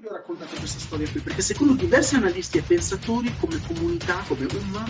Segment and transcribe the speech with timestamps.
[0.00, 1.20] Vi ho raccontato questa storia qui?
[1.20, 4.84] Perché secondo diversi analisti e pensatori, come comunità, come umma,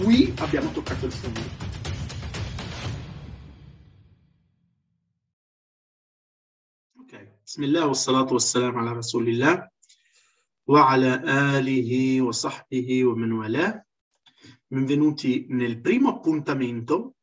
[0.00, 1.40] qui abbiamo toccato il fondo.
[7.00, 9.68] Ok, Bismillah wa salatu wa salam ala Rasulillah
[10.66, 11.20] wa ala
[11.56, 13.86] alihi wa sahbihi wa man wala.
[14.68, 17.16] Benvenuti nel primo appuntamento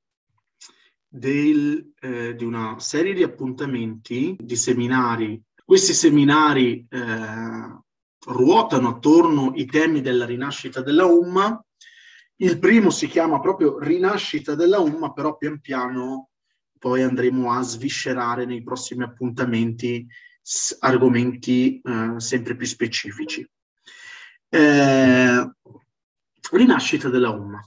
[1.08, 7.80] del, eh, di una serie di appuntamenti, di seminari questi seminari eh,
[8.28, 11.60] ruotano attorno ai temi della rinascita della Umma.
[12.38, 16.30] Il primo si chiama proprio Rinascita della Umma, però pian piano
[16.78, 20.06] poi andremo a sviscerare nei prossimi appuntamenti
[20.80, 23.50] argomenti eh, sempre più specifici.
[24.50, 25.52] Eh,
[26.52, 27.60] rinascita della Umma.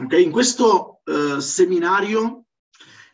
[0.00, 0.24] Okay?
[0.24, 2.46] In questo eh, seminario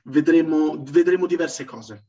[0.05, 2.07] vedremo, vedremo diverse cose.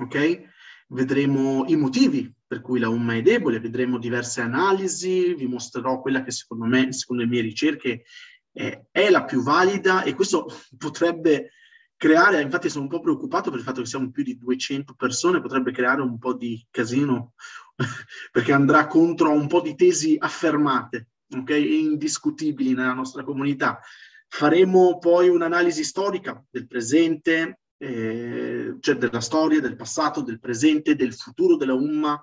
[0.00, 0.48] Okay?
[0.88, 6.22] Vedremo i motivi per cui la UMMA è debole, vedremo diverse analisi, vi mostrerò quella
[6.22, 8.04] che secondo me, secondo le mie ricerche,
[8.50, 10.46] è, è la più valida e questo
[10.78, 11.50] potrebbe
[11.94, 15.42] creare, infatti sono un po' preoccupato per il fatto che siamo più di 200 persone,
[15.42, 17.34] potrebbe creare un po' di casino
[18.32, 23.80] perché andrà contro un po' di tesi affermate, ok, indiscutibili nella nostra comunità.
[24.26, 31.14] Faremo poi un'analisi storica del presente, eh, cioè della storia, del passato, del presente, del
[31.14, 32.22] futuro della Umma,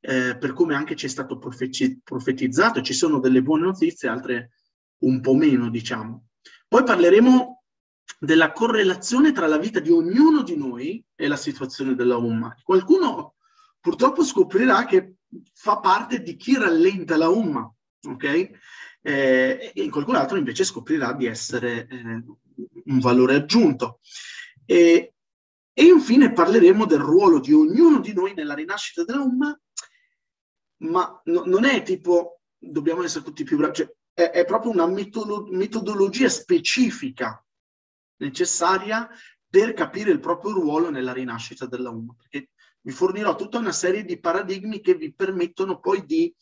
[0.00, 2.80] eh, per come anche ci è stato profeti- profetizzato.
[2.80, 4.52] Ci sono delle buone notizie, altre
[4.98, 6.28] un po' meno, diciamo.
[6.68, 7.62] Poi parleremo
[8.18, 12.54] della correlazione tra la vita di ognuno di noi e la situazione della Umma.
[12.62, 13.34] Qualcuno
[13.80, 15.16] purtroppo scoprirà che
[15.52, 17.70] fa parte di chi rallenta la Umma,
[18.08, 18.50] ok?
[19.02, 22.24] Eh, e qualcun altro invece scoprirà di essere eh,
[22.84, 24.00] un valore aggiunto.
[24.66, 25.14] E,
[25.72, 29.58] e infine parleremo del ruolo di ognuno di noi nella rinascita dell'Umma,
[30.78, 34.86] ma no, non è tipo dobbiamo essere tutti più bravi, cioè, è, è, proprio una
[34.86, 37.42] metolo- metodologia specifica
[38.18, 39.08] necessaria
[39.48, 42.50] per capire il proprio ruolo nella rinascita della Umma, perché
[42.80, 46.34] vi fornirò tutta una serie di paradigmi che vi permettono poi di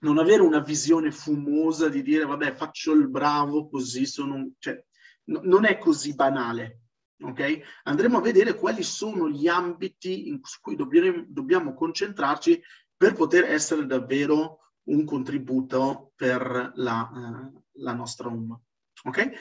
[0.00, 4.52] non avere una visione fumosa di dire vabbè faccio il bravo così sono...
[4.58, 4.82] Cioè,
[5.24, 6.79] no, non è così banale.
[7.22, 7.62] Okay?
[7.84, 12.60] Andremo a vedere quali sono gli ambiti in cui dobbiamo, dobbiamo concentrarci
[12.96, 18.58] per poter essere davvero un contributo per la, uh, la nostra UMA.
[19.04, 19.32] Okay?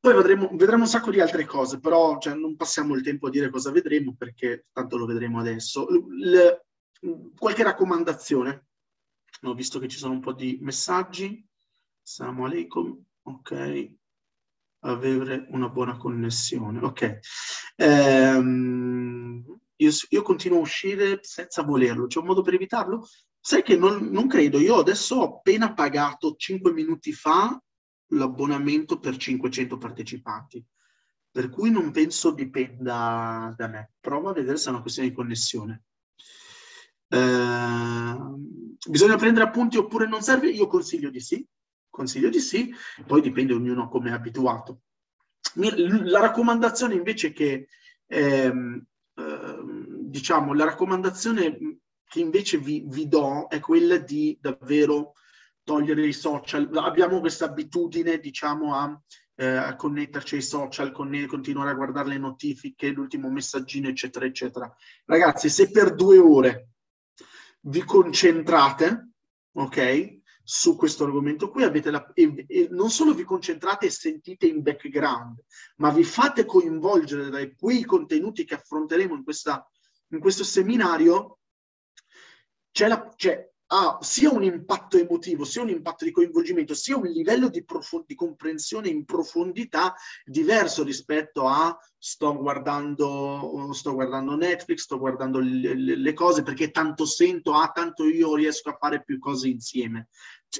[0.00, 3.30] Poi vedremo, vedremo, un sacco di altre cose, però cioè, non passiamo il tempo a
[3.30, 5.86] dire cosa vedremo perché tanto lo vedremo adesso.
[6.08, 6.66] Le,
[7.36, 8.66] qualche raccomandazione?
[9.42, 11.46] Ho visto che ci sono un po' di messaggi.
[12.02, 13.04] Assalamu alaikum.
[13.22, 13.98] Ok
[14.80, 16.78] avere una buona connessione.
[16.80, 17.18] Ok.
[17.76, 19.44] Ehm,
[19.76, 22.06] io, io, continuo a uscire senza volerlo.
[22.06, 23.06] C'è un modo per evitarlo?
[23.38, 24.58] Sai che non, non credo.
[24.58, 27.60] Io adesso ho appena pagato 5 minuti fa
[28.12, 30.64] l'abbonamento per 500 partecipanti.
[31.32, 33.92] Per cui non penso dipenda da me.
[34.00, 35.84] Prova a vedere se è una questione di connessione.
[37.12, 38.16] Eh,
[38.88, 40.50] bisogna prendere appunti oppure non serve?
[40.50, 41.46] Io consiglio di sì,
[41.90, 42.72] Consiglio di sì,
[43.04, 44.82] poi dipende ognuno come è abituato.
[45.54, 47.66] La raccomandazione invece che,
[48.06, 48.86] ehm,
[49.16, 51.58] ehm, diciamo, la raccomandazione
[52.04, 55.14] che invece vi, vi do è quella di davvero
[55.62, 56.68] togliere i social.
[56.74, 59.00] Abbiamo questa abitudine, diciamo, a,
[59.36, 64.74] eh, a connetterci ai social, conne- continuare a guardare le notifiche, l'ultimo messaggino, eccetera, eccetera.
[65.04, 66.68] Ragazzi, se per due ore
[67.62, 69.10] vi concentrate,
[69.52, 70.19] ok?
[70.52, 75.38] Su questo argomento qui, la, e, e non solo vi concentrate e sentite in background,
[75.76, 79.64] ma vi fate coinvolgere da quei contenuti che affronteremo in, questa,
[80.08, 81.38] in questo seminario,
[82.72, 87.06] c'è, la, c'è ha sia un impatto emotivo, sia un impatto di coinvolgimento, sia un
[87.06, 89.94] livello di, prof- di comprensione in profondità
[90.24, 97.04] diverso rispetto a sto guardando, sto guardando Netflix, sto guardando le, le cose perché tanto
[97.04, 100.08] sento, ah, tanto io riesco a fare più cose insieme.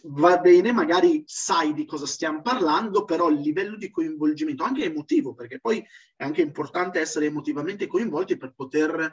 [0.04, 5.34] Va bene, magari sai di cosa stiamo parlando, però il livello di coinvolgimento, anche emotivo,
[5.34, 5.84] perché poi
[6.14, 9.12] è anche importante essere emotivamente coinvolti per poter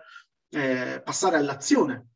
[0.50, 2.10] eh, passare all'azione.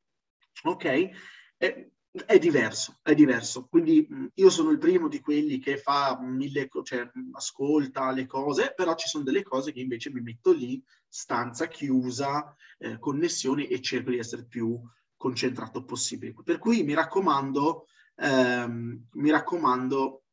[0.63, 1.09] Ok?
[1.57, 1.89] È,
[2.25, 3.67] è, diverso, è diverso.
[3.67, 8.93] Quindi io sono il primo di quelli che fa mille, cioè ascolta le cose, però
[8.93, 14.11] ci sono delle cose che invece mi metto lì, stanza chiusa, eh, connessioni e cerco
[14.11, 14.79] di essere più
[15.17, 16.33] concentrato possibile.
[16.43, 17.87] Per cui mi raccomando,
[18.21, 20.23] ehm, mi raccomando,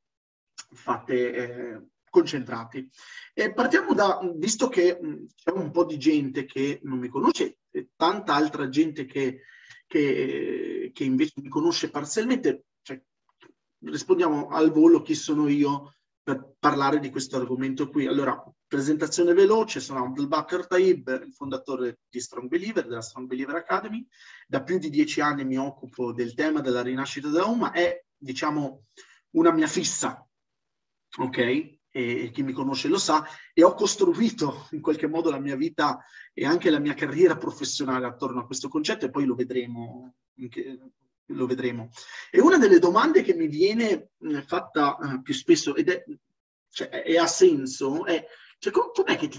[0.72, 2.88] fate eh, concentrati.
[3.34, 7.58] E partiamo da, visto che mh, c'è un po' di gente che non mi conosce
[7.70, 9.42] e tanta altra gente che
[9.88, 13.02] che, che invece mi conosce parzialmente, cioè,
[13.80, 15.94] rispondiamo al volo chi sono io
[16.28, 18.06] per parlare di questo argomento qui.
[18.06, 24.06] Allora, presentazione veloce, sono Abdelbakr Taib, il fondatore di Strong Believer, della Strong Believer Academy.
[24.46, 28.84] Da più di dieci anni mi occupo del tema della rinascita della Umma, è, diciamo,
[29.36, 30.22] una mia fissa,
[31.18, 31.76] ok?
[31.90, 35.98] E chi mi conosce lo sa, e ho costruito in qualche modo la mia vita
[36.34, 40.12] e anche la mia carriera professionale attorno a questo concetto e poi lo vedremo
[41.28, 41.90] lo vedremo.
[42.30, 44.10] E una delle domande che mi viene
[44.46, 46.04] fatta uh, più spesso, ed è,
[46.70, 48.24] cioè, è ha senso, è
[48.60, 49.38] cioè, com- com'è, che ti,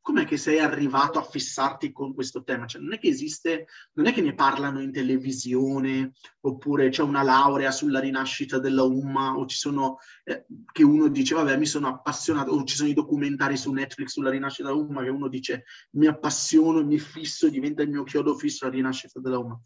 [0.00, 2.64] com'è, che sei arrivato a fissarti con questo tema?
[2.64, 7.22] Cioè, non è che esiste, non è che ne parlano in televisione, oppure c'è una
[7.22, 11.88] laurea sulla rinascita della Umma, o ci sono, eh, che uno dice, vabbè, mi sono
[11.88, 15.64] appassionato, o ci sono i documentari su Netflix sulla rinascita della Umma, che uno dice,
[15.92, 19.60] mi appassiono, mi fisso, diventa il mio chiodo fisso la rinascita della Umma.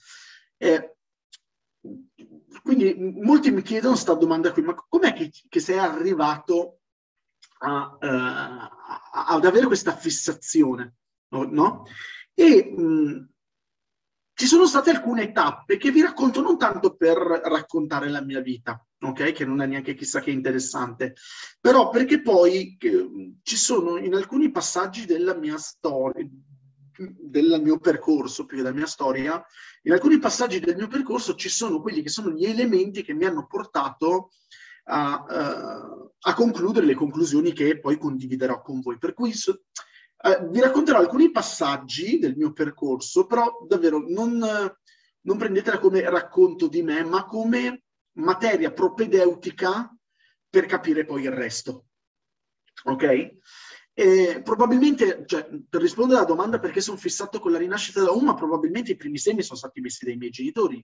[0.57, 0.98] Eh,
[2.63, 6.81] quindi molti mi chiedono questa domanda qui, ma com'è che, che sei arrivato
[7.61, 10.97] a, uh, ad avere questa fissazione?
[11.31, 11.85] No?
[12.35, 13.29] E mh,
[14.39, 18.81] ci sono state alcune tappe che vi racconto non tanto per raccontare la mia vita,
[19.01, 19.33] ok?
[19.33, 21.15] Che non è neanche chissà che interessante,
[21.61, 26.25] però perché poi eh, ci sono in alcuni passaggi della mia storia,
[26.99, 29.45] del mio percorso, più che della mia storia,
[29.83, 33.25] in alcuni passaggi del mio percorso ci sono quelli che sono gli elementi che mi
[33.25, 34.31] hanno portato
[34.85, 38.99] a, uh, a concludere le conclusioni che poi condividerò con voi.
[38.99, 39.63] Per cui so,
[40.25, 44.39] uh, vi racconterò alcuni passaggi del mio percorso, però davvero non,
[45.21, 49.95] non prendetela come racconto di me, ma come materia propedeutica
[50.51, 51.87] per capire poi il resto.
[52.85, 53.37] Ok?
[53.99, 58.35] E probabilmente, cioè, per rispondere alla domanda perché sono fissato con la rinascita della UMA,
[58.35, 60.81] probabilmente i primi semi sono stati messi dai miei genitori.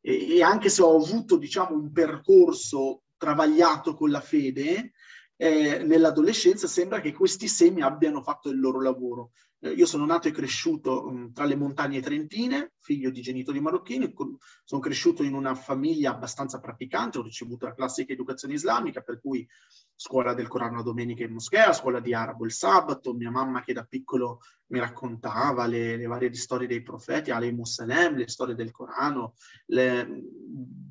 [0.00, 4.94] E, e anche se ho avuto, diciamo, un percorso travagliato con la fede,
[5.42, 9.30] eh, nell'adolescenza sembra che questi semi abbiano fatto il loro lavoro.
[9.60, 14.12] Eh, io sono nato e cresciuto um, tra le montagne trentine, figlio di genitori marocchini,
[14.12, 19.18] con, sono cresciuto in una famiglia abbastanza praticante, ho ricevuto la classica educazione islamica, per
[19.18, 19.48] cui
[19.94, 23.72] scuola del Corano la domenica in moschea, scuola di arabo il sabato, mia mamma che
[23.72, 28.70] da piccolo mi raccontava le, le varie storie dei profeti, Ali Musalem, le storie del
[28.70, 29.34] Corano,
[29.66, 30.22] le,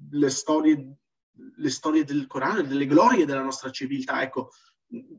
[0.10, 0.96] le, storie,
[1.56, 4.22] le storie del Corano, delle glorie della nostra civiltà.
[4.22, 4.52] Ecco,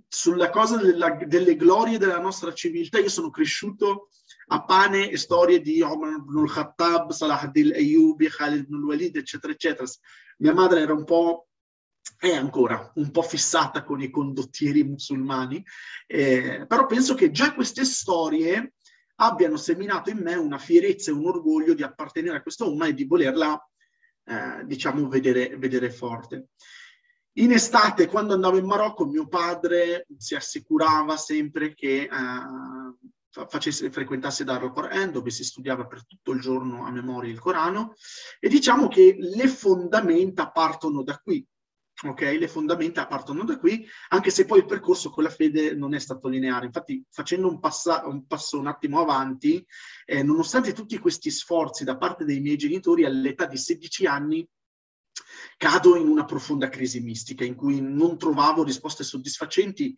[0.09, 4.09] sulla cosa della, delle glorie della nostra civiltà, io sono cresciuto
[4.49, 9.53] a pane e storie di Omar ibn al-Khattab, Salah ad-Din Ayyubi, Khalid ibn al-Walid, eccetera,
[9.53, 9.89] eccetera.
[10.39, 11.47] Mia madre era un po'
[12.17, 15.65] è ancora un po' fissata con i condottieri musulmani,
[16.07, 18.75] eh, però penso che già queste storie
[19.17, 22.95] abbiano seminato in me una fierezza e un orgoglio di appartenere a questa umma e
[22.95, 23.70] di volerla,
[24.31, 26.51] eh, diciamo, vedere, vedere forte.
[27.35, 32.09] In estate, quando andavo in Marocco, mio padre si assicurava sempre che eh,
[33.47, 37.95] facesse, frequentasse Darul Quran, dove si studiava per tutto il giorno a memoria il Corano,
[38.39, 41.47] e diciamo che le fondamenta partono da qui.
[42.03, 45.93] Ok, le fondamenta partono da qui, anche se poi il percorso con la fede non
[45.93, 46.65] è stato lineare.
[46.65, 49.63] Infatti, facendo un, passa, un passo un attimo avanti,
[50.07, 54.49] eh, nonostante tutti questi sforzi da parte dei miei genitori, all'età di 16 anni
[55.59, 59.95] cado in una profonda crisi mistica in cui non trovavo risposte soddisfacenti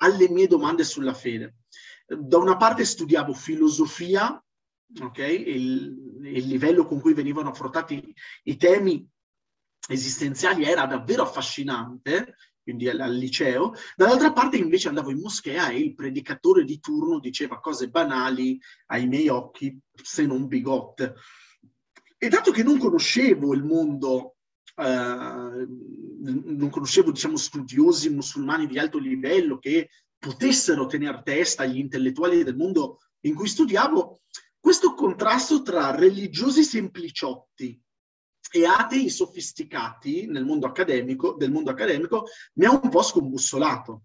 [0.00, 1.58] alle mie domande sulla fede.
[2.04, 4.42] Da una parte studiavo filosofia,
[5.00, 8.12] ok, il, il livello con cui venivano affrontati
[8.44, 9.08] i temi
[9.88, 15.78] esistenziali era davvero affascinante, quindi al, al, liceo, dall'altra parte invece andavo in moschea e
[15.78, 21.14] il predicatore di turno diceva cose banali ai miei occhi, se non bigotte.
[22.16, 24.36] E dato che non conoscevo il mondo,
[24.76, 32.42] eh, non conoscevo diciamo, studiosi musulmani di alto livello che potessero tenere testa agli intellettuali
[32.42, 34.20] del mondo in cui studiavo,
[34.58, 37.78] questo contrasto tra religiosi sempliciotti
[38.50, 44.04] e atei sofisticati nel mondo accademico, del mondo accademico mi ha un po' scombussolato.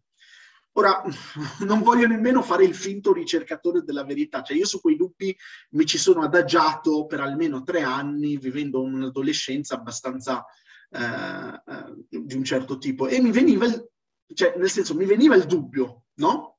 [0.73, 1.03] Ora,
[1.65, 5.35] non voglio nemmeno fare il finto ricercatore della verità, cioè io su quei dubbi
[5.71, 10.45] mi ci sono adagiato per almeno tre anni, vivendo un'adolescenza abbastanza
[10.91, 13.89] eh, eh, di un certo tipo, e mi veniva, il,
[14.33, 16.58] cioè nel senso, mi veniva il dubbio, no?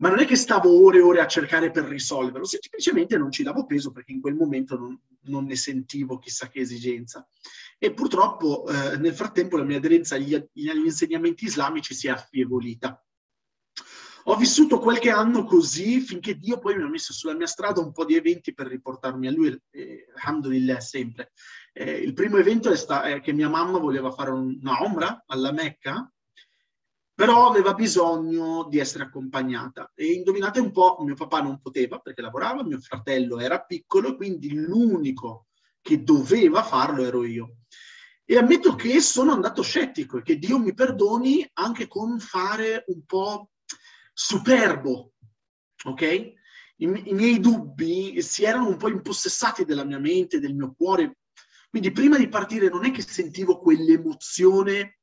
[0.00, 3.42] Ma non è che stavo ore e ore a cercare per risolverlo, semplicemente non ci
[3.42, 7.26] davo peso perché in quel momento non, non ne sentivo chissà che esigenza.
[7.78, 13.02] E purtroppo eh, nel frattempo la mia aderenza agli, agli, insegnamenti islamici si è affievolita.
[14.24, 17.92] Ho vissuto qualche anno così finché Dio poi mi ha messo sulla mia strada un
[17.92, 21.32] po' di eventi per riportarmi a Lui, eh, alhamdulillah sempre.
[21.72, 25.50] Eh, il primo evento è, sta- è che mia mamma voleva fare una omra alla
[25.50, 26.12] Mecca,
[27.18, 29.90] però aveva bisogno di essere accompagnata.
[29.96, 34.54] E indovinate un po', mio papà non poteva perché lavorava, mio fratello era piccolo, quindi
[34.54, 35.48] l'unico
[35.80, 37.56] che doveva farlo ero io.
[38.24, 43.04] E ammetto che sono andato scettico e che Dio mi perdoni anche con fare un
[43.04, 43.50] po'
[44.12, 45.14] superbo,
[45.86, 46.02] ok?
[46.02, 46.34] I,
[46.76, 51.16] I, miei dubbi si erano un po' impossessati della mia mente, del mio cuore.
[51.68, 54.97] Quindi prima di partire non è che sentivo quell'emozione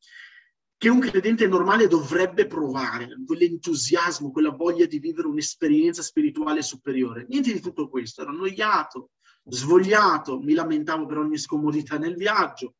[0.78, 7.26] che un credente normale dovrebbe provare, quell'entusiasmo, quella voglia di vivere un'esperienza spirituale superiore.
[7.30, 9.12] Niente di tutto questo, ero annoiato,
[9.46, 12.76] svogliato, mi lamentavo per ogni scomodità nel viaggio.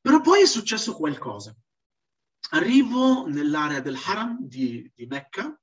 [0.00, 1.54] Però poi è successo qualcosa.
[2.52, 5.58] Arrivo nell'area del Haram di, di Mecca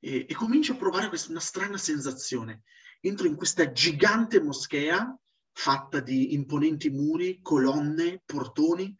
[0.00, 2.62] e, e, comincio a provare questa, una strana sensazione.
[3.00, 5.16] Entro in questa gigante moschea
[5.52, 8.94] fatta di imponenti muri, colonne, portoni.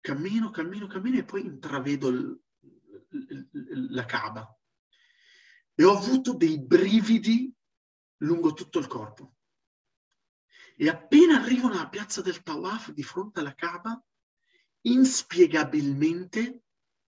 [0.00, 2.40] Cammino, cammino, cammino e poi intravedo il,
[3.10, 3.48] il,
[3.90, 4.58] la Kaaba.
[5.74, 7.52] E ho avuto dei brividi
[8.18, 9.34] lungo tutto il corpo.
[10.76, 14.02] E appena arrivano alla piazza del Tawaf di fronte alla Kaaba,
[14.82, 16.62] inspiegabilmente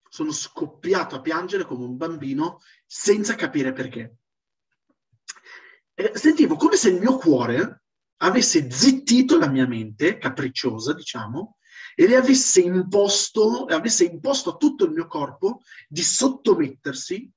[0.08, 4.16] sono scoppiato a piangere come un bambino senza capire perché.
[5.94, 7.84] E sentivo come se il mio cuore
[8.22, 11.58] avesse zittito la mia mente, capricciosa, diciamo,
[11.94, 17.30] e le avesse imposto, avesse imposto a tutto il mio corpo di sottomettersi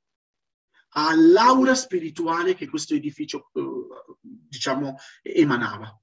[0.95, 5.98] all'aura spirituale che questo edificio, eh, diciamo, emanava.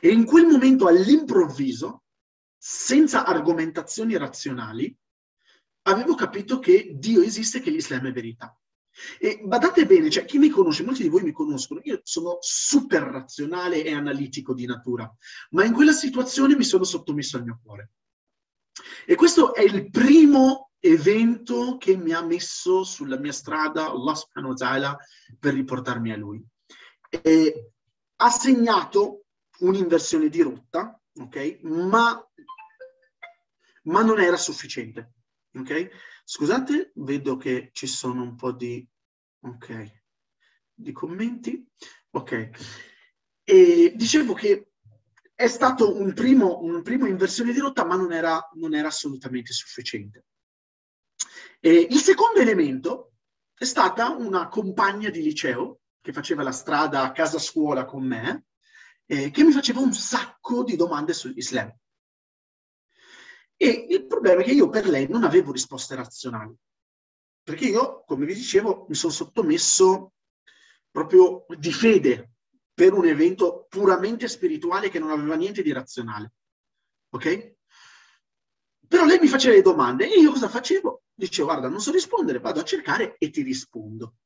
[0.00, 2.04] E in quel momento, all'improvviso,
[2.56, 4.96] senza argomentazioni razionali,
[5.82, 8.56] avevo capito che Dio esiste e che l'Islam è verità.
[9.18, 13.02] E badate bene, cioè chi mi conosce, molti di voi mi conoscono, io sono super
[13.02, 15.10] razionale e analitico di natura,
[15.50, 17.92] ma in quella situazione mi sono sottomesso al mio cuore.
[19.06, 24.52] E questo è il primo evento che mi ha messo sulla mia strada Allah subhanahu
[24.52, 24.98] wa ta'ala
[25.38, 26.44] per riportarmi a lui.
[27.08, 27.72] E
[28.16, 29.24] ha segnato
[29.60, 31.60] un'inversione di rotta, ok?
[31.62, 32.28] Ma,
[33.84, 35.12] ma non era sufficiente,
[35.54, 35.88] ok?
[36.24, 38.86] Scusate, vedo che ci sono un po' di,
[39.40, 40.02] ok,
[40.72, 41.66] di commenti,
[42.10, 42.50] ok.
[43.44, 44.72] E dicevo che
[45.34, 49.52] è stato un primo, un primo inversione di rotta, ma non era, non era assolutamente
[49.52, 50.26] sufficiente.
[51.60, 53.14] E il secondo elemento
[53.54, 58.46] è stata una compagna di liceo che faceva la strada a casa scuola con me,
[59.06, 61.72] eh, che mi faceva un sacco di domande sull'Islam.
[63.62, 66.52] E il problema è che io per lei non avevo risposte razionali,
[67.44, 70.14] perché io, come vi dicevo, mi sono sottomesso
[70.90, 72.32] proprio di fede
[72.74, 76.32] per un evento puramente spirituale che non aveva niente di razionale.
[77.10, 77.54] Ok?
[78.88, 81.04] Però lei mi faceva le domande e io cosa facevo?
[81.14, 84.16] Dicevo, guarda, non so rispondere, vado a cercare e ti rispondo.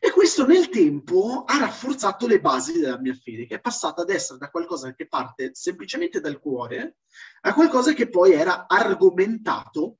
[0.00, 4.10] E questo nel tempo ha rafforzato le basi della mia fede, che è passata ad
[4.10, 6.96] essere da qualcosa che parte semplicemente dal cuore
[7.42, 9.98] a qualcosa che poi era argomentato,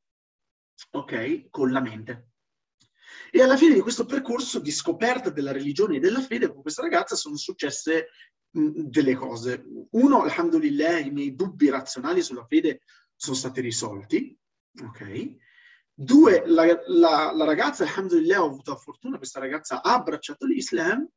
[0.90, 2.28] ok, con la mente.
[3.30, 6.82] E alla fine di questo percorso di scoperta della religione e della fede con questa
[6.82, 8.08] ragazza sono successe
[8.50, 9.64] mh, delle cose.
[9.92, 12.82] Uno, alhamdulillah, i miei dubbi razionali sulla fede
[13.16, 14.38] sono stati risolti,
[14.82, 15.36] ok?
[15.96, 21.08] Due, la, la, la ragazza, alhamdulillah, ho avuto la fortuna, questa ragazza ha abbracciato l'Islam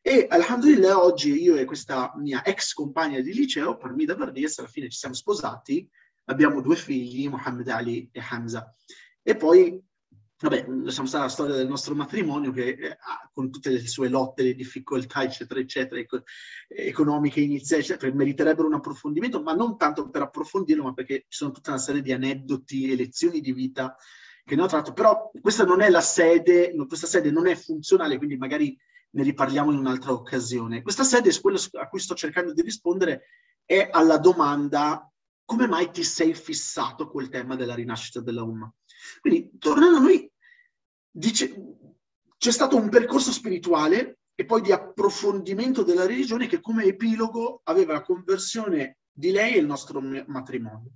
[0.00, 4.88] e alhamdulillah oggi io e questa mia ex compagna di liceo, Parmida Bardies, alla fine
[4.88, 5.86] ci siamo sposati,
[6.26, 8.72] abbiamo due figli, Mohammed Ali e Hamza.
[9.20, 9.82] E poi,
[10.38, 12.98] vabbè, lasciamo stare la storia del nostro matrimonio che eh,
[13.32, 16.22] con tutte le sue lotte, le difficoltà, eccetera, eccetera, eco-
[16.68, 21.50] economiche iniziali, eccetera, meriterebbero un approfondimento, ma non tanto per approfondirlo, ma perché ci sono
[21.50, 23.96] tutta una serie di aneddoti e lezioni di vita
[24.50, 28.16] che ne ho tratto, però questa non è la sede, questa sede non è funzionale,
[28.16, 28.76] quindi magari
[29.10, 30.82] ne riparliamo in un'altra occasione.
[30.82, 33.26] Questa sede, quello a cui sto cercando di rispondere,
[33.64, 35.08] è alla domanda
[35.44, 38.72] come mai ti sei fissato col tema della rinascita della Umma?
[39.20, 40.28] Quindi, tornando a noi,
[41.08, 41.54] dice,
[42.36, 47.92] c'è stato un percorso spirituale e poi di approfondimento della religione che come epilogo aveva
[47.92, 50.90] la conversione di lei e il nostro matrimonio.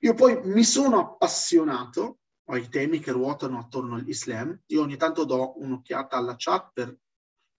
[0.00, 2.18] Io poi mi sono appassionato
[2.48, 4.58] ai temi che ruotano attorno all'Islam.
[4.66, 6.96] Io ogni tanto do un'occhiata alla chat per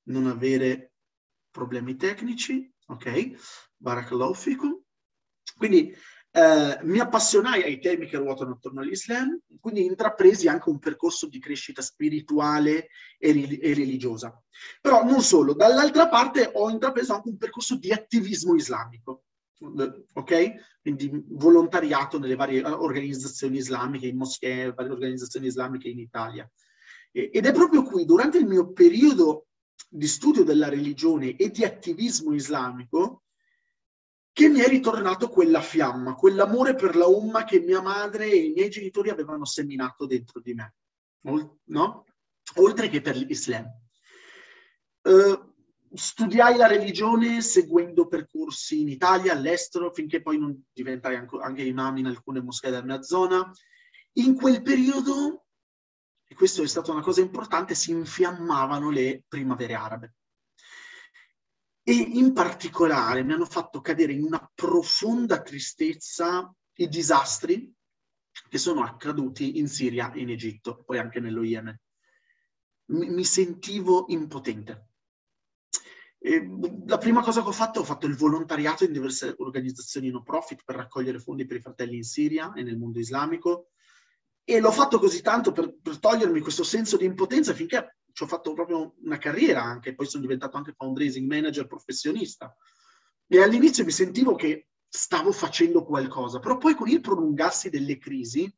[0.03, 0.93] non avere
[1.49, 3.73] problemi tecnici, ok?
[3.77, 4.81] Barakallahu fikum.
[5.57, 5.95] Quindi,
[6.31, 11.39] eh, mi appassionai ai temi che ruotano attorno all'Islam, quindi intrapresi anche un percorso di
[11.39, 14.41] crescita spirituale e, e religiosa.
[14.81, 19.23] Però non solo, dall'altra parte ho intrapreso anche un percorso di attivismo islamico
[19.59, 20.79] ok?
[20.81, 26.49] Quindi volontariato nelle varie organizzazioni islamiche, in moschee, varie organizzazioni islamiche in Italia.
[27.11, 29.47] ed è proprio qui, durante il mio periodo
[29.89, 33.23] di studio della religione e di attivismo islamico,
[34.31, 38.53] che mi è ritornato quella fiamma, quell'amore per la umma che mia madre e i
[38.53, 40.75] miei genitori avevano seminato dentro di me,
[41.65, 42.05] no?
[42.55, 43.65] Oltre che per l'Islam.
[45.01, 45.48] Uh,
[45.93, 52.05] studiai la religione seguendo percorsi in Italia, all'estero, finché poi non diventai anche imam in
[52.05, 53.51] alcune moschee della mia zona.
[54.13, 55.45] In quel periodo,
[56.27, 60.13] e questo è stata una cosa importante, si infiammavano le primavere arabe
[61.89, 67.73] e in particolare mi hanno fatto cadere in una profonda tristezza i disastri
[68.47, 71.79] che sono accaduti in Siria in Egitto, poi anche nello Yemen.
[72.91, 74.88] Mi sentivo impotente.
[76.21, 80.63] La prima cosa che ho fatto, ho fatto il volontariato in diverse organizzazioni no profit
[80.65, 83.69] per raccogliere fondi per i fratelli in Siria e nel mondo islamico
[84.43, 88.27] e l'ho fatto così tanto per, per togliermi questo senso di impotenza finché ci ho
[88.27, 92.53] fatto proprio una carriera anche, poi sono diventato anche fundraising manager professionista.
[93.27, 98.51] E all'inizio mi sentivo che stavo facendo qualcosa, però poi con il prolungarsi delle crisi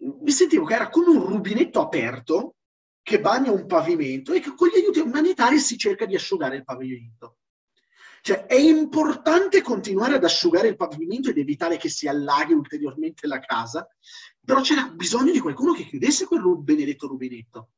[0.00, 2.56] mi sentivo che era come un rubinetto aperto
[3.04, 6.64] che bagna un pavimento e che con gli aiuti umanitari si cerca di asciugare il
[6.64, 7.36] pavimento.
[8.22, 13.40] Cioè è importante continuare ad asciugare il pavimento ed evitare che si allaghi ulteriormente la
[13.40, 13.86] casa,
[14.42, 17.72] però c'era bisogno di qualcuno che chiudesse quel benedetto rubinetto.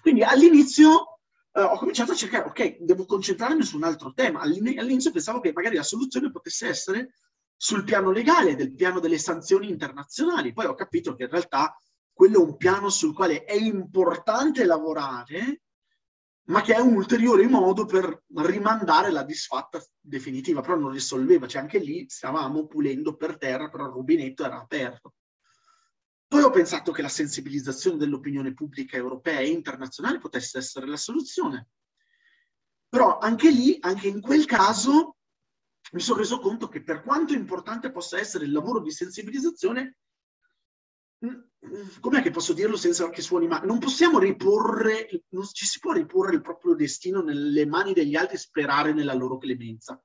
[0.00, 1.18] Quindi all'inizio
[1.52, 4.40] eh, ho cominciato a cercare, ok, devo concentrarmi su un altro tema.
[4.40, 7.12] All'inizio pensavo che magari la soluzione potesse essere
[7.54, 10.54] sul piano legale, del piano delle sanzioni internazionali.
[10.54, 11.76] Poi ho capito che in realtà
[12.20, 15.62] quello è un piano sul quale è importante lavorare,
[16.48, 21.62] ma che è un ulteriore modo per rimandare la disfatta definitiva, però non risolveva, cioè
[21.62, 25.14] anche lì stavamo pulendo per terra, però il rubinetto era aperto.
[26.28, 31.68] Poi ho pensato che la sensibilizzazione dell'opinione pubblica europea e internazionale potesse essere la soluzione.
[32.86, 35.16] Però anche lì, anche in quel caso,
[35.92, 39.96] mi sono reso conto che per quanto importante possa essere il lavoro di sensibilizzazione,
[42.00, 43.66] com'è che posso dirlo senza che suoni male?
[43.66, 48.36] Non possiamo riporre, non ci si può riporre il proprio destino nelle mani degli altri
[48.36, 50.02] e sperare nella loro clemenza.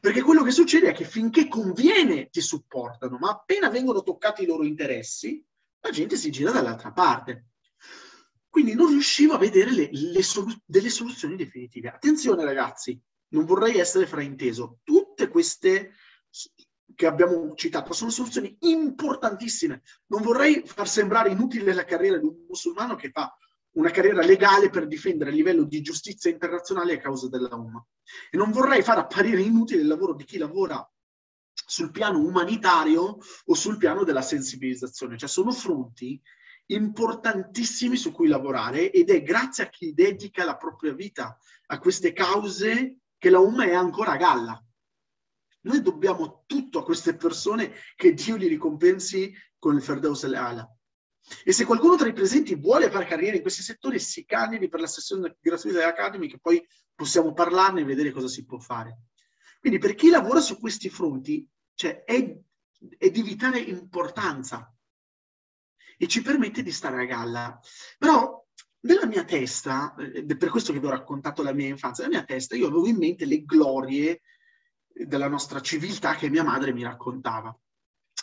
[0.00, 4.46] Perché quello che succede è che finché conviene ti supportano, ma appena vengono toccati i
[4.46, 5.44] loro interessi,
[5.80, 7.48] la gente si gira dall'altra parte.
[8.48, 11.90] Quindi non riuscivo a vedere le, le solu- delle soluzioni definitive.
[11.90, 14.78] Attenzione ragazzi, non vorrei essere frainteso.
[14.82, 15.92] Tutte queste
[16.94, 19.82] che abbiamo citato sono soluzioni importantissime.
[20.06, 23.36] Non vorrei far sembrare inutile la carriera di un musulmano che fa
[23.72, 27.84] una carriera legale per difendere a livello di giustizia internazionale a causa della UMA.
[28.30, 30.88] E non vorrei far apparire inutile il lavoro di chi lavora
[31.52, 36.20] sul piano umanitario o sul piano della sensibilizzazione, cioè sono fronti
[36.66, 42.12] importantissimi su cui lavorare ed è grazie a chi dedica la propria vita a queste
[42.12, 44.65] cause che la UMA è ancora a galla.
[45.66, 50.68] Noi dobbiamo tutto a queste persone che Dio li ricompensi con il Ferdaus al-Ala.
[51.44, 54.78] E se qualcuno tra i presenti vuole fare carriera in questi settori, si candidi per
[54.78, 59.00] la sessione gratuita dell'Academy, che poi possiamo parlarne e vedere cosa si può fare.
[59.58, 62.38] Quindi per chi lavora su questi fronti, cioè, è,
[62.96, 64.72] è di vitale importanza
[65.98, 67.58] e ci permette di stare a galla.
[67.98, 68.40] Però
[68.80, 72.18] nella mia testa, ed è per questo che vi ho raccontato la mia infanzia, nella
[72.18, 74.20] mia testa io avevo in mente le glorie
[75.04, 77.56] della nostra civiltà che mia madre mi raccontava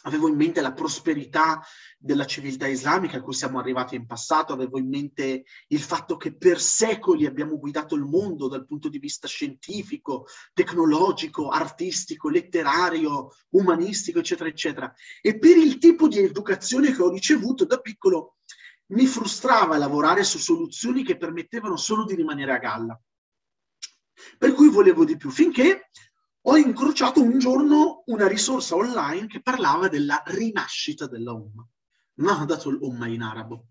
[0.04, 1.64] avevo in mente la prosperità
[1.98, 6.36] della civiltà islamica a cui siamo arrivati in passato, avevo in mente il fatto che
[6.36, 14.20] per secoli abbiamo guidato il mondo dal punto di vista scientifico, tecnologico, artistico, letterario, umanistico,
[14.20, 14.94] eccetera, eccetera.
[15.22, 18.38] E per il tipo di educazione che ho ricevuto da piccolo
[18.88, 23.02] mi frustrava lavorare su soluzioni che permettevano solo di rimanere a galla.
[24.38, 25.90] Per cui volevo di più, finché
[26.46, 31.68] ho incrociato un giorno una risorsa online che parlava della rinascita della Umma.
[32.16, 33.68] Nahdatul Umma in arabo.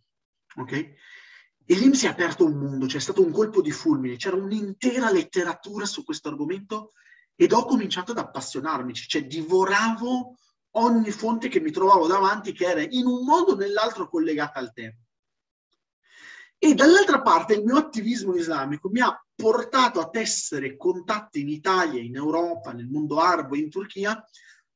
[0.57, 0.73] Ok?
[0.73, 4.37] E lì mi si è aperto un mondo, c'è stato un colpo di fulmine, c'era
[4.37, 6.93] un'intera letteratura su questo argomento
[7.35, 10.37] ed ho cominciato ad appassionarmici, cioè divoravo
[10.73, 14.73] ogni fonte che mi trovavo davanti che era in un modo o nell'altro collegata al
[14.73, 14.97] tema.
[16.65, 22.01] E dall'altra parte il mio attivismo islamico mi ha portato a tessere contatti in Italia,
[22.01, 24.25] in Europa, nel mondo arabo, in Turchia,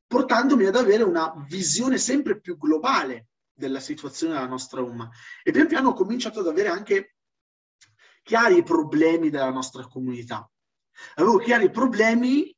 [0.05, 5.09] portandomi ad avere una visione sempre più globale della situazione della nostra umma.
[5.45, 7.15] E pian piano ho cominciato ad avere anche
[8.25, 10.51] chiari i problemi della nostra comunità.
[11.15, 12.53] Avevo chiari i problemi,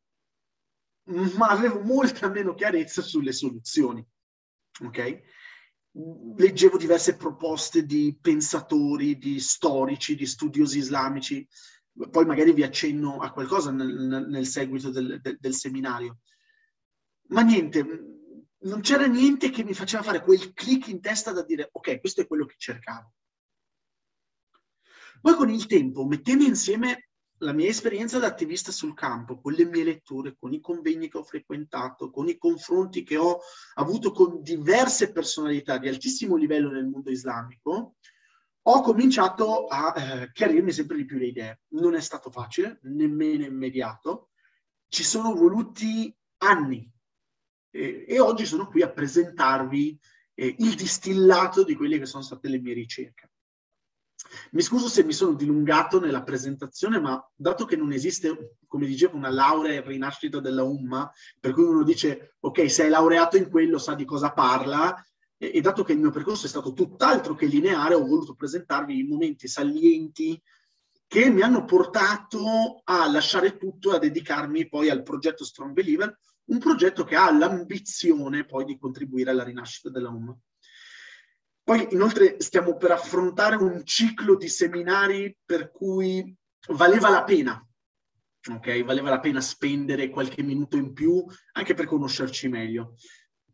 [1.37, 4.03] ma avevo molta meno chiarezza sulle soluzioni.
[4.87, 5.21] Ok?
[5.93, 11.47] Leggevo diverse proposte di pensatori, di storici, di studiosi islamici,
[12.11, 16.19] poi magari vi accenno a qualcosa nel, nel seguito del, del, del seminario.
[17.31, 17.85] Ma niente,
[18.61, 22.21] non c'era niente che mi faceva fare quel click in testa da dire ok, questo
[22.21, 23.13] è quello che cercavo.
[25.21, 27.08] Poi con il tempo, mettendo insieme
[27.39, 31.19] la mia esperienza da attivista sul campo, con le mie letture, con i convegni che
[31.19, 33.39] ho frequentato, con i confronti che ho
[33.75, 37.95] avuto con diverse personalità di altissimo livello nel mondo islamico,
[38.61, 41.61] ho cominciato a eh, chiarirmi sempre di più le idee.
[41.69, 44.31] Non è stato facile, nemmeno immediato.
[44.89, 46.91] Ci sono voluti anni
[47.71, 49.99] e, e oggi sono qui a presentarvi
[50.35, 53.28] eh, il distillato di quelle che sono state le mie ricerche.
[54.51, 59.17] Mi scuso se mi sono dilungato nella presentazione, ma dato che non esiste, come dicevo,
[59.17, 63.49] una laurea in rinascita della Umma, per cui uno dice, ok, se è laureato in
[63.49, 64.95] quello sa di cosa parla,
[65.37, 68.99] e, e dato che il mio percorso è stato tutt'altro che lineare, ho voluto presentarvi
[68.99, 70.41] i momenti salienti
[71.07, 76.19] che mi hanno portato a lasciare tutto e a dedicarmi poi al progetto Strong Believer,
[76.47, 80.37] un progetto che ha l'ambizione poi di contribuire alla rinascita della Umma.
[81.69, 86.35] Poi inoltre stiamo per affrontare un ciclo di seminari per cui
[86.69, 87.63] valeva la pena,
[88.51, 88.85] ok?
[88.85, 92.95] Valeva la pena spendere qualche minuto in più anche per conoscerci meglio,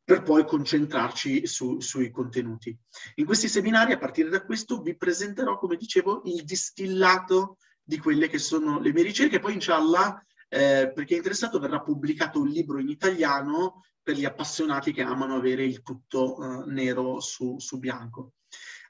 [0.04, 2.78] per poi concentrarci su, sui contenuti.
[3.16, 8.28] In questi seminari, a partire da questo, vi presenterò, come dicevo, il distillato di quelle
[8.28, 9.40] che sono le mie ricerche.
[9.40, 14.26] Poi, inshallah, eh, per chi è interessato, verrà pubblicato un libro in italiano per gli
[14.26, 18.34] appassionati che amano avere il tutto uh, nero su, su bianco.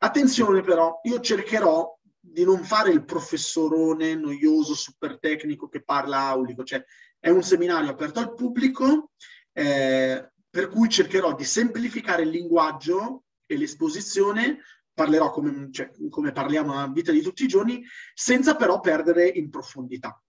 [0.01, 6.65] Attenzione però, io cercherò di non fare il professorone noioso, super tecnico che parla aulico,
[6.65, 6.85] cioè
[7.19, 9.13] è un seminario aperto al pubblico,
[9.53, 14.59] eh, per cui cercherò di semplificare il linguaggio e l'esposizione,
[14.93, 19.49] parlerò come, cioè, come parliamo a vita di tutti i giorni, senza però perdere in
[19.49, 20.21] profondità.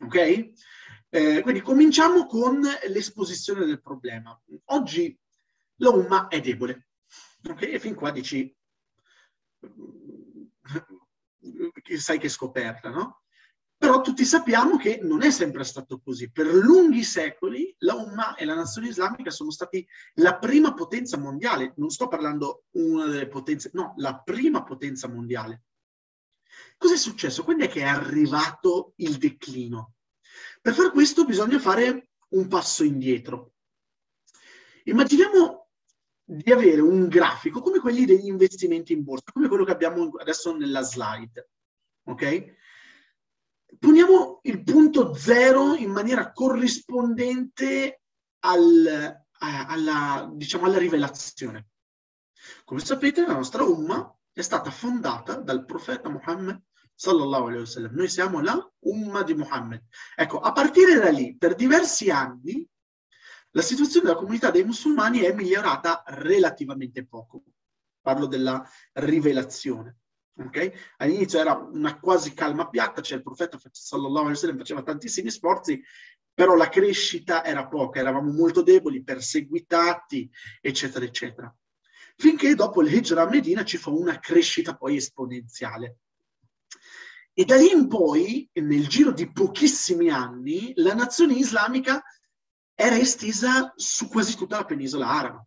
[0.00, 0.50] Ok?
[1.10, 4.38] Eh, quindi cominciamo con l'esposizione del problema.
[4.66, 5.18] Oggi
[5.76, 6.88] la UMA è debole.
[7.48, 7.70] Okay?
[7.70, 8.54] E fin qua dici,
[11.96, 13.22] sai che scoperta, no?
[13.78, 16.32] Però tutti sappiamo che non è sempre stato così.
[16.32, 21.74] Per lunghi secoli la Umma e la nazione islamica sono stati la prima potenza mondiale.
[21.76, 25.62] Non sto parlando una delle potenze, no, la prima potenza mondiale.
[26.76, 27.44] Cos'è successo?
[27.44, 29.92] Quando è che è arrivato il declino?
[30.60, 33.54] Per far questo bisogna fare un passo indietro.
[34.84, 35.68] Immaginiamo
[36.24, 40.54] di avere un grafico come quelli degli investimenti in borsa, come quello che abbiamo adesso
[40.54, 41.50] nella slide.
[42.04, 42.56] Ok?
[43.78, 48.02] Poniamo il punto zero in maniera corrispondente
[48.40, 51.68] al, alla, diciamo, alla rivelazione.
[52.64, 56.62] Come sapete, la nostra Umma è stata fondata dal profeta Muhammad
[56.98, 57.94] sallallahu alaihi wasallam.
[57.94, 59.80] Noi siamo la Umma di Muhammad.
[60.16, 62.66] Ecco, a partire da lì, per diversi anni,
[63.50, 67.44] la situazione della comunità dei musulmani è migliorata relativamente poco.
[68.00, 69.98] Parlo della rivelazione.
[70.38, 70.72] Okay?
[70.96, 75.80] All'inizio era una quasi calma piatta, cioè il profeta sallallahu alaihi wasallam faceva tantissimi sforzi,
[76.34, 80.28] però la crescita era poca, eravamo molto deboli, perseguitati,
[80.60, 81.56] eccetera, eccetera.
[82.16, 85.98] Finché dopo l'Hijra a Medina ci fu una crescita poi esponenziale.
[87.38, 92.02] E da lì in poi, nel giro di pochissimi anni, la nazione islamica
[92.74, 95.46] era estesa su quasi tutta la penisola araba.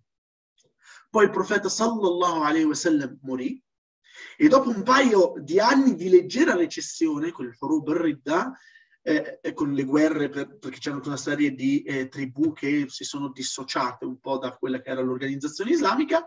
[1.10, 3.62] Poi il profeta sallallahu alaihi wasallam morì
[4.38, 8.54] e dopo un paio di anni di leggera recessione con il Furub al-Ridda,
[9.02, 13.32] eh, con le guerre, per, perché c'erano una serie di eh, tribù che si sono
[13.34, 16.26] dissociate un po' da quella che era l'organizzazione islamica,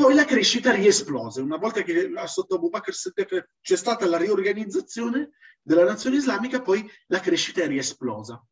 [0.00, 1.42] poi la crescita riesplose.
[1.42, 2.92] Una volta che sotto Abu Bakr
[3.60, 8.42] c'è stata la riorganizzazione della nazione islamica, poi la crescita è riesplosa.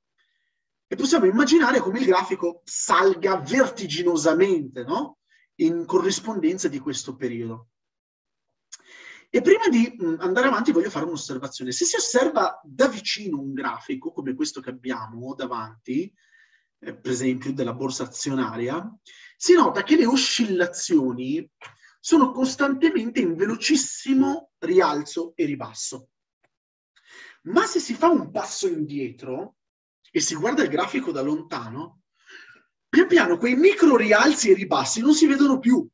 [0.86, 5.20] E possiamo immaginare come il grafico salga vertiginosamente no?
[5.56, 7.68] in corrispondenza di questo periodo.
[9.30, 11.72] E prima di andare avanti voglio fare un'osservazione.
[11.72, 16.12] Se si osserva da vicino un grafico come questo che abbiamo davanti,
[16.80, 18.88] eh, per esempio della borsa azionaria,
[19.36, 21.48] si nota che le oscillazioni
[22.00, 26.10] sono costantemente in velocissimo rialzo e ribasso.
[27.42, 29.56] Ma se si fa un passo indietro
[30.10, 32.02] e si guarda il grafico da lontano,
[32.88, 35.86] pian piano quei micro rialzi e ribassi non si vedono più.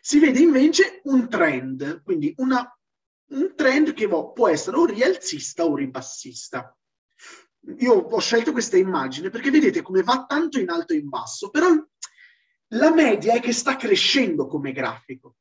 [0.00, 2.78] Si vede invece un trend, quindi una,
[3.30, 6.77] un trend che può essere o rialzista o ribassista.
[7.76, 11.50] Io ho scelto questa immagine perché vedete come va tanto in alto e in basso,
[11.50, 11.68] però
[12.72, 15.36] la media è che sta crescendo come grafico.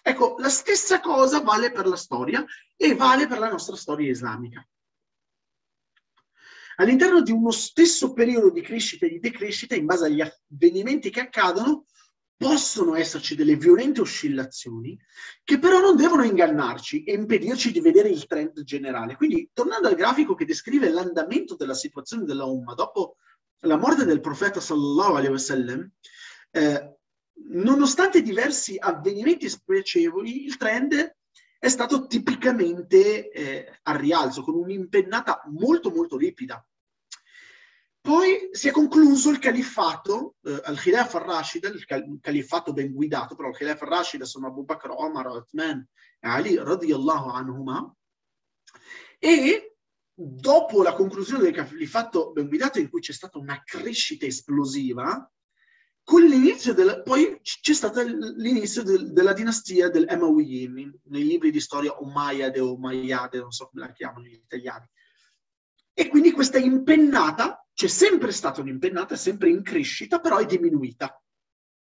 [0.00, 2.44] Ecco, la stessa cosa vale per la storia
[2.76, 4.66] e vale per la nostra storia islamica.
[6.76, 11.20] All'interno di uno stesso periodo di crescita e di decrescita, in base agli avvenimenti che
[11.20, 11.86] accadono,
[12.42, 14.98] possono esserci delle violente oscillazioni
[15.44, 19.16] che però non devono ingannarci e impedirci di vedere il trend generale.
[19.16, 23.16] Quindi, tornando al grafico che descrive l'andamento della situazione della Umma dopo
[23.60, 25.90] la morte del profeta sallallahu alaihi wasallam,
[26.50, 26.96] eh,
[27.50, 31.16] nonostante diversi avvenimenti spiacevoli, il trend
[31.58, 36.64] è stato tipicamente eh, al rialzo, con un'impennata molto molto ripida.
[38.02, 43.50] Poi si è concluso il califfato, eh, al-Khilaf al-Rashida, il, cal- califfato ben guidato, però
[43.50, 45.86] il Khilaf al-Rashida sono Abu Bakr, Omar, Uthman
[46.18, 47.94] e Ali radiyallahu anhuma,
[49.20, 49.76] e
[50.12, 55.30] dopo la conclusione del califfato ben guidato in cui c'è stata una crescita esplosiva,
[56.02, 61.60] con l'inizio del, poi c'è stato l'inizio del, della dinastia del Emawiyin, nei libri di
[61.60, 64.88] storia Umayyade o Umayyade, non so come la chiamano gli italiani.
[65.94, 71.16] E quindi questa impennata, c'è sempre stata un'impennata, sempre in crescita, però è diminuita.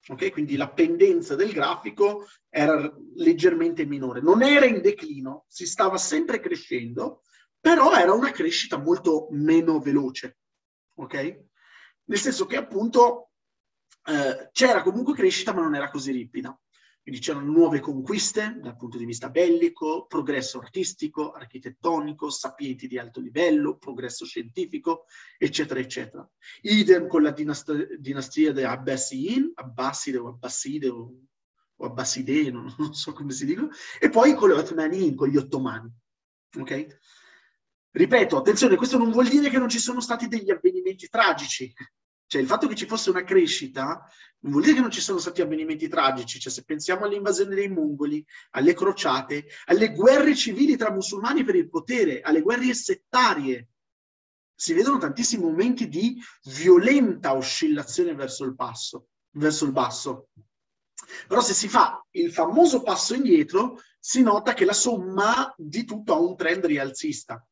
[0.09, 0.31] Ok?
[0.31, 4.21] Quindi la pendenza del grafico era leggermente minore.
[4.21, 7.23] Non era in declino, si stava sempre crescendo,
[7.61, 10.39] però era una crescita molto meno veloce.
[10.95, 11.45] Ok?
[12.05, 13.31] Nel senso che appunto
[14.07, 16.59] eh, c'era comunque crescita, ma non era così ripida.
[17.03, 23.21] Quindi c'erano nuove conquiste dal punto di vista bellico, progresso artistico, architettonico, sapienti di alto
[23.21, 25.07] livello, progresso scientifico,
[25.39, 26.29] eccetera, eccetera.
[26.63, 31.15] Idem con la dinast- dinastia degli Abbasiyin, Abbaside o Abbaside o,
[31.77, 35.91] o Abbaside, non, non, so come si dicono, e poi con Ottomani, con gli Ottomani.
[36.59, 36.99] Ok?
[37.93, 41.73] Ripeto, attenzione, questo non vuol dire che non ci sono stati degli avvenimenti tragici,
[42.31, 44.09] cioè il fatto che ci fosse una crescita
[44.43, 47.69] non vuol dire che non ci sono stati avvenimenti tragici, cioè se pensiamo all'invasione dei
[47.69, 53.71] mongoli, alle crociate, alle guerre civili tra musulmani per il potere, alle guerre settarie,
[54.55, 60.29] si vedono tantissimi momenti di violenta oscillazione verso il, passo, verso il basso.
[61.27, 66.15] Però se si fa il famoso passo indietro, si nota che la somma di tutto
[66.15, 67.45] ha un trend rialzista.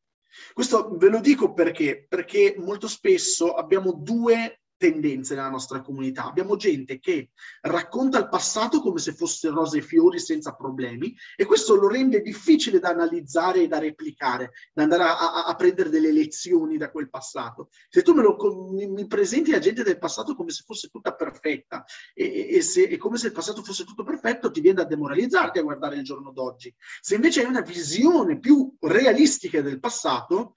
[0.53, 2.05] Questo ve lo dico perché?
[2.07, 6.25] Perché molto spesso abbiamo due tendenze nella nostra comunità.
[6.25, 11.45] Abbiamo gente che racconta il passato come se fosse rose e fiori senza problemi e
[11.45, 15.89] questo lo rende difficile da analizzare e da replicare, da andare a, a, a prendere
[15.89, 17.69] delle lezioni da quel passato.
[17.89, 18.37] Se tu lo,
[18.71, 22.83] mi, mi, presenti la gente del passato come se fosse tutta perfetta e, e, se,
[22.83, 26.03] e come se il passato fosse tutto perfetto, ti viene da demoralizzarti a guardare il
[26.03, 26.73] giorno d'oggi.
[27.01, 30.53] Se invece hai una visione più realistica del passato,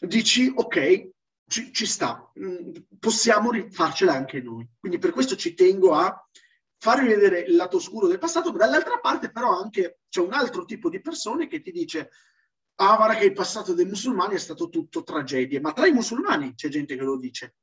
[0.00, 1.12] dici ok,
[1.46, 4.68] ci, ci sta, mm, possiamo rifarcela anche noi.
[4.78, 6.28] Quindi per questo ci tengo a
[6.78, 10.64] farvi vedere il lato oscuro del passato, ma dall'altra parte però anche c'è un altro
[10.64, 12.10] tipo di persone che ti dice
[12.76, 16.54] ah guarda che il passato dei musulmani è stato tutto tragedie, ma tra i musulmani
[16.54, 17.56] c'è gente che lo dice.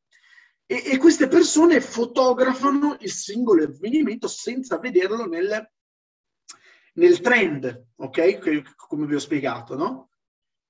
[0.65, 5.69] E, e queste persone fotografano il singolo avvenimento senza vederlo nel,
[6.93, 8.75] nel trend, ok?
[8.75, 10.11] Come vi ho spiegato, no?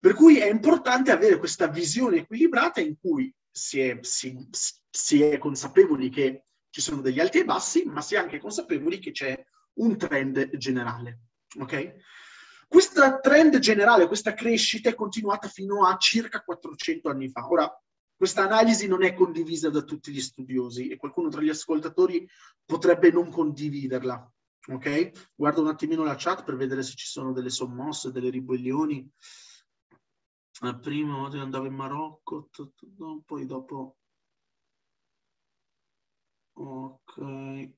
[0.01, 4.35] Per cui è importante avere questa visione equilibrata in cui si è, si,
[4.89, 8.97] si è consapevoli che ci sono degli alti e bassi, ma si è anche consapevoli
[8.97, 9.39] che c'è
[9.73, 11.19] un trend generale.
[11.59, 11.97] Ok?
[12.67, 17.47] Questa trend generale, questa crescita è continuata fino a circa 400 anni fa.
[17.47, 17.71] Ora,
[18.15, 22.27] questa analisi non è condivisa da tutti gli studiosi e qualcuno tra gli ascoltatori
[22.65, 24.31] potrebbe non condividerla.
[24.67, 25.11] Ok?
[25.35, 29.07] Guardo un attimino la chat per vedere se ci sono delle sommosse, delle ribellioni
[30.79, 32.49] prima andavo in Marocco,
[33.25, 33.97] poi dopo...
[36.53, 37.73] Ok.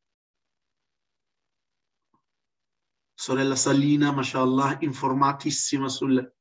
[3.13, 6.35] Sorella Salina, mashallah, informatissima sul,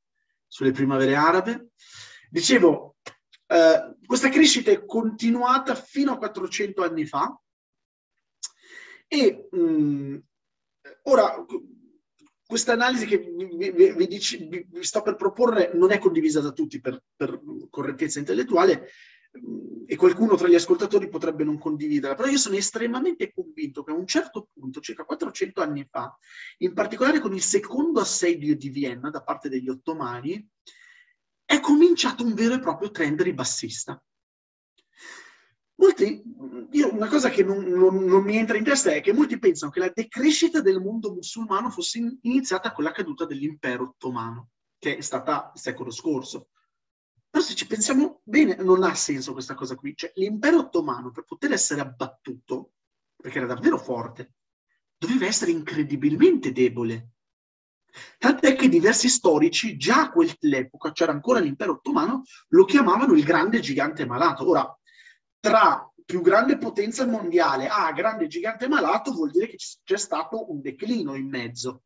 [0.48, 1.70] sulle primavere arabe.
[2.28, 2.96] Dicevo,
[3.46, 7.40] eh, questa crescita è continuata fino a 400 anni fa
[9.06, 10.16] e mh, mm,
[11.02, 11.44] ora
[12.52, 16.52] questa analisi che vi, vi, vi, dici, vi, sto per proporre non è condivisa da
[16.52, 18.90] tutti per, per correttezza intellettuale,
[19.86, 23.94] e qualcuno tra gli ascoltatori potrebbe non condividerla, però io sono estremamente convinto che a
[23.94, 26.14] un certo punto, circa 400 anni fa,
[26.58, 30.46] in particolare con il secondo assedio di Vienna da parte degli ottomani,
[31.46, 33.98] è cominciato un vero e proprio trend ribassista.
[35.74, 36.22] Molti,
[36.70, 39.72] io, una cosa che non, non, non, mi entra in testa è che molti pensano
[39.72, 45.00] che la decrescita del mondo musulmano fosse iniziata con la caduta dell'impero ottomano, che è
[45.00, 46.48] stata il secolo scorso.
[47.30, 49.96] Però se ci pensiamo bene, non ha senso questa cosa qui.
[49.96, 52.72] Cioè, l'impero ottomano, per poter essere abbattuto,
[53.16, 54.34] perché era davvero forte,
[54.98, 57.12] doveva essere incredibilmente debole.
[58.18, 63.60] Tant'è che diversi storici, già a quell'epoca, c'era ancora l'impero ottomano, lo chiamavano il grande
[63.60, 64.48] gigante malato.
[64.48, 64.78] Ora,
[65.42, 70.60] tra più grande potenza mondiale a grande gigante malato vuol dire che c'è stato un
[70.60, 71.82] declino in mezzo.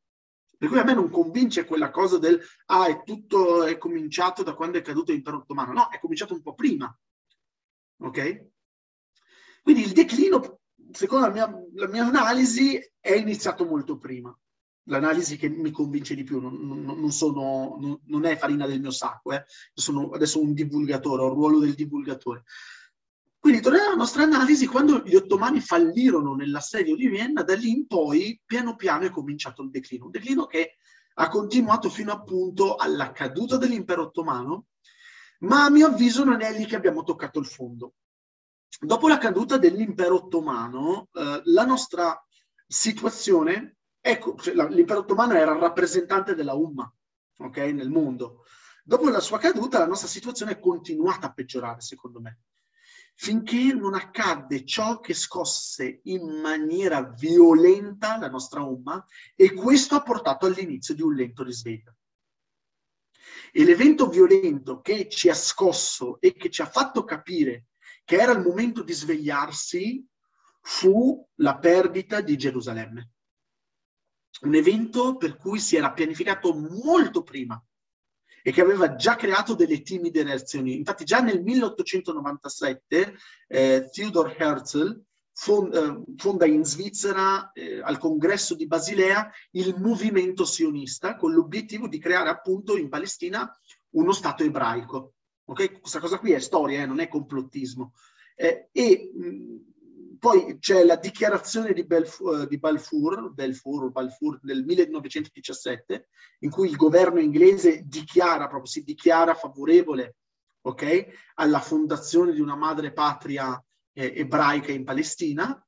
[0.58, 4.54] Per cui a me non convince quella cosa del ah, è tutto è cominciato da
[4.54, 5.72] quando è caduto l'impero ottomano.
[5.72, 6.94] No, è cominciato un po' prima.
[8.00, 8.46] Ok?
[9.62, 10.60] Quindi il declino,
[10.92, 14.38] secondo la mia, la mia analisi, è iniziato molto prima.
[14.88, 18.90] L'analisi che mi convince di più, non, non, non, sono, non è farina del mio
[18.90, 19.44] sacco, eh.
[19.72, 22.44] sono adesso un divulgatore, ho il ruolo del divulgatore.
[23.46, 27.86] Quindi, tornando alla nostra analisi, quando gli ottomani fallirono nell'assedio di Vienna, da lì in
[27.86, 30.06] poi, piano piano, è cominciato il declino.
[30.06, 30.78] Un declino che
[31.14, 34.66] ha continuato fino appunto alla caduta dell'impero ottomano,
[35.42, 37.94] ma a mio avviso non è lì che abbiamo toccato il fondo.
[38.80, 42.20] Dopo la caduta dell'impero ottomano, eh, la nostra
[42.66, 46.92] situazione, ecco, cioè, l'impero ottomano era il rappresentante della Umma,
[47.36, 48.42] ok, nel mondo.
[48.82, 52.40] Dopo la sua caduta, la nostra situazione è continuata a peggiorare, secondo me
[53.18, 60.02] finché non accadde ciò che scosse in maniera violenta la nostra umma e questo ha
[60.02, 61.96] portato all'inizio di un lento risveglio.
[63.52, 67.68] E l'evento violento che ci ha scosso e che ci ha fatto capire
[68.04, 70.06] che era il momento di svegliarsi
[70.60, 73.10] fu la perdita di Gerusalemme.
[74.42, 77.60] Un evento per cui si era pianificato molto prima
[78.46, 80.76] e che aveva già creato delle timide reazioni.
[80.76, 83.16] Infatti già nel 1897
[83.48, 90.44] eh, Theodor Herzl fonda, eh, fonda in Svizzera, eh, al congresso di Basilea, il movimento
[90.44, 93.52] sionista con l'obiettivo di creare appunto in Palestina
[93.96, 95.14] uno Stato ebraico.
[95.46, 95.80] Okay?
[95.80, 97.94] Questa cosa qui è storia, eh, non è complottismo.
[98.36, 99.56] Eh, e mh,
[100.18, 106.08] poi c'è la dichiarazione di, Belf- eh, di Balfour, Balfour, Balfour del 1917,
[106.40, 110.16] in cui il governo inglese dichiara, proprio si dichiara favorevole
[110.62, 115.60] okay, alla fondazione di una madre patria eh, ebraica in Palestina,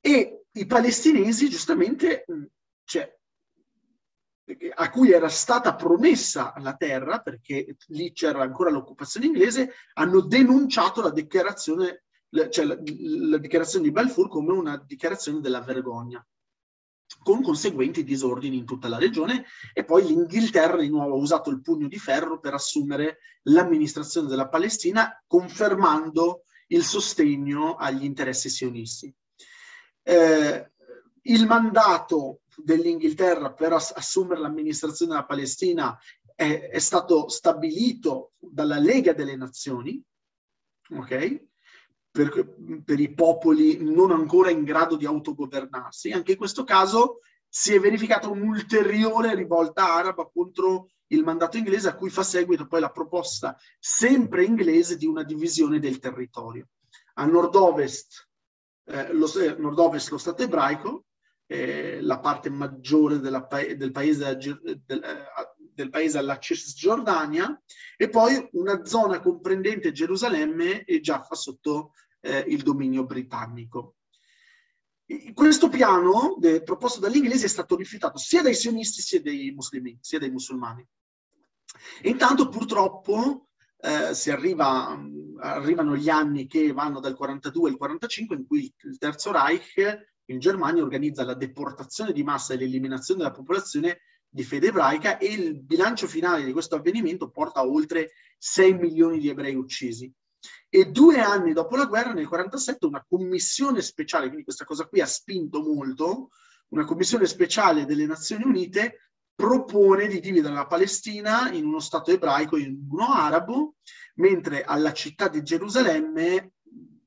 [0.00, 2.24] e i palestinesi giustamente,
[2.84, 3.12] cioè,
[4.74, 11.00] a cui era stata promessa la terra, perché lì c'era ancora l'occupazione inglese, hanno denunciato
[11.00, 12.03] la dichiarazione
[12.50, 12.76] cioè la,
[13.28, 16.24] la dichiarazione di Balfour come una dichiarazione della vergogna
[17.22, 21.62] con conseguenti disordini in tutta la regione e poi l'Inghilterra di nuovo ha usato il
[21.62, 29.14] pugno di ferro per assumere l'amministrazione della Palestina confermando il sostegno agli interessi sionisti.
[30.02, 30.72] Eh,
[31.22, 35.98] il mandato dell'Inghilterra per ass- assumere l'amministrazione della Palestina
[36.34, 40.02] è, è, stato stabilito dalla Lega delle Nazioni,
[40.90, 41.44] ok?
[42.14, 46.12] Per, per, i popoli non ancora in grado di autogovernarsi.
[46.12, 51.96] Anche in questo caso si è verificata un'ulteriore rivolta araba contro il mandato inglese a
[51.96, 56.68] cui fa seguito poi la proposta sempre inglese di una divisione del territorio.
[57.14, 58.28] A nord-ovest,
[58.84, 61.06] eh, lo, eh, nord-ovest lo Stato ebraico,
[61.46, 65.26] eh, la parte maggiore della, del, paese, del, eh,
[65.74, 67.60] del paese alla Cisgiordania
[67.96, 73.96] e poi una zona comprendente Gerusalemme e Jaffa sotto eh, il dominio britannico.
[75.34, 79.98] Questo piano de, proposto dagli inglesi è stato rifiutato sia dai sionisti sia dai musulmani.
[80.00, 80.86] Sia dai musulmani.
[82.02, 84.98] Intanto purtroppo eh, si arriva,
[85.40, 90.38] arrivano gli anni che vanno dal 42 al 45 in cui il Terzo Reich in
[90.38, 94.00] Germania organizza la deportazione di massa e l'eliminazione della popolazione
[94.34, 99.20] di fede ebraica e il bilancio finale di questo avvenimento porta a oltre 6 milioni
[99.20, 100.12] di ebrei uccisi.
[100.68, 105.00] E due anni dopo la guerra, nel 1947, una commissione speciale, quindi questa cosa qui
[105.00, 106.30] ha spinto molto,
[106.70, 112.56] una commissione speciale delle Nazioni Unite propone di dividere la Palestina in uno Stato ebraico
[112.56, 113.76] e in uno arabo,
[114.16, 116.54] mentre alla città di Gerusalemme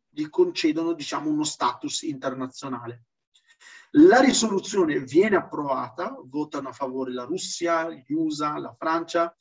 [0.09, 3.03] gli concedono diciamo, uno status internazionale.
[3.91, 9.35] La risoluzione viene approvata, votano a favore la Russia, gli USA, la Francia,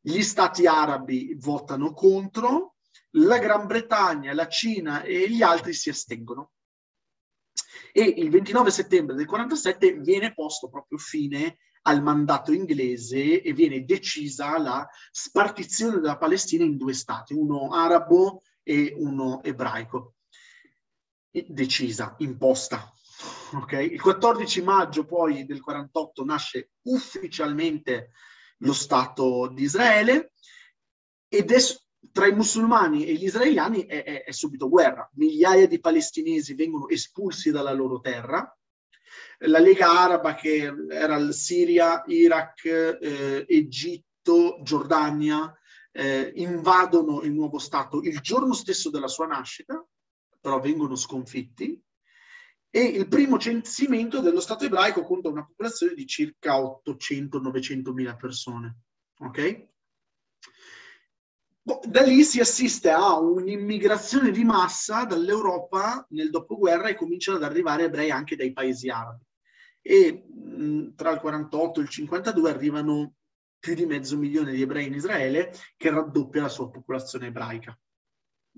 [0.00, 2.76] gli stati arabi votano contro,
[3.12, 6.52] la Gran Bretagna, la Cina e gli altri si astengono.
[7.92, 13.84] E il 29 settembre del 47 viene posto proprio fine al mandato inglese e viene
[13.84, 20.16] decisa la spartizione della Palestina in due stati, uno arabo e uno ebraico.
[21.30, 22.92] Decisa, imposta.
[23.54, 23.92] Okay?
[23.92, 28.10] Il 14 maggio poi del 48 nasce ufficialmente
[28.58, 30.32] lo Stato di Israele
[31.28, 31.58] ed è
[32.12, 35.08] tra i musulmani e gli israeliani è, è, è, subito guerra.
[35.14, 38.56] Migliaia di palestinesi vengono espulsi dalla loro terra.
[39.40, 45.52] La Lega Araba, che era Siria, Iraq, eh, Egitto, Giordania,
[45.92, 49.84] eh, invadono il nuovo Stato il giorno stesso della sua nascita,
[50.40, 51.82] però vengono sconfitti.
[52.76, 58.80] E il primo censimento dello Stato ebraico conta una popolazione di circa 800-900 mila persone.
[59.20, 59.68] Ok?
[61.62, 67.44] Boh, da lì si assiste a un'immigrazione di massa dall'Europa nel dopoguerra e cominciano ad
[67.44, 69.24] arrivare ebrei anche dai paesi arabi.
[69.80, 73.14] E mh, tra il 48 e il 52 arrivano
[73.58, 77.74] più di mezzo milione di ebrei in Israele, che raddoppia la sua popolazione ebraica.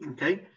[0.09, 0.57] Okay?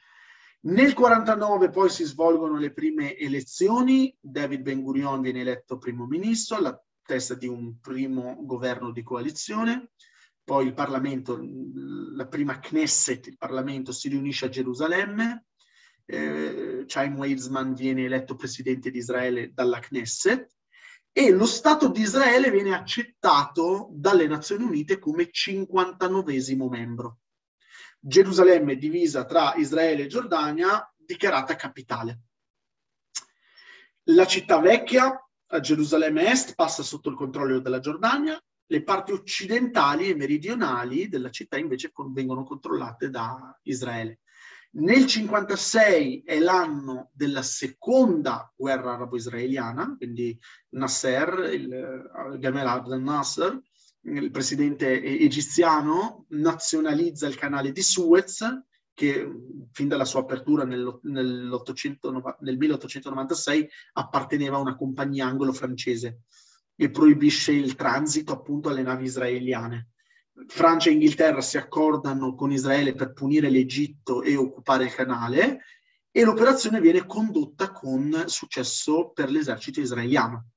[0.64, 6.58] Nel 49 poi si svolgono le prime elezioni, David Ben Gurion viene eletto primo ministro
[6.58, 9.90] alla testa di un primo governo di coalizione.
[10.44, 11.40] Poi il Parlamento,
[12.14, 15.46] la prima Knesset, il Parlamento si riunisce a Gerusalemme,
[16.06, 20.48] eh, Chaim Weizmann viene eletto presidente di Israele dalla Knesset.
[21.12, 26.40] E lo Stato di Israele viene accettato dalle Nazioni Unite come 59
[26.70, 27.21] membro.
[28.04, 32.22] Gerusalemme divisa tra Israele e Giordania, dichiarata capitale.
[34.06, 35.16] La città vecchia,
[35.54, 38.42] a Gerusalemme Est, passa sotto il controllo della Giordania
[38.72, 44.22] le parti occidentali e meridionali della città invece vengono controllate da Israele.
[44.74, 50.40] Nel 56 è l'anno della seconda guerra arabo-israeliana, quindi
[50.70, 53.62] Nasser, il Gamal Abdel Nasser,
[54.04, 58.44] il presidente egiziano, nazionalizza il canale di Suez,
[58.94, 59.32] che
[59.72, 66.22] fin dalla sua apertura nel, nel 1896 apparteneva a una compagnia anglo-francese
[66.76, 69.90] e proibisce il transito appunto alle navi israeliane.
[70.48, 75.62] Francia e Inghilterra si accordano con Israele per punire l'Egitto e occupare il canale
[76.10, 80.48] e l'operazione viene condotta con successo per l'esercito israeliano.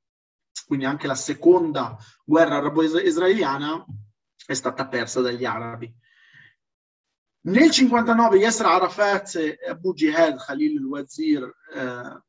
[0.66, 3.84] Quindi anche la seconda guerra arabo-israeliana
[4.46, 5.92] è stata persa dagli arabi.
[7.46, 12.22] Nel 59 Yasser Arafat e Abu Jihad Khalil al-Wazir eh,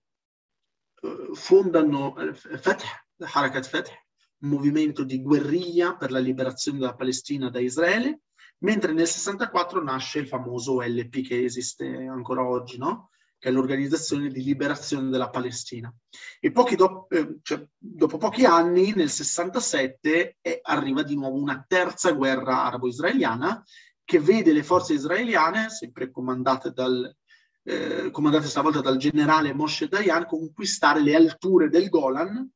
[1.34, 4.05] fondano eh, Fatah Harakat Fatah,
[4.39, 8.23] un movimento di guerriglia per la liberazione della Palestina da Israele,
[8.59, 13.11] mentre nel 64 nasce il famoso LP che esiste ancora oggi, no?
[13.46, 15.93] Che è l'Organizzazione di Liberazione della Palestina.
[16.39, 22.12] E do- eh, cioè, dopo pochi anni, nel 67, eh, arriva di nuovo una terza
[22.14, 23.64] guerra arabo-israeliana
[24.04, 27.16] che vede le forze israeliane, sempre comandate, dal,
[27.62, 32.50] eh, comandate stavolta dal generale Moshe Dayan, conquistare le alture del Golan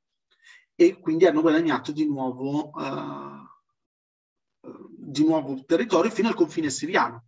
[0.74, 3.48] e quindi hanno guadagnato di nuovo, uh,
[4.98, 7.26] di nuovo territorio fino al confine siriano.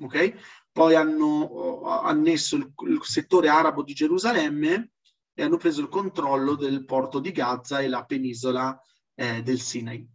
[0.00, 0.34] Okay?
[0.72, 4.92] Poi hanno uh, annesso il, il, settore arabo di Gerusalemme
[5.34, 8.80] e hanno preso il controllo del porto di Gaza e la penisola
[9.14, 10.08] eh, del Sinai.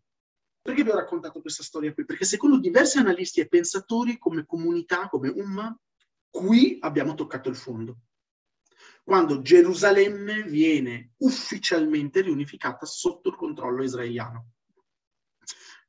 [0.62, 2.06] Perché vi ho raccontato questa storia qui?
[2.06, 5.78] Perché secondo diversi analisti e pensatori, come comunità, come Umma,
[6.30, 7.98] qui abbiamo toccato il fondo
[9.06, 14.54] quando Gerusalemme viene ufficialmente riunificata sotto il controllo israeliano.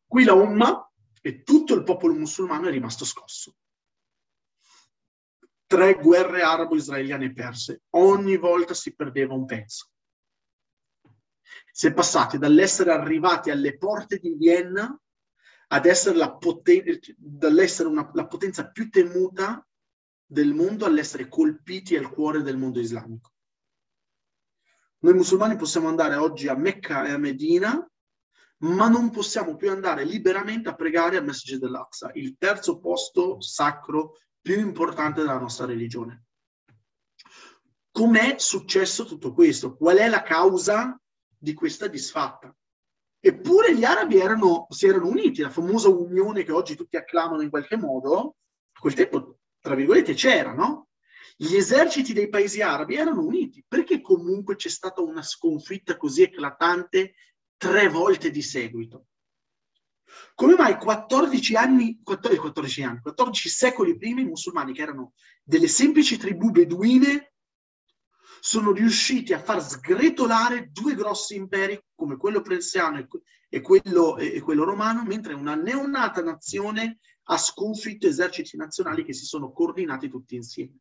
[0.07, 0.93] Qui la Umma
[1.23, 3.57] e tutto il popolo musulmano è rimasto scosso.
[5.67, 9.91] Tre guerre arabo-israeliane perse, ogni volta si perdeva un pezzo.
[11.73, 14.99] Si è passati dall'essere arrivati alle porte di Vienna
[15.69, 19.67] ad essere la, poten- dall'essere una, la potenza più temuta
[20.25, 23.33] del mondo all'essere colpiti al cuore del mondo islamico.
[25.01, 27.89] Noi musulmani possiamo andare oggi a Mecca e a Medina,
[28.59, 34.17] ma non possiamo più andare liberamente a pregare al Masjid al-Aqsa, il terzo posto sacro
[34.47, 36.27] più importante della nostra religione.
[37.91, 39.77] Com'è successo tutto questo?
[39.77, 40.97] Qual è la causa
[41.37, 42.55] di questa disfatta?
[43.19, 47.51] Eppure gli arabi erano, si erano uniti, la famosa unione che oggi tutti acclamano in
[47.51, 48.37] qualche modo,
[48.71, 50.91] a quel tempo tra virgolette, c'era, no?
[51.37, 53.65] Gli eserciti dei paesi arabi erano uniti.
[53.67, 57.15] Perché comunque c'è stata una sconfitta così eclatante
[57.57, 59.07] tre volte di seguito?
[60.35, 65.69] Come mai 14 anni, 14, 14 anni, 14 secoli prima i musulmani, che erano delle
[65.69, 67.33] semplici tribù beduine,
[68.41, 73.05] sono riusciti a far sgretolare due grossi imperi come quello persiano
[73.49, 79.25] e quello, e quello romano, mentre una neonata nazione ha sconfitto eserciti nazionali che si
[79.25, 80.79] sono coordinati tutti insieme.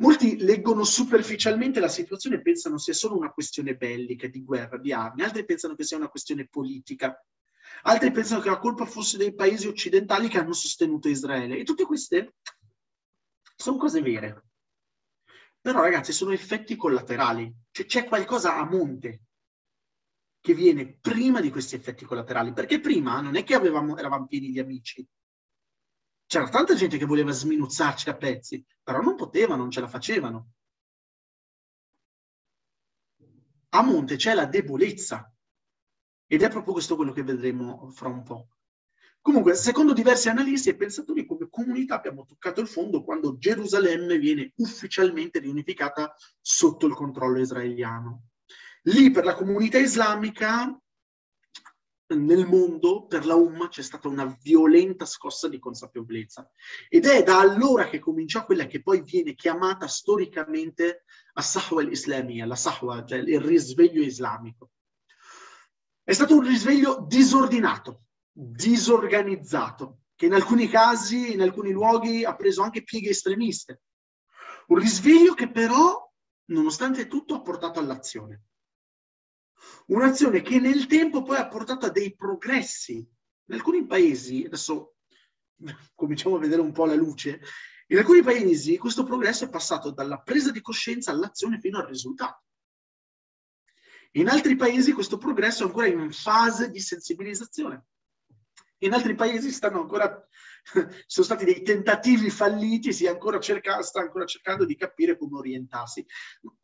[0.00, 4.92] Molti leggono superficialmente la situazione e pensano sia solo una questione bellica, di guerra, di
[4.92, 7.22] armi, altri pensano che sia una questione politica,
[7.82, 11.58] altri pensano che la colpa fosse dei paesi occidentali che hanno sostenuto Israele.
[11.58, 12.36] E tutte queste
[13.54, 14.44] sono cose vere.
[15.60, 19.24] Però ragazzi sono effetti collaterali, cioè c'è qualcosa a monte
[20.40, 24.50] che viene prima di questi effetti collaterali, perché prima non è che avevamo, eravamo pieni
[24.50, 25.06] di amici,
[26.30, 30.52] c'era tanta gente che voleva sminuzzarci a pezzi, però non poteva, non ce la facevano.
[33.70, 35.28] A monte c'è la debolezza
[36.28, 38.46] ed è proprio questo quello che vedremo fra un po'.
[39.20, 44.52] Comunque, secondo diversi analisti e pensatori, come comunità abbiamo toccato il fondo quando Gerusalemme viene
[44.58, 48.26] ufficialmente riunificata sotto il controllo israeliano.
[48.82, 50.80] Lì per la comunità islamica
[52.14, 56.50] nel mondo per la Umma c'è stata una violenta scossa di consapevolezza
[56.88, 62.46] ed è da allora che cominciò quella che poi viene chiamata storicamente la Sahwa al-Islamia,
[62.46, 64.70] la Sahwa, cioè il risveglio islamico.
[66.02, 72.62] È stato un risveglio disordinato, disorganizzato, che in alcuni casi, in alcuni luoghi, ha preso
[72.62, 73.82] anche pieghe estremiste.
[74.66, 76.12] Un risveglio che però,
[76.46, 78.42] nonostante tutto, ha portato all'azione.
[79.90, 82.94] Un'azione che nel tempo poi ha portato a dei progressi.
[82.94, 84.94] In alcuni paesi, adesso
[85.94, 87.40] cominciamo a vedere un po' la luce,
[87.88, 92.44] in alcuni paesi questo progresso è passato dalla presa di coscienza all'azione fino al risultato.
[94.12, 97.86] In altri paesi questo progresso è ancora in fase di sensibilizzazione.
[98.78, 100.24] In altri paesi stanno ancora,
[101.06, 106.04] sono stati dei tentativi falliti, si ancora cerca, sta ancora cercando di capire come orientarsi.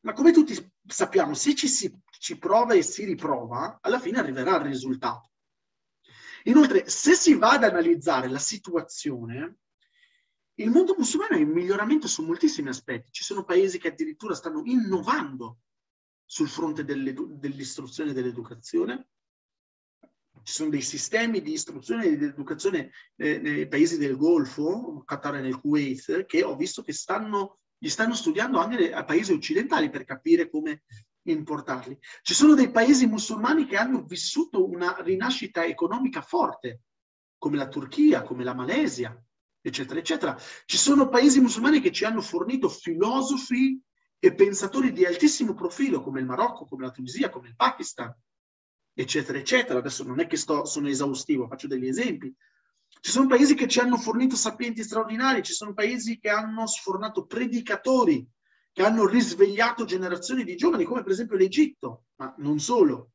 [0.01, 0.55] Ma come tutti
[0.87, 5.31] sappiamo, se ci si ci prova e si riprova, alla fine arriverà al risultato.
[6.45, 9.59] Inoltre, se si va ad analizzare la situazione,
[10.55, 13.11] il mondo musulmano è in miglioramento su moltissimi aspetti.
[13.11, 15.61] Ci sono paesi che addirittura stanno innovando
[16.25, 19.09] sul fronte dell'istruzione e dell'educazione.
[20.47, 25.35] Ci sono dei sistemi di istruzione e di educazione eh, nei paesi del Golfo, Qatar
[25.35, 29.91] e nel Kuwait, che ho visto che stanno, gli stanno studiando anche a paesi occidentali
[29.91, 30.85] per capire come
[31.25, 31.99] importarli.
[32.23, 36.83] Ci sono dei paesi musulmani che hanno vissuto una rinascita economica forte,
[37.37, 39.21] come la Turchia, come la Malesia,
[39.61, 40.39] eccetera, eccetera.
[40.65, 43.83] Ci sono paesi musulmani che ci hanno fornito filosofi
[44.21, 48.17] e pensatori di altissimo profilo, come il Marocco, come la Tunisia, come il Pakistan,
[48.99, 49.79] eccetera, eccetera.
[49.79, 52.35] Adesso non è che sto, sono esaustivo, faccio degli esempi.
[53.01, 57.27] Ci sono paesi che ci hanno fornito sapienti straordinari, ci sono paesi che hanno sfornato
[57.27, 58.27] predicatori
[58.77, 63.13] che hanno risvegliato generazioni di giovani, come per esempio l'Egitto, ma non solo.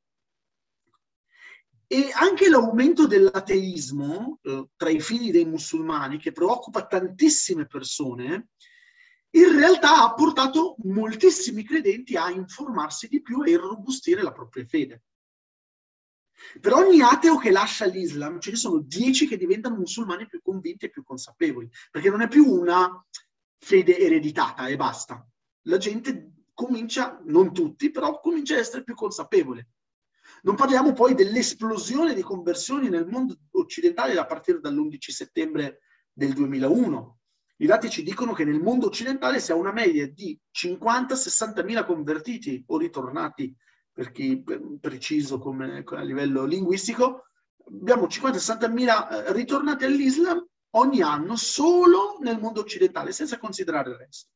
[1.86, 8.48] E anche l'aumento dell'ateismo eh, tra i figli dei musulmani, che preoccupa tantissime persone,
[9.34, 15.04] in realtà ha portato moltissimi credenti a informarsi di più e irrobustire la propria fede.
[16.60, 20.86] Per ogni ateo che lascia l'Islam ce ne sono dieci che diventano musulmani più convinti
[20.86, 23.06] e più consapevoli, perché non è più una
[23.58, 25.26] fede ereditata e basta,
[25.64, 29.70] la gente comincia, non tutti, però comincia a essere più consapevole.
[30.44, 35.80] Non parliamo poi dell'esplosione di conversioni nel mondo occidentale a partire dall'11 settembre
[36.12, 37.20] del 2001.
[37.58, 41.86] I dati ci dicono che nel mondo occidentale si ha una media di 50-60 mila
[41.86, 43.56] convertiti o ritornati,
[43.92, 44.44] per chi
[44.80, 47.28] preciso come, a livello linguistico,
[47.68, 54.30] abbiamo 50-60 mila ritornati all'Islam ogni anno solo nel mondo occidentale, senza considerare il resto.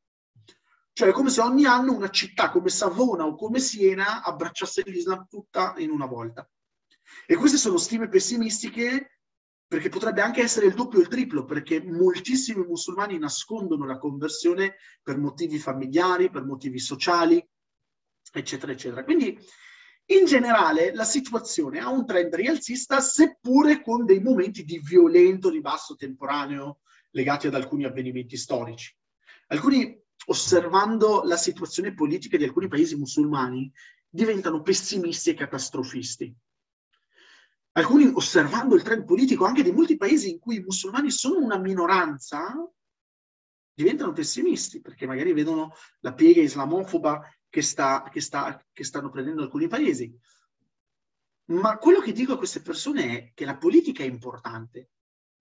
[0.91, 5.27] Cioè è come se ogni anno una città come Savona o come Siena abbracciasse l'Islam
[5.27, 6.49] tutta in una volta.
[7.25, 9.19] E queste sono stime pessimistiche
[9.67, 14.75] perché potrebbe anche essere il doppio o il triplo, perché moltissimi musulmani nascondono la conversione
[15.01, 17.45] per motivi familiari, per motivi sociali,
[18.31, 19.03] eccetera, eccetera.
[19.03, 19.37] Quindi
[20.07, 25.95] in generale la situazione ha un trend rialzista, seppure con dei momenti di violento ribasso
[25.95, 26.79] temporaneo
[27.11, 28.95] legati ad alcuni avvenimenti storici.
[29.47, 33.71] Alcuni osservando la situazione politica di alcuni paesi musulmani,
[34.09, 36.33] diventano pessimisti e catastrofisti.
[37.73, 41.57] Alcuni, osservando il trend politico anche di molti paesi in cui i musulmani sono una
[41.57, 42.55] minoranza,
[43.73, 47.21] diventano pessimisti perché magari vedono la piega islamofoba
[47.55, 50.13] che, sta, che, sta, che stanno prendendo alcuni paesi.
[51.51, 54.89] Ma quello che dico a queste persone è che la politica è importante,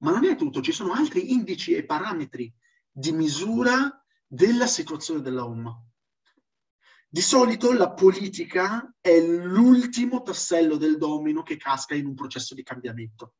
[0.04, 2.54] ma non è tutto, ci sono altri indici e parametri
[2.88, 5.76] di misura della situazione della Umma.
[7.08, 12.62] Di solito la politica è l'ultimo tassello del domino che casca in un processo di
[12.62, 13.34] cambiamento.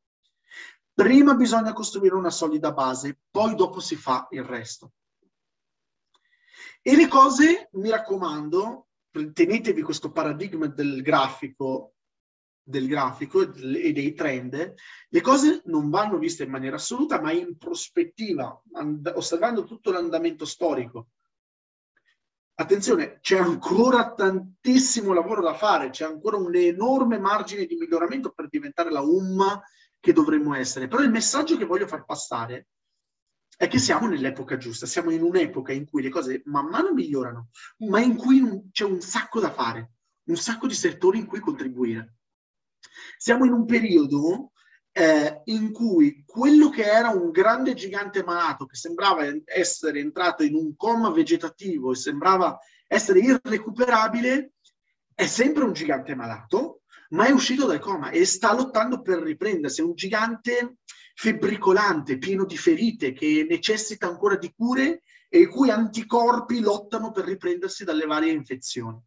[0.93, 4.95] Prima bisogna costruire una solida base, poi dopo si fa il resto.
[6.87, 8.89] E le cose, mi raccomando,
[9.32, 11.95] tenetevi questo paradigma del grafico,
[12.62, 14.74] del grafico e dei trend,
[15.09, 18.62] le cose non vanno viste in maniera assoluta, ma in prospettiva,
[19.14, 21.09] osservando tutto l'andamento storico.
[22.57, 28.49] Attenzione, c'è ancora tantissimo lavoro da fare, c'è ancora un enorme margine di miglioramento per
[28.51, 29.59] diventare la umma
[29.99, 30.87] che dovremmo essere.
[30.87, 32.66] Però il messaggio che voglio far passare
[33.57, 37.51] è che siamo nell'epoca giusta, siamo in un'epoca in cui le cose man mano migliorano,
[37.79, 39.93] ma in cui c'è un sacco da fare,
[40.25, 42.17] un sacco di settori in cui contribuire.
[43.17, 44.53] Siamo in un periodo
[44.93, 50.55] eh, in cui quello che era un grande gigante malato, che sembrava essere entrato in
[50.55, 54.53] un coma vegetativo e sembrava essere irrecuperabile,
[55.15, 59.81] è sempre un gigante malato, ma è uscito dal coma e sta lottando per riprendersi.
[59.81, 60.79] È un gigante
[61.15, 67.25] febbricolante, pieno di ferite, che necessita ancora di cure e i cui anticorpi lottano per
[67.25, 69.01] riprendersi dalle varie infezioni.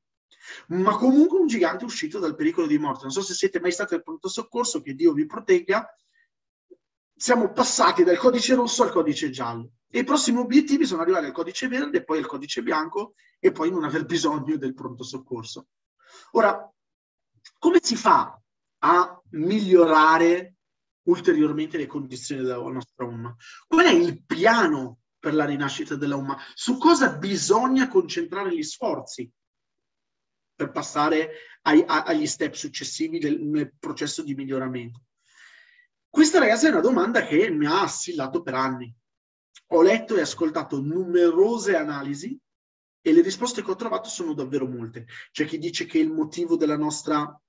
[0.68, 3.03] Ma comunque un gigante uscito dal pericolo di morte.
[3.03, 5.88] Non so se siete mai stati al pronto soccorso, che Dio vi protegga.
[7.16, 9.72] Siamo passati dal codice rosso al codice giallo.
[9.89, 13.70] E i prossimi obiettivi sono arrivare al codice verde, poi al codice bianco e poi
[13.70, 15.68] non aver bisogno del pronto soccorso.
[16.32, 16.70] Ora,
[17.58, 18.39] come si fa
[18.80, 20.57] a migliorare
[21.08, 23.36] ulteriormente le condizioni della nostra umma?
[23.68, 26.38] Qual è il piano per la rinascita della umma?
[26.53, 29.30] Su cosa bisogna concentrare gli sforzi
[30.55, 31.32] per passare
[31.64, 35.03] ai, a, agli step successivi del, nel processo di miglioramento?
[36.10, 38.93] Questa ragazza è una domanda che mi ha assillato per anni.
[39.72, 42.39] Ho letto e ascoltato numerose analisi
[43.01, 45.05] e le risposte che ho trovato sono davvero molte.
[45.32, 47.39] C'è chi dice che il motivo della nostra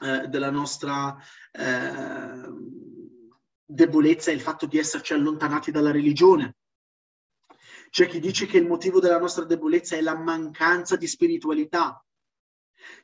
[0.00, 1.16] eh, della nostra
[1.52, 2.42] eh,
[3.72, 6.56] debolezza è il fatto di esserci allontanati dalla religione.
[7.90, 12.04] C'è chi dice che il motivo della nostra debolezza è la mancanza di spiritualità.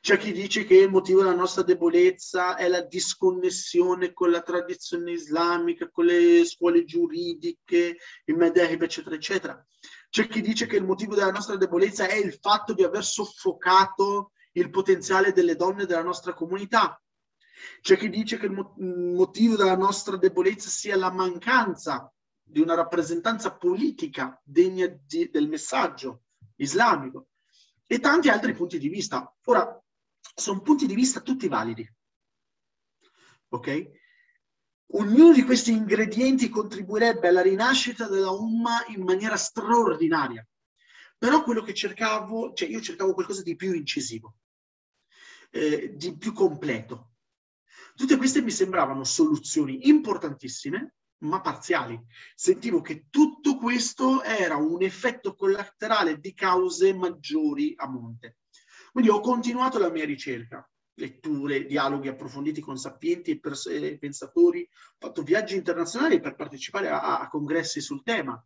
[0.01, 5.11] C'è chi dice che il motivo della nostra debolezza è la disconnessione con la tradizione
[5.11, 9.65] islamica, con le scuole giuridiche, il Medehib, eccetera, eccetera.
[10.09, 14.31] C'è chi dice che il motivo della nostra debolezza è il fatto di aver soffocato
[14.53, 17.01] il potenziale delle donne della nostra comunità.
[17.81, 18.51] C'è chi dice che il
[19.11, 26.23] motivo della nostra debolezza sia la mancanza di una rappresentanza politica degna di, del messaggio
[26.55, 27.27] islamico
[27.85, 29.33] e tanti altri punti di vista.
[29.45, 29.81] Ora,
[30.35, 31.87] sono punti di vista tutti validi.
[33.49, 33.91] Ok?
[34.91, 40.45] Ognuno di questi ingredienti contribuirebbe alla rinascita della Umma in maniera straordinaria.
[41.17, 44.37] Però quello che cercavo, cioè io cercavo qualcosa di più incisivo,
[45.51, 47.11] eh, di più completo.
[47.99, 50.93] Tutte queste mi sembravano soluzioni importantissime,
[51.23, 52.01] ma parziali.
[52.33, 58.37] Sentivo che tutto questo era un effetto collaterale di cause maggiori a monte.
[58.93, 64.95] Quindi ho continuato la mia ricerca, letture, dialoghi approfonditi con sapienti e, pers- pensatori, ho
[64.97, 68.41] fatto viaggi internazionali per partecipare a, a congressi sul tema,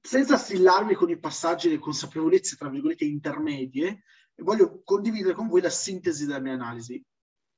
[0.00, 4.04] senza assillarmi con i passaggi e consapevolezze, tra virgolette, intermedie,
[4.36, 7.04] voglio condividere con voi la sintesi della mia analisi.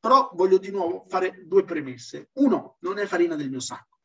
[0.00, 2.30] Però voglio di nuovo fare due premesse.
[2.34, 3.98] Uno, non è farina del mio sacco,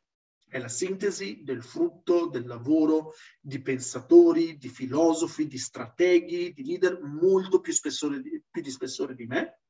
[0.48, 7.02] è la sintesi del frutto del lavoro di pensatori, di filosofi, di strateghi, di leader
[7.02, 9.62] molto più, spessore di, più di spessore di me.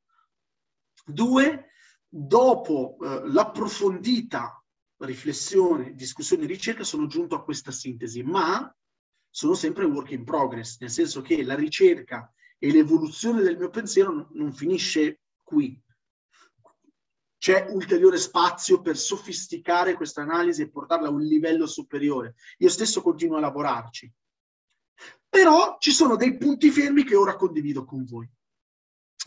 [1.05, 1.69] Due,
[2.07, 4.63] dopo eh, l'approfondita
[4.97, 8.73] riflessione, discussione e ricerca sono giunto a questa sintesi, ma
[9.29, 14.29] sono sempre work in progress, nel senso che la ricerca e l'evoluzione del mio pensiero
[14.33, 15.81] non finisce qui.
[17.43, 22.35] C'è ulteriore spazio per sofisticare questa analisi e portarla a un livello superiore.
[22.59, 24.09] Io stesso continuo a lavorarci.
[25.27, 28.31] Però ci sono dei punti fermi che ora condivido con voi.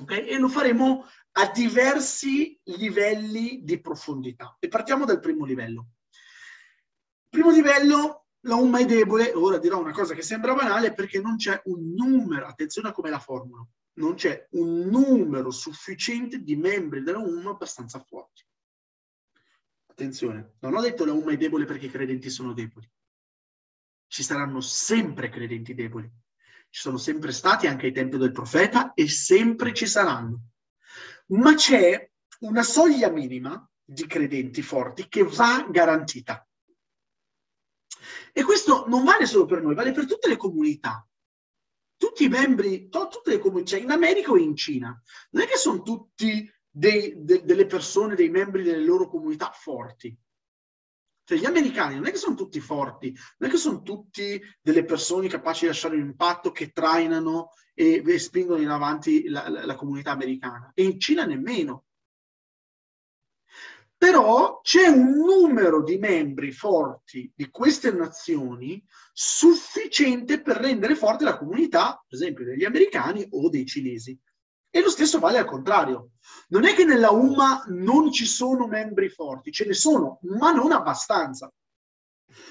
[0.00, 0.28] Okay?
[0.28, 4.56] E lo faremo a diversi livelli di profondità.
[4.60, 5.88] E partiamo dal primo livello.
[7.28, 11.36] Primo livello, la umma è debole, ora dirò una cosa che sembra banale, perché non
[11.36, 17.02] c'è un numero, attenzione a come la formulo, non c'è un numero sufficiente di membri
[17.02, 18.44] della umma abbastanza forti.
[19.86, 22.90] Attenzione, non ho detto la umma è debole perché i credenti sono deboli.
[24.08, 26.10] Ci saranno sempre credenti deboli.
[26.68, 30.50] Ci sono sempre stati anche ai tempi del profeta e sempre ci saranno.
[31.28, 36.46] ma c'è una soglia minima di credenti forti che va garantita.
[38.32, 41.06] E questo non vale solo per noi, vale per tutte le comunità.
[41.96, 45.56] Tutti i membri, tutte le comunità, cioè in America o in Cina, non è che
[45.56, 50.16] sono tutti dei, de, delle persone, dei membri delle loro comunità forti.
[51.24, 54.84] Cioè, gli americani non è che sono tutti forti, non è che sono tutti delle
[54.84, 59.66] persone capaci di lasciare un impatto che trainano e, e spingono in avanti la, la,
[59.66, 60.70] la comunità americana.
[60.72, 61.85] E in Cina nemmeno.
[63.98, 71.38] Però c'è un numero di membri forti di queste nazioni sufficiente per rendere forte la
[71.38, 74.18] comunità, per esempio, degli americani o dei cinesi.
[74.68, 76.10] E lo stesso vale al contrario.
[76.48, 80.72] Non è che nella UMA non ci sono membri forti, ce ne sono, ma non
[80.72, 81.50] abbastanza.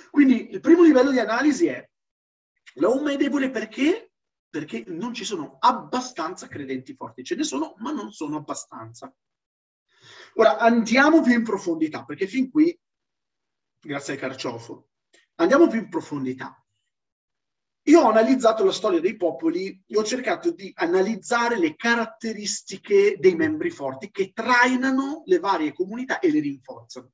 [0.10, 1.88] Quindi il primo livello di analisi è
[2.78, 4.12] la UMA è debole perché?
[4.50, 7.24] Perché non ci sono abbastanza credenti forti.
[7.24, 9.14] Ce ne sono, ma non sono abbastanza.
[10.38, 12.78] Ora andiamo più in profondità, perché fin qui,
[13.80, 14.90] grazie al carciofo,
[15.36, 16.60] andiamo più in profondità.
[17.88, 23.36] Io ho analizzato la storia dei popoli e ho cercato di analizzare le caratteristiche dei
[23.36, 27.12] membri forti che trainano le varie comunità e le rinforzano.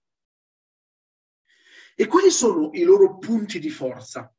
[1.93, 4.34] E quali sono i loro punti di forza?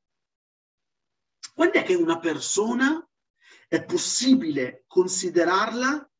[1.54, 3.06] Quando è che una persona
[3.68, 6.11] è possibile considerarla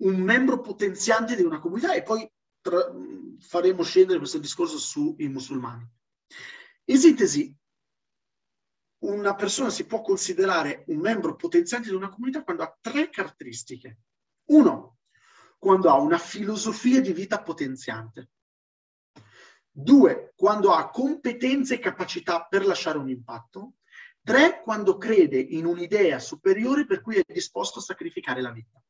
[0.00, 2.30] un membro potenziante di una comunità e poi
[2.60, 2.92] tra,
[3.38, 5.88] faremo scendere questo discorso sui musulmani.
[6.84, 7.56] In sintesi,
[9.00, 14.00] una persona si può considerare un membro potenziante di una comunità quando ha tre caratteristiche.
[14.50, 14.98] Uno,
[15.58, 18.30] quando ha una filosofia di vita potenziante.
[19.70, 23.74] Due, quando ha competenze e capacità per lasciare un impatto.
[24.22, 28.82] Tre, quando crede in un'idea superiore per cui è disposto a sacrificare la vita.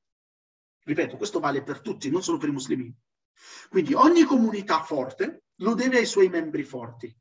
[0.90, 2.92] Ripeto, questo vale per tutti, non solo per i musulmani.
[3.68, 7.16] Quindi ogni comunità forte lo deve ai suoi membri forti.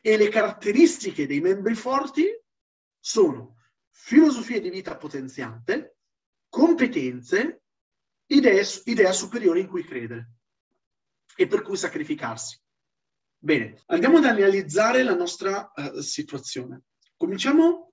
[0.00, 2.24] E le caratteristiche dei membri forti
[2.98, 3.58] sono
[3.90, 5.98] filosofia di vita potenziante,
[6.48, 7.64] competenze,
[8.24, 10.36] idee, idea superiore in cui credere
[11.36, 12.58] e per cui sacrificarsi.
[13.36, 16.84] Bene, andiamo ad analizzare la nostra uh, situazione.
[17.18, 17.87] Cominciamo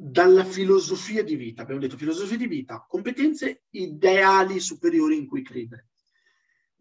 [0.00, 1.62] dalla filosofia di vita.
[1.62, 5.88] Abbiamo detto filosofia di vita, competenze ideali superiori in cui credere.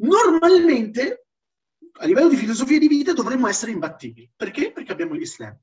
[0.01, 1.25] Normalmente
[1.93, 4.31] a livello di filosofia di vita dovremmo essere imbattibili.
[4.35, 4.71] Perché?
[4.71, 5.59] Perché abbiamo l'Islam.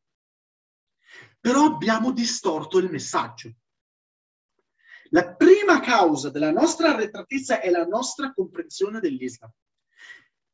[1.38, 3.54] Però abbiamo distorto il messaggio.
[5.10, 9.52] La prima causa della nostra arretratezza è la nostra comprensione dell'Islam.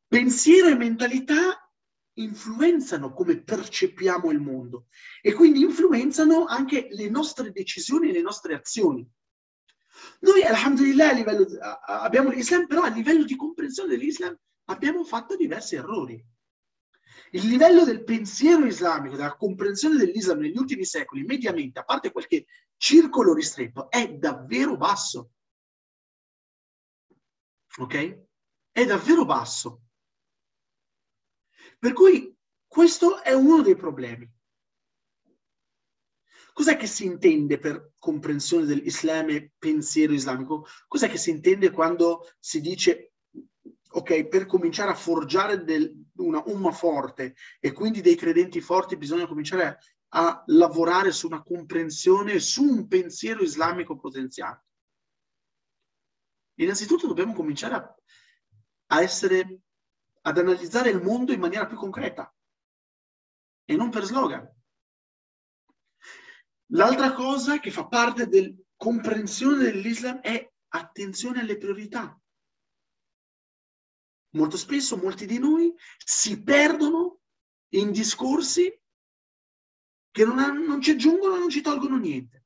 [0.07, 1.70] Pensiero e mentalità
[2.23, 4.87] influenzano come percepiamo il mondo
[5.21, 9.09] e quindi influenzano anche le nostre decisioni e le nostre azioni.
[10.21, 11.47] Noi, alhamdulillah, a livello,
[11.87, 16.25] abbiamo l'Islam, però a livello di comprensione dell'Islam abbiamo fatto diversi errori.
[17.33, 22.47] Il livello del pensiero islamico, della comprensione dell'Islam negli ultimi secoli, mediamente, a parte qualche
[22.77, 25.33] circolo ristretto, è davvero basso.
[27.79, 28.25] Ok?
[28.73, 29.83] È davvero basso.
[31.81, 32.33] Per cui
[32.67, 34.31] questo è uno dei problemi.
[36.53, 40.67] Cos'è che si intende per comprensione dell'Islam e pensiero islamico?
[40.87, 43.15] Cos'è che si intende quando si dice
[43.93, 49.27] ok, per cominciare a forgiare del, una umma forte e quindi dei credenti forti bisogna
[49.27, 49.79] cominciare a,
[50.09, 54.65] a lavorare su una comprensione, su un pensiero islamico potenziale.
[56.61, 57.95] Innanzitutto dobbiamo cominciare a,
[58.89, 59.61] a essere,
[60.23, 62.33] ad analizzare il mondo in maniera più concreta
[63.65, 64.49] e non per slogan.
[66.73, 72.19] L'altra cosa che fa parte della comprensione dell'Islam è attenzione alle priorità.
[74.35, 77.21] Molto spesso molti di noi si perdono
[77.75, 78.73] in discorsi
[80.13, 82.45] che non, hanno, non ci aggiungono, non ci tolgono niente.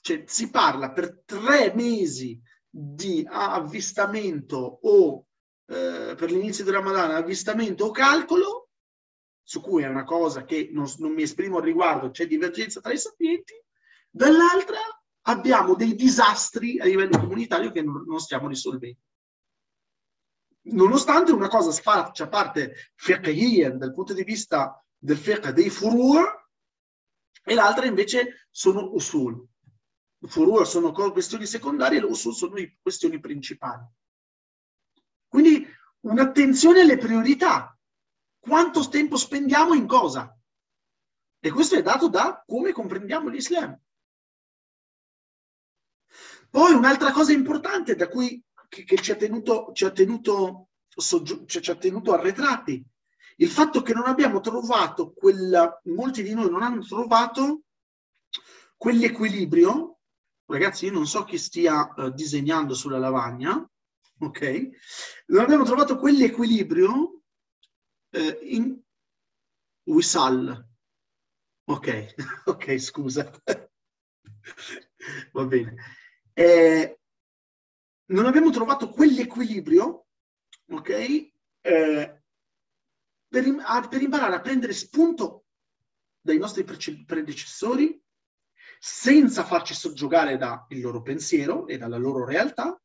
[0.00, 2.40] Cioè, si parla per tre mesi
[2.70, 5.26] di avvistamento o
[5.66, 8.68] eh, per l'inizio del Ramadan avvistamento o calcolo,
[9.42, 12.92] su cui è una cosa che non, non mi esprimo al riguardo, c'è divergenza tra
[12.92, 13.54] i sapienti,
[14.08, 14.78] dall'altra
[15.22, 19.00] abbiamo dei disastri a livello comunitario che non, non stiamo risolvendo.
[20.62, 26.48] Nonostante una cosa faccia parte fiqhiyyan dal punto di vista del fiqh dei furur
[27.42, 29.44] e l'altra invece sono usul.
[30.22, 33.84] Furur sono questioni secondarie e usul sono questioni principali.
[35.28, 35.66] Quindi
[36.00, 37.76] un'attenzione alle priorità.
[38.38, 40.34] Quanto tempo spendiamo in cosa?
[41.38, 43.78] E questo è dato da come comprendiamo l'Islam.
[46.50, 51.44] Poi un'altra cosa importante da cui che, che ci ha tenuto, ci ha tenuto, soggi-
[51.46, 52.84] ci ha tenuto arretrati,
[53.36, 57.62] il fatto che non abbiamo trovato quella, molti di noi non hanno trovato
[58.76, 59.99] quell'equilibrio.
[60.50, 63.64] Ragazzi, io non so chi stia uh, disegnando sulla lavagna,
[64.18, 64.68] ok?
[65.26, 67.22] Non abbiamo trovato quell'equilibrio
[68.10, 68.76] eh, in
[69.84, 70.68] Wisal.
[71.68, 72.14] Ok,
[72.46, 73.30] ok, scusa.
[75.32, 75.76] Va bene.
[76.32, 77.00] Eh,
[78.06, 80.08] non abbiamo trovato quell'equilibrio,
[80.68, 80.88] ok?
[81.60, 82.22] Eh,
[83.28, 85.44] per, a, per, imparare a prendere spunto
[86.20, 88.02] dai nostri predecessori
[88.82, 92.80] senza farci soggiogare dal loro pensiero e dalla loro realtà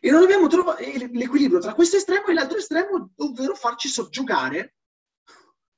[0.00, 4.74] e non abbiamo trovato l'equilibrio tra questo estremo e l'altro estremo, ovvero farci soggiogare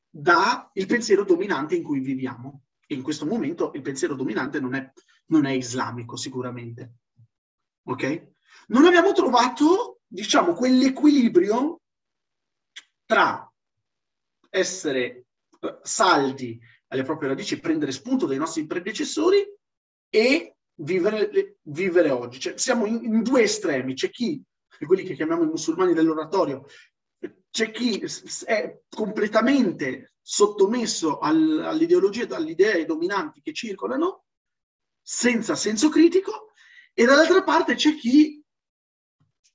[0.09, 2.63] dal pensiero dominante in cui viviamo.
[2.87, 4.93] E in questo momento il pensiero dominante non è,
[5.27, 6.95] non è islamico, sicuramente.
[7.85, 8.33] Ok?
[8.69, 11.83] Non abbiamo trovato, diciamo, quell'equilibrio
[13.05, 13.51] tra
[14.51, 15.27] essere
[15.61, 16.59] eh, saldi
[16.89, 19.45] alle proprie radici, prendere spunto dai nostri predecessori
[20.09, 22.41] e vivere, vivere oggi.
[22.41, 24.43] Cioè, siamo in, in, due estremi, c'è chi,
[24.87, 26.67] quelli che chiamiamo i musulmani dell'oratorio,
[27.51, 28.05] c'è chi
[28.45, 34.25] è completamente sottomesso al, all'ideologia, alle idee dominanti che circolano,
[35.03, 36.53] senza senso critico,
[36.93, 38.43] e dall'altra parte c'è chi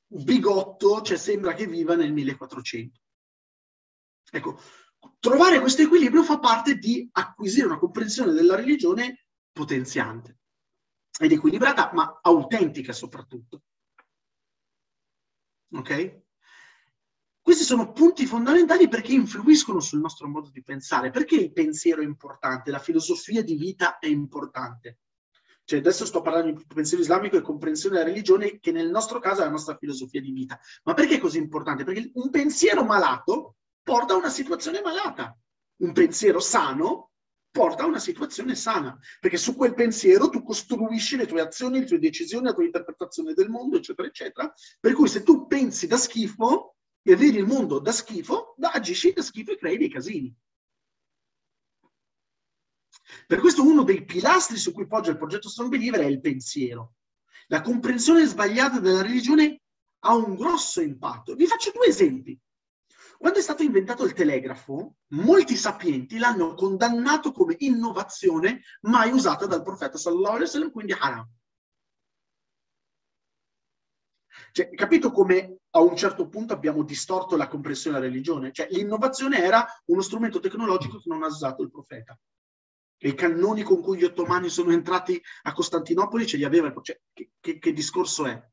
[0.05, 2.99] bigotto, cioè sembra che viva nel 1400.
[4.31, 4.59] Ecco,
[5.23, 10.39] trovare questo equilibrio fa parte di acquisire una comprensione della religione potenziante
[11.17, 13.61] ed equilibrata, ma autentica soprattutto.
[15.71, 16.23] Ok?
[17.39, 21.09] Questi sono punti fondamentali perché influiscono sul nostro modo di pensare.
[21.09, 22.69] Perché il pensiero è importante?
[22.69, 24.99] La filosofia di vita è importante.
[25.63, 29.39] Cioè, adesso sto parlando di pensiero islamico e comprensione della religione, che nel nostro caso
[29.39, 30.59] è la nostra filosofia di vita.
[30.83, 31.85] Ma perché è così importante?
[31.85, 35.37] Perché un pensiero malato porta a una situazione malata.
[35.77, 37.11] Un pensiero sano
[37.51, 41.85] porta a una situazione sana, perché su quel pensiero tu costruisci le tue azioni, le
[41.85, 44.51] tue decisioni, la tua interpretazione del mondo, eccetera, eccetera.
[44.79, 49.13] Per cui se tu pensi da schifo e vedi il mondo da schifo, da, agisci
[49.13, 50.35] da schifo e crei dei casini.
[53.27, 56.95] Per questo uno dei pilastri su cui poggia il progetto Strong Believer è il pensiero.
[57.47, 59.61] La comprensione sbagliata della religione
[60.05, 61.35] ha un grosso impatto.
[61.35, 62.39] Vi faccio due esempi.
[63.23, 69.63] Quando è stato inventato il telegrafo, molti sapienti l'hanno condannato come innovazione mai usata dal
[69.63, 71.25] profeta sallallahu alaihi wasallam, quindi haram.
[74.51, 78.51] Cioè, capito come a un certo punto abbiamo distorto la comprensione della religione?
[78.51, 82.19] Cioè, l'innovazione era uno strumento tecnologico che non ha usato il profeta.
[82.97, 86.73] I cannoni con cui gli ottomani sono entrati a Costantinopoli ce li aveva.
[86.81, 88.49] Cioè, che, che, che discorso è?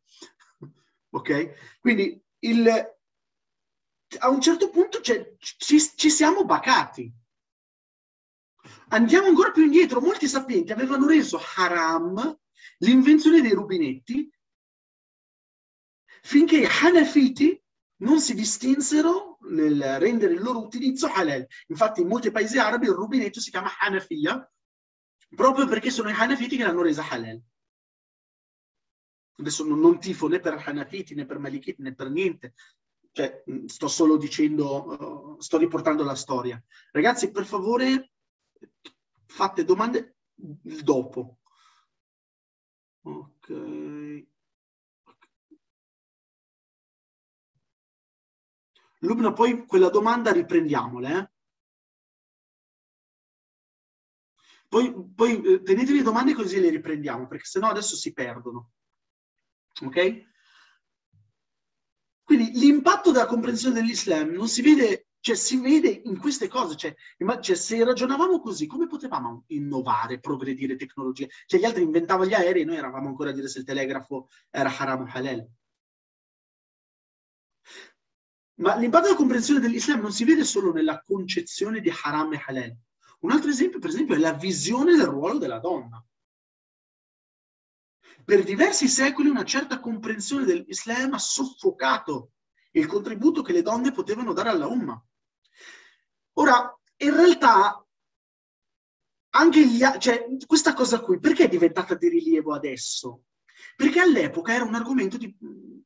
[1.11, 1.79] ok?
[1.81, 2.99] Quindi il,
[4.19, 7.13] a un certo punto cioè, ci, ci siamo bacati.
[8.89, 10.01] Andiamo ancora più indietro.
[10.01, 12.39] Molti sapienti avevano reso haram
[12.79, 14.31] l'invenzione dei rubinetti
[16.23, 17.63] finché i Hanafiti
[18.01, 21.47] non si distinsero nel rendere il loro utilizzo halal.
[21.69, 24.51] Infatti in molti paesi arabi il rubinetto si chiama Hanafiya
[25.35, 27.41] proprio perché sono i Hanafiti che l'hanno resa halal.
[29.39, 32.55] Adesso non, tifo né per Hanafiti né per Malikiti né per niente,
[33.13, 36.63] cioè, sto solo dicendo, uh, sto riportando la storia.
[36.93, 38.13] Ragazzi, per favore,
[39.27, 41.39] fate domande dopo.
[43.03, 44.29] Ok.
[49.03, 51.19] Lubna, poi quella domanda riprendiamola.
[51.19, 51.31] Eh?
[54.69, 58.73] Poi, poi eh, tenetevi domande così le riprendiamo, perché sennò adesso si perdono.
[59.83, 60.29] Ok?
[62.31, 66.77] Quindi l'impatto della comprensione dell'Islam non si vede, cioè si vede in queste cose.
[66.77, 66.95] Cioè,
[67.41, 71.29] cioè, se ragionavamo così, come potevamo innovare, progredire tecnologie?
[71.47, 74.29] Cioè gli altri inventavano gli aerei e noi eravamo ancora a dire se il telegrafo
[74.49, 75.45] era haram o halal.
[78.61, 82.77] Ma l'impatto della comprensione dell'Islam non si vede solo nella concezione di haram e halal.
[83.23, 86.01] Un altro esempio, per esempio, è la visione del ruolo della donna.
[88.31, 92.35] Per diversi secoli una certa comprensione dell'Islam ha soffocato
[92.75, 95.05] il contributo che le donne potevano dare alla Umma.
[96.35, 97.85] Ora, in realtà,
[99.31, 103.25] anche gli, cioè, questa cosa qui, perché è diventata di rilievo adesso?
[103.75, 105.37] Perché all'epoca era un argomento di...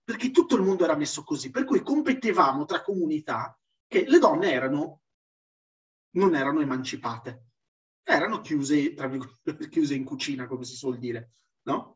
[0.04, 4.52] perché tutto il mondo era messo così, per cui competevamo tra comunità che le donne
[4.52, 5.00] erano,
[6.16, 7.46] non erano emancipate,
[8.02, 9.08] erano chiuse, tra
[9.70, 11.32] chiuse in cucina, come si suol dire,
[11.62, 11.93] no?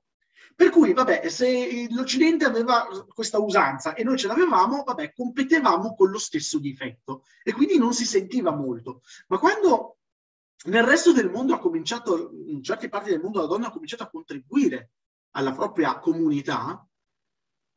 [0.54, 6.10] Per cui, vabbè, se l'Occidente aveva questa usanza e noi ce l'avevamo, vabbè, competevamo con
[6.10, 9.02] lo stesso difetto e quindi non si sentiva molto.
[9.28, 9.98] Ma quando
[10.64, 14.02] nel resto del mondo ha cominciato, in certe parti del mondo la donna ha cominciato
[14.02, 14.90] a contribuire
[15.32, 16.84] alla propria comunità,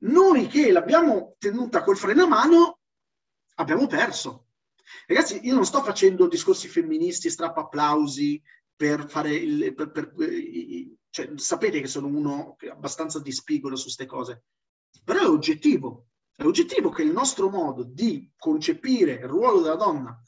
[0.04, 2.80] noi che l'abbiamo tenuta col freno a mano
[3.56, 4.48] abbiamo perso.
[5.06, 8.42] Ragazzi, io non sto facendo discorsi femministi, strappa applausi
[8.82, 9.76] per fare il...
[9.76, 10.12] Per, per,
[11.12, 14.46] cioè, sapete che sono uno abbastanza di spigolo su queste cose,
[15.04, 16.08] però è oggettivo.
[16.36, 20.20] È oggettivo che il nostro modo di concepire il ruolo della donna,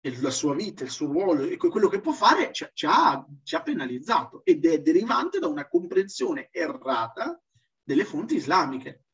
[0.00, 3.54] la sua vita, il suo ruolo e quello che può fare ci, ci, ha, ci
[3.54, 7.38] ha penalizzato ed è derivante da una comprensione errata
[7.82, 9.04] delle fonti islamiche.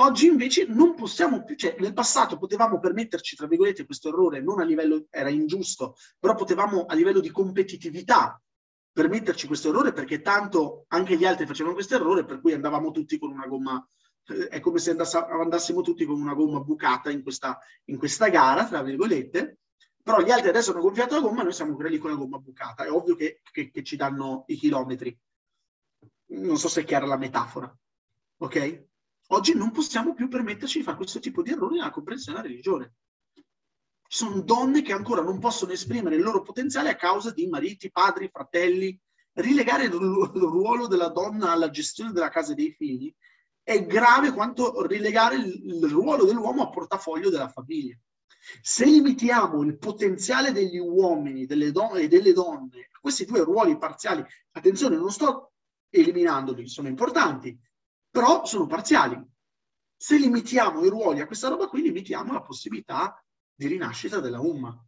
[0.00, 4.58] Oggi invece non possiamo più, cioè nel passato potevamo permetterci, tra virgolette, questo errore, non
[4.58, 8.40] a livello, era ingiusto, però potevamo a livello di competitività
[8.92, 13.18] permetterci questo errore perché tanto anche gli altri facevano questo errore, per cui andavamo tutti
[13.18, 13.86] con una gomma,
[14.28, 18.28] eh, è come se andass- andassimo tutti con una gomma bucata in questa, in questa
[18.28, 19.58] gara, tra virgolette,
[20.02, 22.84] però gli altri adesso hanno gonfiato la gomma, noi siamo quelli con la gomma bucata.
[22.84, 25.14] È ovvio che, che, che ci danno i chilometri.
[26.28, 27.70] Non so se è chiara la metafora.
[28.38, 28.88] Ok?
[29.32, 32.94] Oggi non possiamo più permetterci di fare questo tipo di errori nella comprensione della religione.
[33.32, 37.92] Ci sono donne che ancora non possono esprimere il loro potenziale a causa di mariti,
[37.92, 38.98] padri, fratelli.
[39.34, 43.14] Rilegare il ruolo della donna alla gestione della casa e dei figli
[43.62, 47.96] è grave quanto rilegare il ruolo dell'uomo a portafoglio della famiglia.
[48.60, 54.24] Se limitiamo il potenziale degli uomini delle donne, e delle donne, questi due ruoli parziali,
[54.50, 55.52] attenzione, non sto
[55.88, 57.56] eliminandoli, sono importanti,
[58.10, 59.22] però sono parziali.
[59.96, 63.22] Se limitiamo i ruoli a questa roba qui, limitiamo la possibilità
[63.54, 64.84] di rinascita della Umma.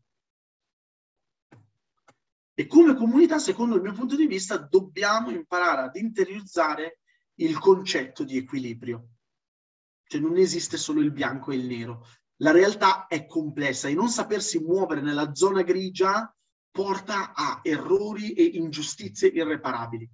[2.54, 7.00] E come comunità, secondo il mio punto di vista, dobbiamo imparare ad interiorizzare
[7.36, 9.08] il concetto di equilibrio.
[10.04, 12.06] Cioè non esiste solo il bianco e il nero.
[12.36, 16.34] La realtà è complessa e non sapersi muovere nella zona grigia
[16.70, 20.10] porta a errori e ingiustizie irreparabili.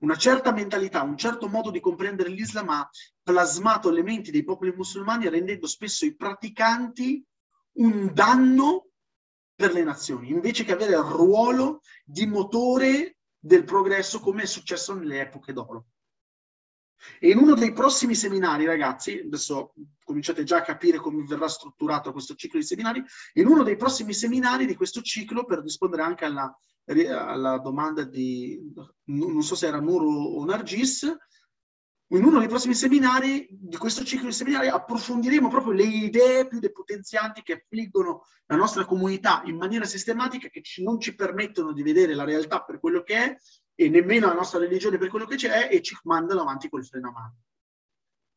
[0.00, 2.88] Una certa mentalità, un certo modo di comprendere l'Islam ha
[3.22, 7.22] plasmato elementi dei popoli musulmani rendendo spesso i praticanti
[7.72, 8.88] un danno
[9.54, 14.94] per le nazioni, invece che avere il ruolo di motore del progresso come è successo
[14.94, 15.86] nelle epoche d'oro.
[17.18, 19.74] E in uno dei prossimi seminari, ragazzi, adesso
[20.04, 23.02] cominciate già a capire come verrà strutturato questo ciclo di seminari,
[23.34, 26.54] in uno dei prossimi seminari di questo ciclo, per rispondere anche alla
[26.92, 28.58] alla domanda di,
[29.04, 31.04] non so se era Nuro o Nargis,
[32.12, 36.58] in uno dei prossimi seminari, di questo ciclo di seminari, approfondiremo proprio le idee più
[36.58, 42.14] depotenzianti che affliggono la nostra comunità in maniera sistematica, che non ci permettono di vedere
[42.14, 43.36] la realtà per quello che è
[43.80, 47.08] e nemmeno la nostra religione per quello che c'è e ci mandano avanti col freno
[47.08, 47.36] a mano.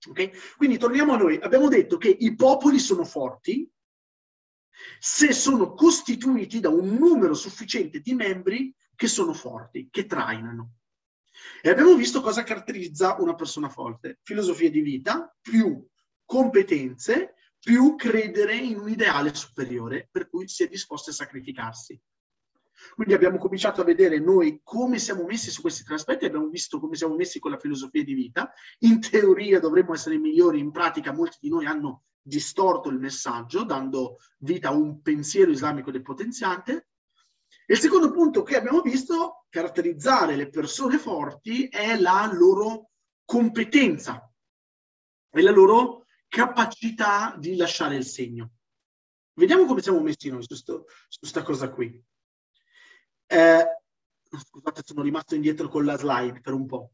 [0.08, 0.32] Okay?
[0.56, 1.38] Quindi torniamo a noi.
[1.38, 3.70] Abbiamo detto che i popoli sono forti,
[5.00, 10.76] se sono costituiti da un numero sufficiente di membri che sono forti, che trainano.
[11.62, 14.20] E abbiamo visto cosa caratterizza una persona forte.
[14.24, 15.86] Filosofia di vita, più
[16.24, 22.00] competenze, più credere in un ideale superiore per cui si è disposti a sacrificarsi.
[22.96, 26.80] Quindi abbiamo cominciato a vedere noi come siamo messi su questi tre aspetti, abbiamo visto
[26.80, 28.52] come siamo messi con la filosofia di vita.
[28.80, 34.18] In teoria dovremmo essere migliori, in pratica molti di noi hanno distorto il messaggio, dando
[34.40, 36.88] vita a un pensiero islamico depotenziante.
[37.66, 42.90] E il secondo punto che abbiamo visto, caratterizzare le persone forti, è la loro
[43.26, 44.30] competenza
[45.30, 48.52] e la loro capacità di lasciare il segno.
[49.36, 50.84] Vediamo come siamo messi noi su
[51.20, 52.04] questa cosa qui.
[53.34, 53.66] Eh,
[54.30, 56.92] scusate, sono rimasto indietro con la slide per un po'.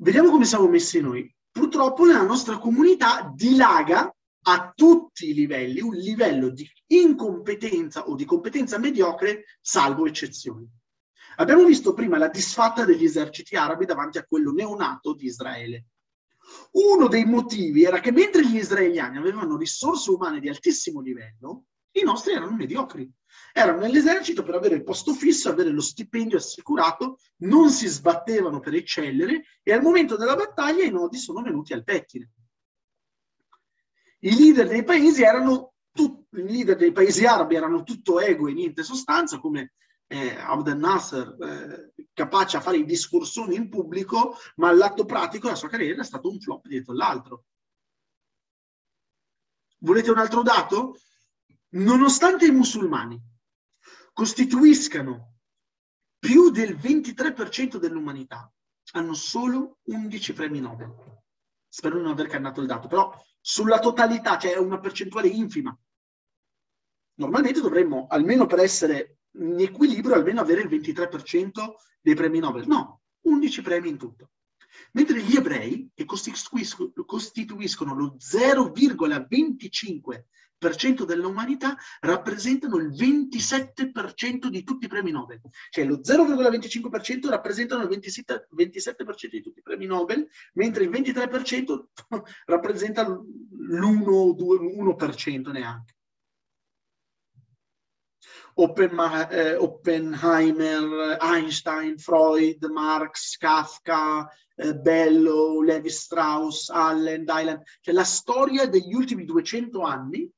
[0.00, 5.94] Vediamo come siamo messi noi purtroppo nella nostra comunità dilaga a tutti i livelli un
[5.94, 10.68] livello di incompetenza o di competenza mediocre, salvo eccezioni.
[11.36, 15.84] Abbiamo visto prima la disfatta degli eserciti arabi davanti a quello neonato di Israele.
[16.72, 22.02] Uno dei motivi era che mentre gli israeliani avevano risorse umane di altissimo livello, i
[22.02, 23.10] nostri erano mediocri.
[23.52, 28.74] Erano nell'esercito per avere il posto fisso, avere lo stipendio assicurato, non si sbattevano per
[28.74, 32.30] eccellere e al momento della battaglia i nodi sono venuti al pettine.
[34.20, 38.52] I leader dei paesi erano tutti, i leader dei paesi arabi erano tutto ego e
[38.52, 39.74] niente sostanza, come
[40.08, 45.54] eh, Abdel Nasser, eh, capace a fare i discorsoni in pubblico, ma all'atto pratico la
[45.54, 47.44] sua carriera è stato un flop dietro l'altro.
[49.80, 50.98] Volete un altro dato?
[51.70, 53.22] Nonostante i musulmani
[54.12, 55.34] costituiscano
[56.18, 58.50] più del 23% dell'umanità,
[58.92, 60.90] hanno solo 11 premi Nobel.
[61.68, 65.78] Spero di non aver cannato il dato, però sulla totalità cioè una percentuale infima.
[67.16, 72.66] Normalmente dovremmo, almeno per essere in equilibrio, almeno avere il 23% dei premi Nobel.
[72.66, 74.30] No, 11 premi in tutto.
[74.92, 80.22] Mentre gli ebrei, che costituiscono lo 0,25%
[81.04, 85.40] dell'umanità, rappresentano il 27% di tutti i premi Nobel.
[85.70, 91.84] Cioè lo 0,25% rappresentano il 27%, 27% di tutti i premi Nobel, mentre il 23%
[92.46, 95.92] rappresenta l'1% neanche.
[99.30, 108.66] Eh, Oppenheimer, Einstein, Freud, Marx, Kafka, eh, Bello, Levi Strauss, Allen, Dylan, cioè la storia
[108.66, 110.28] degli ultimi 200 anni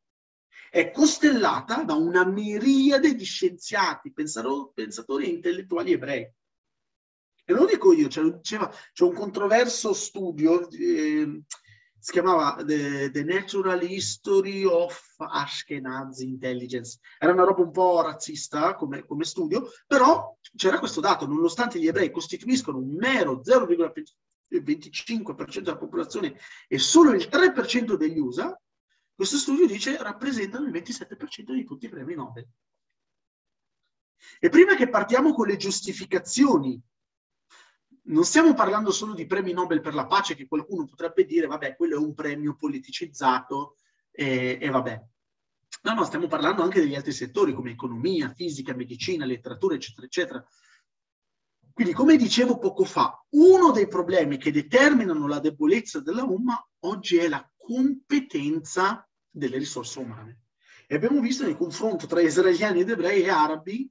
[0.71, 6.23] è costellata da una miriade di scienziati, pensatori e intellettuali ebrei.
[6.23, 11.43] E non lo dico io, c'è, c'è un controverso studio eh,
[12.01, 16.99] si chiamava The, The, Natural History of Ashkenazi Intelligence.
[17.19, 21.87] Era una roba un po' razzista come, come studio, però c'era questo dato, nonostante gli
[21.87, 28.59] ebrei costituiscono un mero 0,25% della popolazione e solo il 3% degli USA,
[29.21, 32.49] questo studio dice rappresentano il 27% di tutti i premi Nobel.
[34.39, 36.83] E prima che partiamo con le giustificazioni
[38.05, 41.77] non stiamo parlando solo di premi Nobel per la pace, che qualcuno potrebbe dire, vabbè,
[41.77, 43.77] quello è un premio politicizzato
[44.11, 45.05] e, e vabbè.
[45.83, 50.47] No, no, stiamo parlando anche degli altri settori come economia, fisica, medicina, letteratura, eccetera, eccetera.
[51.75, 57.19] Quindi, come dicevo poco fa, uno dei problemi che determinano la debolezza della UMA oggi
[57.19, 60.41] è la competenza delle risorse umane.
[60.87, 63.91] E abbiamo visto nel confronto tra israeliani ed ebrei e arabi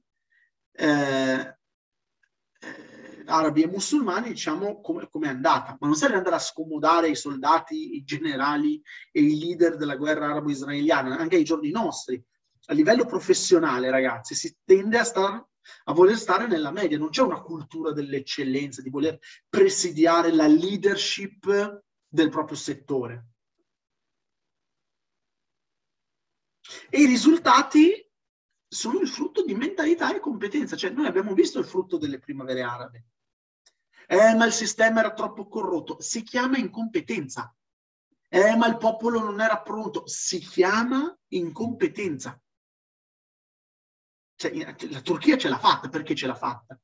[0.72, 1.58] eh,
[3.30, 5.76] arabi e musulmani, diciamo come, è andata.
[5.80, 10.26] Ma non serve andare a scomodare i soldati, i generali e i leader della guerra
[10.26, 12.22] arabo-israeliana, anche ai giorni nostri.
[12.66, 15.44] A livello professionale, ragazzi, si tende a, star,
[15.84, 16.98] a voler stare nella media.
[16.98, 19.18] Non c'è una cultura dell'eccellenza, di voler
[19.48, 23.29] presidiare la leadership del proprio settore.
[26.88, 28.08] E i risultati
[28.66, 30.76] sono il frutto di mentalità e competenza.
[30.76, 33.04] Cioè, noi abbiamo visto il frutto delle primavere arabe.
[34.06, 36.00] Eh, ma il sistema era troppo corrotto.
[36.00, 37.54] Si chiama incompetenza.
[38.28, 40.06] Eh, ma il popolo non era pronto.
[40.06, 42.40] Si chiama incompetenza.
[44.36, 45.88] Cioè, la Turchia ce l'ha fatta.
[45.88, 46.80] Perché ce l'ha fatta?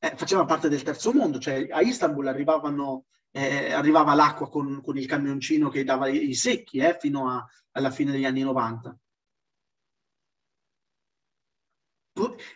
[0.00, 1.38] Eh, faceva parte del terzo mondo.
[1.38, 3.06] Cioè, a Istanbul arrivavano,
[3.38, 7.90] eh, arrivava l'acqua con, con, il camioncino che dava i, secchi eh, fino a, alla
[7.90, 8.98] fine degli anni 90.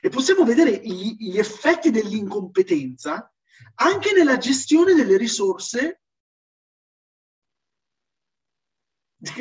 [0.00, 3.32] e possiamo vedere gli, gli effetti dell'incompetenza
[3.76, 6.00] anche nella gestione delle risorse,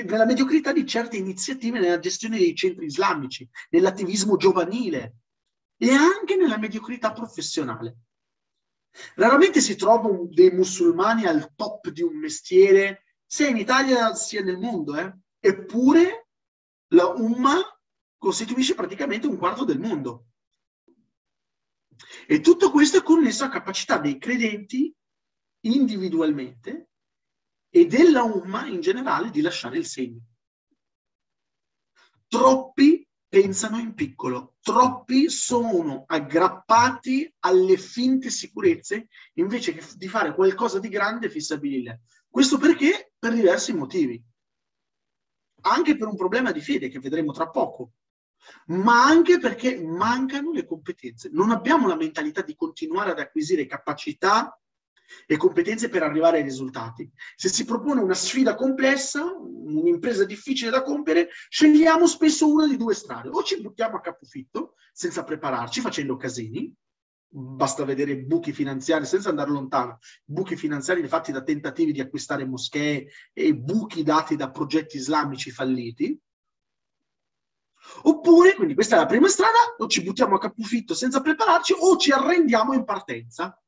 [0.06, 5.22] nella mediocrità di certe iniziative nella gestione dei centri islamici, nell'attivismo giovanile
[5.76, 7.98] e anche nella mediocrità professionale.
[9.16, 14.58] Raramente si trovano dei musulmani al top di un mestiere, sia in Italia sia nel
[14.58, 15.16] mondo, eh?
[15.40, 16.28] eppure
[16.94, 17.62] la Umma
[18.18, 20.26] costituisce praticamente un quarto del mondo.
[22.28, 24.94] E tutto questo è connesso alla capacità dei credenti
[25.62, 26.90] individualmente
[27.70, 30.22] e della Umma in generale di lasciare il segno.
[32.28, 33.01] Troppi
[33.32, 40.90] pensano in piccolo, troppi sono aggrappati alle finte sicurezze invece che di fare qualcosa di
[40.90, 42.02] grande e fissabile.
[42.30, 43.14] Questo perché?
[43.18, 44.22] Per diversi motivi.
[45.62, 47.94] Anche per un problema di fede che vedremo tra poco
[48.66, 51.30] ma anche perché mancano le competenze.
[51.32, 54.60] Non abbiamo la mentalità di continuare ad acquisire capacità
[55.26, 57.10] e competenze per arrivare ai risultati.
[57.36, 62.94] Se si propone una sfida complessa, un'impresa difficile da compiere, scegliamo spesso una di due
[62.94, 63.30] strade.
[63.30, 66.74] O ci buttiamo a capofitto senza prepararci, facendo casini,
[67.28, 73.08] basta vedere buchi finanziari, senza andare lontano, buchi finanziari fatti da tentativi di acquistare moschee
[73.32, 76.20] e buchi dati da progetti islamici falliti,
[78.04, 81.98] Oppure, quindi questa è la prima strada, o ci buttiamo a capofitto senza prepararci o
[81.98, 83.60] ci arrendiamo in partenza,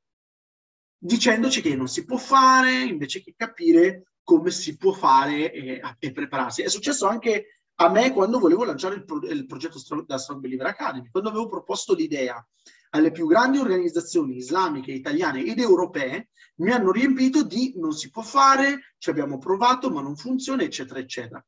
[1.03, 6.11] dicendoci che non si può fare invece che capire come si può fare e, e
[6.13, 6.61] prepararsi.
[6.61, 10.67] È successo anche a me quando volevo lanciare il, pro, il progetto della Strong Believer
[10.67, 12.45] Academy, quando avevo proposto l'idea
[12.91, 18.21] alle più grandi organizzazioni islamiche, italiane ed europee, mi hanno riempito di non si può
[18.21, 21.45] fare, ci abbiamo provato ma non funziona, eccetera, eccetera.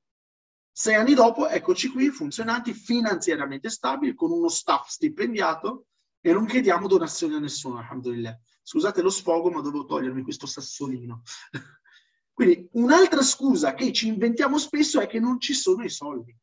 [0.69, 5.85] Sei anni dopo, eccoci qui, funzionanti, finanziariamente stabili, con uno staff stipendiato
[6.19, 8.37] e non chiediamo donazioni a nessuno, alhamdulillah.
[8.67, 11.21] Scusate lo sfogo, ma dovevo togliermi questo sassolino.
[12.33, 16.35] Quindi un'altra scusa che ci inventiamo spesso è che non ci sono i soldi.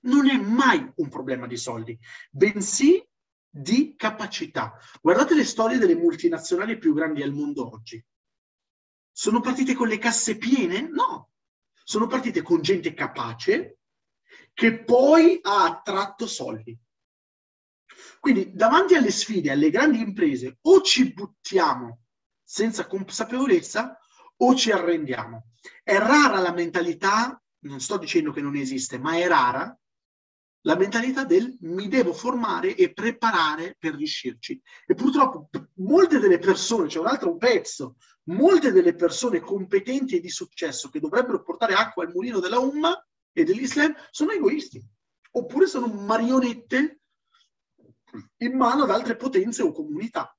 [0.00, 1.98] Non è mai un problema di soldi,
[2.30, 3.02] bensì
[3.48, 4.76] di capacità.
[5.00, 8.04] Guardate le storie delle multinazionali più grandi al mondo oggi.
[9.10, 10.82] Sono partite con le casse piene?
[10.82, 11.30] No.
[11.82, 13.78] Sono partite con gente capace
[14.52, 16.78] che poi ha attratto soldi.
[18.20, 22.00] Quindi davanti alle sfide, alle grandi imprese, o ci buttiamo
[22.42, 23.98] senza consapevolezza
[24.36, 25.50] o ci arrendiamo.
[25.82, 29.76] È rara la mentalità, non sto dicendo che non esiste, ma è rara
[30.64, 34.60] la mentalità del mi devo formare e preparare per riuscirci.
[34.86, 40.20] E purtroppo molte delle persone, c'è cioè un altro pezzo, molte delle persone competenti e
[40.20, 44.80] di successo che dovrebbero portare acqua al mulino della Umma e dell'Islam sono egoisti,
[45.32, 47.01] oppure sono marionette
[48.38, 50.36] in mano ad altre potenze o comunità.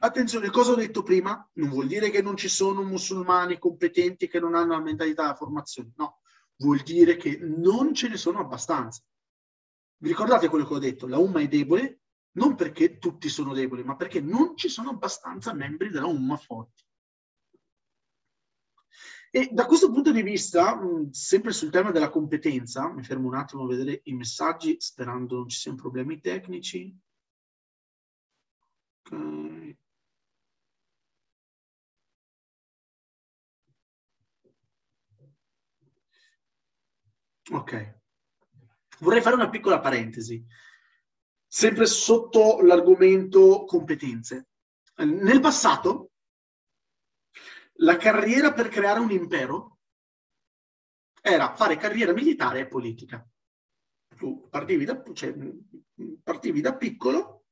[0.00, 1.48] Attenzione, cosa ho detto prima?
[1.54, 5.34] Non vuol dire che non ci sono musulmani competenti che non hanno la mentalità della
[5.34, 6.20] formazione, no,
[6.56, 9.02] vuol dire che non ce ne sono abbastanza.
[10.00, 11.08] Vi ricordate quello che ho detto?
[11.08, 12.02] La Umma è debole
[12.38, 16.84] non perché tutti sono deboli, ma perché non ci sono abbastanza membri della Umma forti.
[19.30, 20.78] E da questo punto di vista,
[21.10, 25.48] sempre sul tema della competenza, mi fermo un attimo a vedere i messaggi sperando non
[25.48, 26.96] ci siano problemi tecnici.
[29.10, 29.76] Ok.
[37.50, 37.96] Ok.
[39.00, 40.44] Vorrei fare una piccola parentesi,
[41.46, 44.48] sempre sotto l'argomento competenze.
[44.96, 46.07] Nel passato,
[47.80, 49.78] la carriera per creare un impero
[51.20, 53.26] era fare carriera militare e politica.
[54.16, 55.34] Tu partivi da, cioè,
[56.22, 57.44] partivi da piccolo,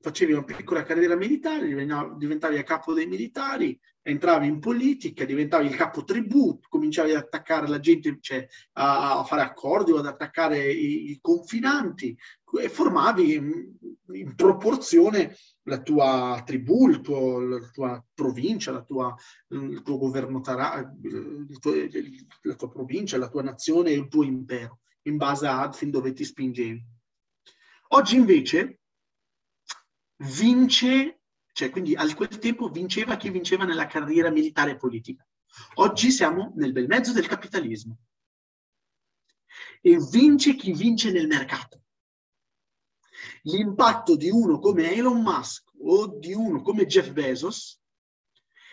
[0.00, 1.66] facevi una piccola carriera militare,
[2.16, 7.66] diventavi a capo dei militari, entravi in politica, diventavi il capo tribù, cominciavi ad attaccare
[7.66, 12.16] la gente, cioè a, a fare accordi o ad attaccare i, i, confinanti
[12.60, 13.72] e formavi in,
[14.12, 19.14] in proporzione la tua tribù, tuo, la tua provincia, la tua,
[19.48, 21.72] il tuo governo, il tuo,
[22.42, 26.12] la tua provincia, la tua nazione e il tuo impero, in base a fin dove
[26.12, 26.84] ti spingevi.
[27.88, 28.80] Oggi invece
[30.18, 31.20] vince
[31.54, 35.24] cioè, quindi a quel tempo vinceva chi vinceva nella carriera militare e politica.
[35.74, 37.96] Oggi siamo nel bel mezzo del capitalismo.
[39.80, 41.82] E vince chi vince nel mercato.
[43.42, 47.80] L'impatto di uno come Elon Musk o di uno come Jeff Bezos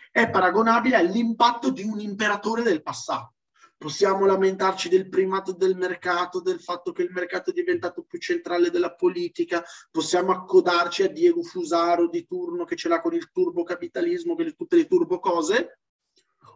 [0.10, 3.36] è paragonabile all'impatto di un imperatore del passato.
[3.82, 8.70] Possiamo lamentarci del primato del mercato, del fatto che il mercato è diventato più centrale
[8.70, 14.36] della politica, possiamo accodarci a Diego Fusaro di turno che ce l'ha con il turbocapitalismo,
[14.36, 15.80] con tutte le turbo cose,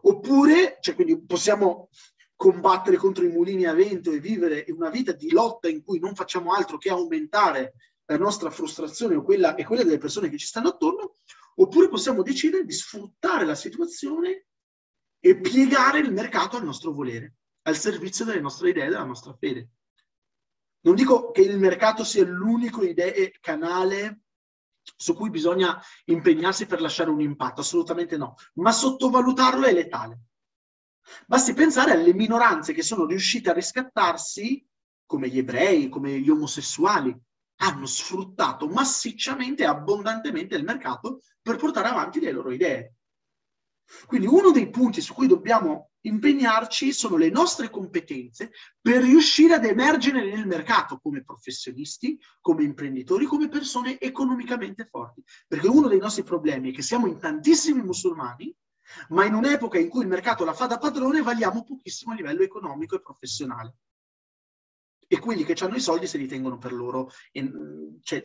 [0.03, 0.95] oppure, cioè,
[1.26, 1.89] possiamo
[2.35, 6.14] combattere contro i mulini a vento e vivere una vita di lotta in cui non
[6.14, 7.73] facciamo altro che aumentare
[8.06, 11.15] la nostra frustrazione o quella, e quella delle persone che ci stanno attorno,
[11.56, 14.45] oppure possiamo decidere di sfruttare la situazione
[15.26, 19.69] e piegare il mercato al nostro volere, al servizio delle nostre idee della nostra fede.
[20.81, 24.19] Non dico che il mercato sia l'unico idee, canale
[24.84, 30.19] su cui bisogna impegnarsi per lasciare un impatto, assolutamente no, ma sottovalutarlo è letale.
[31.26, 34.64] Basti pensare alle minoranze che sono riuscite a riscattarsi,
[35.07, 37.19] come gli ebrei, come gli omosessuali,
[37.61, 42.97] hanno sfruttato massicciamente e abbondantemente il mercato per portare avanti le loro idee.
[44.05, 49.65] Quindi uno dei punti su cui dobbiamo impegnarci sono le nostre competenze per riuscire ad
[49.65, 55.23] emergere nel mercato come professionisti, come imprenditori, come persone economicamente forti.
[55.47, 58.55] Perché uno dei nostri problemi è che siamo in tantissimi musulmani,
[59.09, 62.43] ma in un'epoca in cui il mercato la fa da padrone valiamo pochissimo a livello
[62.43, 63.75] economico e professionale.
[65.07, 67.09] E quelli che hanno i soldi se li tengono per loro.
[67.31, 67.51] E,
[68.01, 68.21] cioè,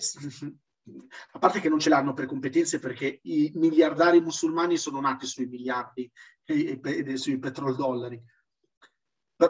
[1.32, 5.46] a parte che non ce l'hanno per competenze perché i miliardari musulmani sono nati sui
[5.46, 6.10] miliardi
[6.44, 8.20] e, e, e sui petrodollari.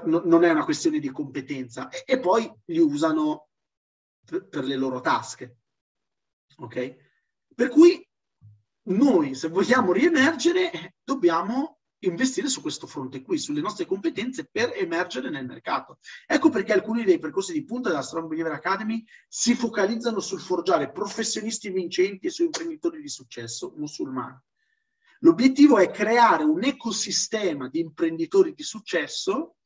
[0.04, 1.88] No, non è una questione di competenza.
[1.88, 3.48] E, e poi li usano
[4.24, 5.58] per, per le loro tasche.
[6.58, 6.96] Ok?
[7.54, 8.06] Per cui
[8.82, 15.30] noi, se vogliamo riemergere, dobbiamo investire su questo fronte qui, sulle nostre competenze per emergere
[15.30, 15.98] nel mercato.
[16.26, 20.90] Ecco perché alcuni dei percorsi di punta della Strong Believer Academy si focalizzano sul forgiare
[20.90, 24.38] professionisti vincenti e su imprenditori di successo musulmani.
[25.20, 29.56] L'obiettivo è creare un ecosistema di imprenditori di successo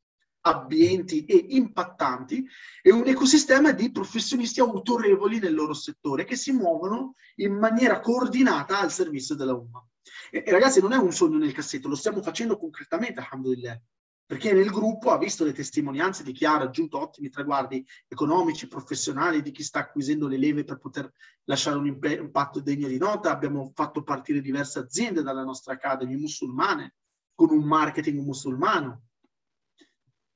[0.46, 2.44] abbienti e impattanti
[2.82, 8.78] e un ecosistema di professionisti autorevoli nel loro settore che si muovono in maniera coordinata
[8.80, 9.86] al servizio della UMA.
[10.30, 13.80] E, e ragazzi, non è un sogno nel cassetto, lo stiamo facendo concretamente, alhamdulillah
[14.26, 19.42] perché nel gruppo ha visto le testimonianze di chi ha raggiunto ottimi traguardi economici, professionali,
[19.42, 21.12] di chi sta acquisendo le leve per poter
[21.44, 23.30] lasciare un impatto degno di nota.
[23.30, 26.94] Abbiamo fatto partire diverse aziende dalla nostra Academy musulmane
[27.34, 29.08] con un marketing musulmano.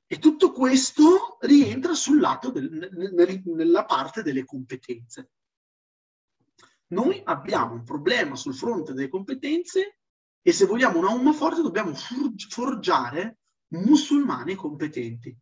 [0.05, 5.31] E tutto questo rientra sul lato del, nella parte delle competenze.
[6.91, 9.99] Noi abbiamo un problema sul fronte delle competenze
[10.41, 13.37] e se vogliamo una umma forte dobbiamo forgiare
[13.73, 15.35] musulmani competenti.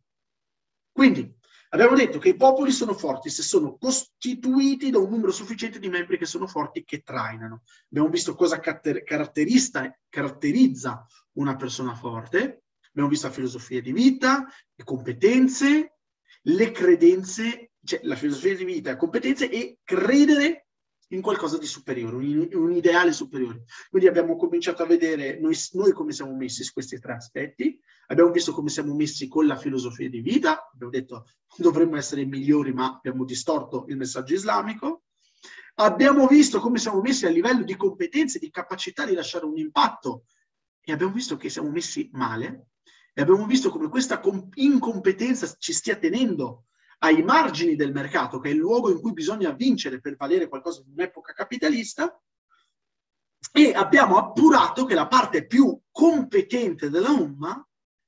[0.92, 1.34] Quindi
[1.70, 5.88] abbiamo detto che i popoli sono forti se sono costituiti da un numero sufficiente di
[5.88, 7.62] membri che sono forti che trainano.
[7.90, 9.96] Abbiamo visto cosa caratterizza
[11.32, 15.98] una persona forte, abbiamo visto la filosofia di vita, le competenze,
[16.42, 20.67] le credenze, cioè la filosofia di vita, le competenze e credere
[21.08, 23.64] in qualcosa di superiore, un, un, ideale superiore.
[23.88, 27.78] Quindi abbiamo cominciato a vedere noi, noi, come siamo messi su questi tre aspetti,
[28.08, 31.26] abbiamo visto come siamo messi con la filosofia di vita, abbiamo detto
[31.56, 35.04] dovremmo essere migliori ma abbiamo distorto il messaggio islamico,
[35.76, 40.24] abbiamo visto come siamo messi a livello di competenze, di capacità di lasciare un impatto
[40.80, 42.66] e abbiamo visto che siamo messi male.
[43.14, 44.20] E abbiamo visto come questa
[44.54, 46.66] incompetenza ci stia tenendo
[46.98, 50.82] ai margini del mercato, che è il luogo in cui bisogna vincere per valere qualcosa
[50.84, 52.20] in un'epoca capitalista,
[53.52, 57.64] e abbiamo appurato che la parte più competente della Umma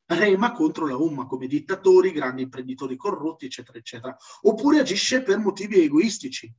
[0.07, 5.81] rema contro la Umma come dittatori, grandi imprenditori corrotti, eccetera, eccetera, oppure agisce per motivi
[5.81, 6.53] egoistici,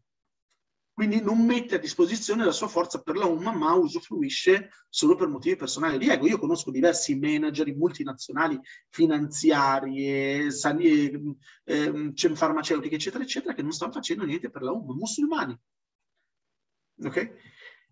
[0.94, 5.28] quindi non mette a disposizione la sua forza per la UMA, ma usufruisce solo per
[5.30, 6.28] motivi personali di ego.
[6.28, 8.60] Io conosco diversi manager multinazionali,
[8.90, 15.58] finanziarie, eh, eh, farmaceutiche, eccetera, eccetera, che non stanno facendo niente per la UMA, musulmani.
[17.04, 17.34] Ok?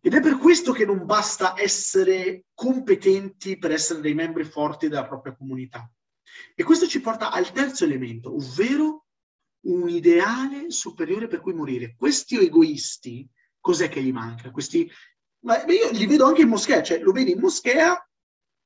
[0.02, 5.08] Ed è per questo che non basta essere competenti per essere dei membri forti della
[5.08, 5.90] propria comunità.
[6.56, 9.08] E questo ci porta al terzo elemento, ovvero
[9.62, 11.96] un ideale superiore per cui morire.
[11.98, 13.28] Questi egoisti,
[13.60, 14.52] cos'è che gli manca?
[14.52, 14.90] Questi,
[15.42, 18.10] ma io li vedo anche in moschea, cioè lo vedi in moschea,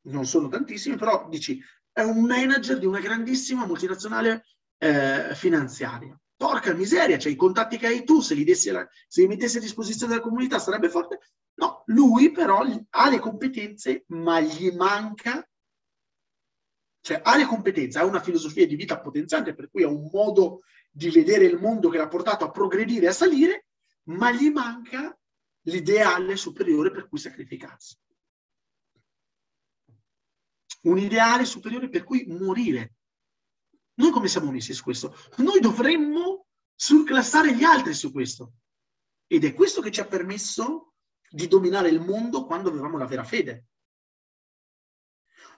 [0.05, 1.61] non sono tantissimi, però dici,
[1.91, 4.45] è un manager di una grandissima multinazionale
[4.77, 6.17] eh, finanziaria.
[6.35, 8.71] Porca miseria, cioè i contatti che hai tu, se li, dessi
[9.07, 11.19] se li mettessi a disposizione della comunità sarebbe forte.
[11.55, 15.47] No, lui però ha le competenze, ma gli manca
[17.03, 20.61] cioè ha le competenze, ha una filosofia di vita potenziante, per cui ha un modo
[20.95, 23.65] di vedere il mondo che l'ha portato a progredire e a salire,
[24.09, 25.17] ma gli manca
[25.63, 27.97] l'ideale superiore per cui sacrificarsi.
[30.81, 32.93] Un ideale superiore per cui morire.
[33.95, 35.15] Noi come siamo messi su questo?
[35.37, 36.45] Noi dovremmo
[36.75, 38.53] surclassare gli altri su questo.
[39.25, 40.93] Ed è questo che ci ha permesso
[41.27, 43.65] di dominare il mondo quando avevamo la vera fede.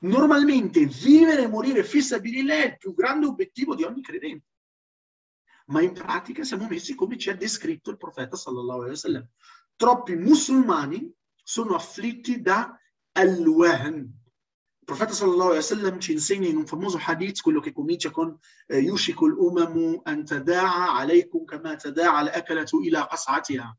[0.01, 4.54] Normalmente vivere e morire fissabilillah è il più grande obiettivo di ogni credente
[5.65, 9.27] ma in pratica siamo messi come ci ha descritto il profeta sallallahu alaihi wasallam.
[9.75, 11.11] Troppi musulmani
[11.43, 12.77] sono afflitti da
[13.13, 13.95] al-wahn.
[13.97, 18.37] Il profeta sallallahu alaihi wasallam ci insegna in un famoso hadith, quello che comincia con
[18.67, 23.77] eh, yushikul umamu an tada'a alaykum kama tada'a al-akalatu ila qas'atiha.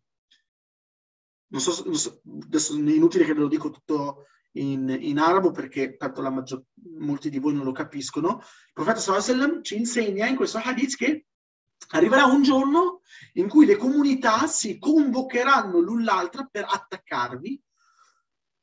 [1.48, 5.96] Non so, non so, adesso è inutile che lo dico tutto in, in arabo perché
[5.96, 6.64] tanto la maggior,
[6.98, 8.40] molti di voi non lo capiscono.
[8.40, 11.26] Il profeta sallallahu alaihi wasallam ci insegna in questo hadith che
[11.90, 13.02] Arriverà un giorno
[13.34, 17.62] in cui le comunità si convocheranno l'un l'altra per attaccarvi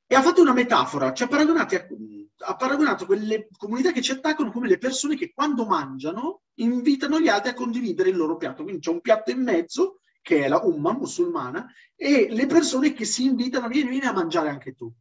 [0.06, 4.68] e ha fatto una metafora, ci ha, ha paragonato quelle comunità che ci attaccano come
[4.68, 8.64] le persone che quando mangiano invitano gli altri a condividere il loro piatto.
[8.64, 11.66] Quindi c'è un piatto in mezzo, che è la umma musulmana,
[11.96, 14.94] e le persone che si invitano, vieni, vieni a mangiare anche tu.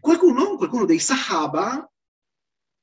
[0.00, 1.86] Qualcuno, qualcuno dei Sahaba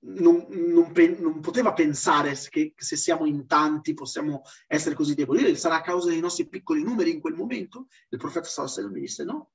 [0.03, 5.55] non, non, non, poteva pensare che se siamo in tanti possiamo essere così deboli.
[5.55, 7.87] Sarà a causa dei nostri piccoli numeri in quel momento?
[8.09, 9.51] Il profeta Sallallahu mi disse no,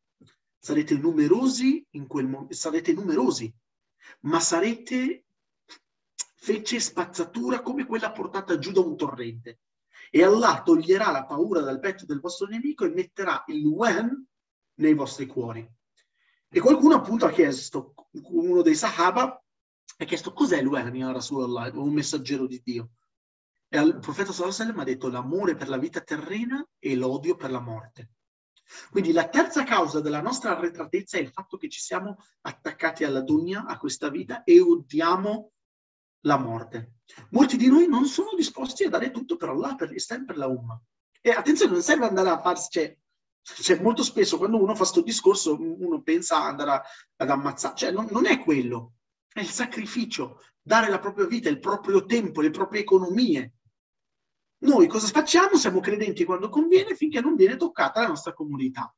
[0.59, 3.53] sarete numerosi in quel momento, sarete numerosi,
[4.21, 5.25] ma sarete
[6.37, 9.61] fece spazzatura come quella portata giù da un torrente.
[10.11, 14.25] E Allah toglierà la paura dal petto del vostro nemico e metterà il wen
[14.75, 15.69] nei vostri cuori.
[16.49, 17.95] E qualcuno appunto ha chiesto,
[18.31, 19.45] uno dei Sahaba
[19.99, 22.91] ha chiesto cos'è l'Uerni a Rasulallah, un messaggero di Dio.
[23.69, 27.61] E il profeta sallallahu ha detto l'amore per la vita terrena e l'odio per la
[27.61, 28.11] morte.
[28.91, 33.23] Quindi la terza causa della nostra arretratezza è il fatto che ci siamo attaccati alla
[33.23, 35.53] dunya, a questa vita, e odiamo
[36.21, 36.95] la morte.
[37.31, 40.47] Molti di noi non sono disposti a dare tutto per Allah, per l'Islam, per la
[40.47, 40.81] Umma.
[41.21, 42.71] E attenzione, non serve andare a farsi...
[42.71, 42.97] Cioè,
[43.43, 46.83] cioè, molto spesso quando uno fa questo discorso, uno pensa ad andare a,
[47.17, 47.77] ad ammazzare.
[47.77, 48.95] Cioè, non, non è quello.
[49.37, 53.57] È il sacrificio, dare la propria vita, il proprio tempo, le proprie economie,
[54.61, 55.59] noi cosa facciamo?
[55.59, 58.91] Siamo credenti quando conviene finché non viene toccata la nostra comunità.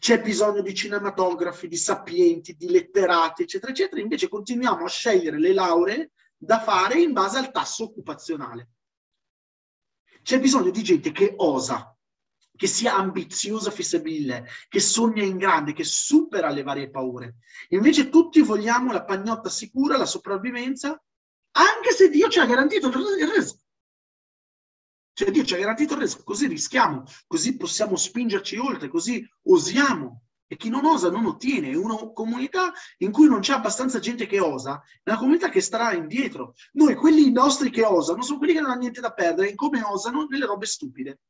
[0.00, 4.00] C'è bisogno di cinematografi, di sapienti, di letterati, eccetera, eccetera.
[4.00, 8.70] Invece continuiamo a scegliere le lauree da fare in base al tasso occupazionale.
[10.20, 11.96] C'è bisogno di gente che osa,
[12.60, 17.36] che sia ambiziosa fissabile, che sogna in grande, che supera le varie paure.
[17.70, 21.02] Invece tutti vogliamo la pagnotta sicura, la sopravvivenza,
[21.52, 23.60] anche se Dio ci ha garantito il resto.
[25.14, 30.24] Cioè Dio ci ha garantito il resto, così rischiamo, così possiamo spingerci oltre, così osiamo.
[30.46, 31.70] E chi non osa non ottiene.
[31.70, 35.62] È una comunità in cui non c'è abbastanza gente che osa, è una comunità che
[35.62, 36.52] starà indietro.
[36.72, 39.80] Noi, quelli nostri che osano, sono quelli che non hanno niente da perdere, in come
[39.82, 41.20] osano nelle robe stupide.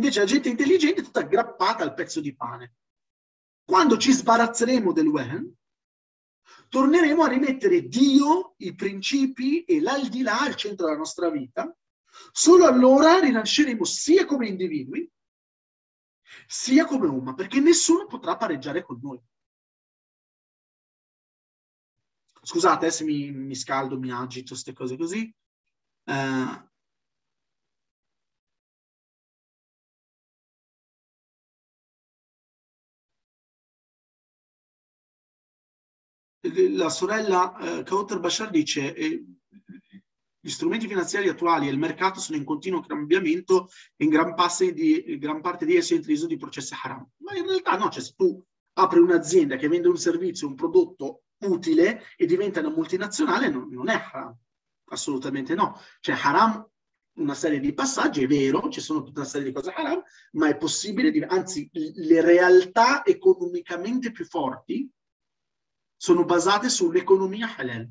[0.00, 2.76] Invece la gente intelligente è tutta aggrappata al pezzo di pane.
[3.62, 5.54] Quando ci sbarazzeremo del Wehen,
[6.70, 11.76] torneremo a rimettere Dio, i principi e l'aldilà al centro della nostra vita.
[12.32, 15.08] Solo allora rinasceremo sia come individui,
[16.46, 19.20] sia come umma, perché nessuno potrà pareggiare con noi.
[22.40, 25.32] Scusate eh, se mi, mi, scaldo, mi agito, queste cose così.
[26.04, 26.69] Eh,
[36.70, 39.24] la sorella eh, Kauter Bashar dice eh,
[40.40, 44.34] gli strumenti finanziari attuali e il mercato sono in continuo cambiamento e in gran,
[44.72, 47.06] di, gran parte di essi è intriso di processi haram.
[47.18, 48.42] Ma in realtà no, cioè se tu
[48.74, 53.90] apri un'azienda che vende un servizio, un prodotto utile e diventa una multinazionale, non, non
[53.90, 54.34] è haram.
[54.92, 55.78] Assolutamente no.
[56.00, 56.66] Cioè haram
[57.14, 60.02] una serie di passaggi, è vero, ci sono tutta una serie di cose haram,
[60.32, 64.90] ma è possibile, anzi le realtà economicamente più forti
[66.00, 67.86] sono basate sull'economia halal.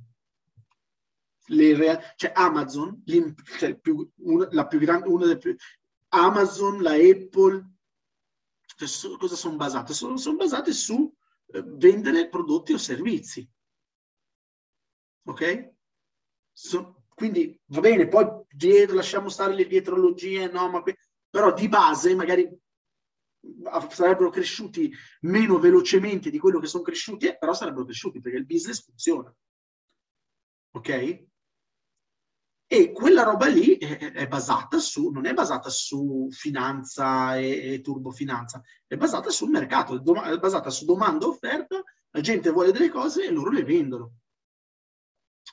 [1.46, 3.04] Real, cioè Amazon,
[3.60, 5.56] cioè più, una, la più grande, una delle più,
[6.10, 7.74] Amazon, la Apple,
[8.78, 9.94] cioè, su, cosa sono basate?
[9.94, 11.12] Sono, sono basate su
[11.54, 13.48] eh, vendere prodotti o servizi.
[15.26, 15.74] Ok?
[16.52, 20.82] So, quindi va bene, poi dietro lasciamo stare le dietrologie, no, ma
[21.30, 22.50] però di base magari
[23.90, 24.92] sarebbero cresciuti
[25.22, 29.34] meno velocemente di quello che sono cresciuti, eh, però sarebbero cresciuti perché il business funziona.
[30.72, 31.28] Ok?
[32.72, 37.82] E quella roba lì è, è basata su, non è basata su finanza e, e
[37.82, 42.72] turbofinanza, è basata sul mercato, è, è basata su domanda e offerta, la gente vuole
[42.72, 44.18] delle cose e loro le vendono.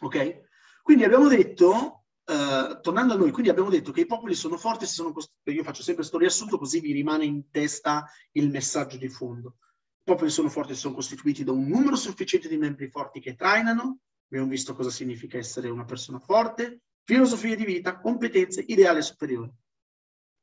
[0.01, 0.43] Ok?
[0.83, 4.85] Quindi abbiamo detto Uh, tornando a noi, quindi abbiamo detto che i popoli sono forti,
[4.85, 9.09] se sono io faccio sempre questo riassunto così vi rimane in testa il messaggio di
[9.09, 9.59] fondo.
[10.01, 14.01] I popoli sono forti, sono costituiti da un numero sufficiente di membri forti che trainano,
[14.29, 19.53] abbiamo visto cosa significa essere una persona forte, filosofia di vita, competenze, ideale superiore.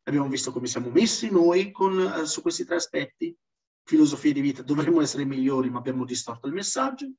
[0.04, 3.36] Abbiamo visto come siamo messi noi con, uh, su questi tre aspetti,
[3.84, 7.12] filosofia di vita, dovremmo essere migliori ma abbiamo distorto il messaggio,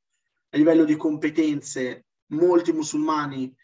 [0.49, 3.55] a livello di competenze molti musulmani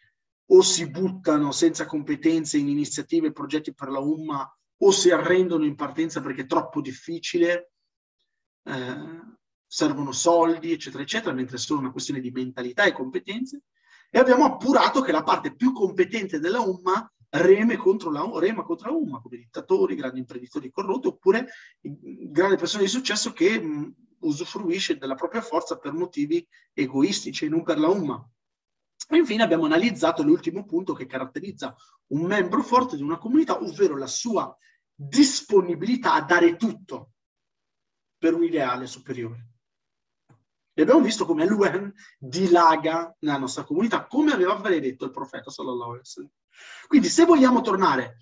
[0.52, 5.64] o si buttano senza competenze in iniziative e progetti per la UMMA o si arrendono
[5.64, 7.72] in partenza perché è troppo difficile,
[8.64, 9.20] eh,
[9.66, 13.62] servono soldi, eccetera, eccetera, mentre è solo una questione di mentalità e competenze.
[14.10, 18.90] E abbiamo appurato che la parte più competente della UMMA reme contro la, rema contro
[18.90, 21.46] la UMMA, come dittatori, grandi imprenditori corrotti, oppure
[21.80, 27.62] grandi persone di successo che mh, usufruisce della propria forza per motivi egoistici e non
[27.62, 28.28] per la UMMA.
[29.10, 31.74] Infine abbiamo analizzato l'ultimo punto che caratterizza
[32.08, 34.56] un membro forte di una comunità, ovvero la sua
[34.94, 37.12] disponibilità a dare tutto
[38.18, 39.48] per un ideale superiore.
[40.72, 45.90] E abbiamo visto come l'UN dilaga nella nostra comunità, come aveva predetto il profeta sallallahu
[45.90, 46.30] alaihi wasallam.
[46.86, 48.18] Quindi se vogliamo tornare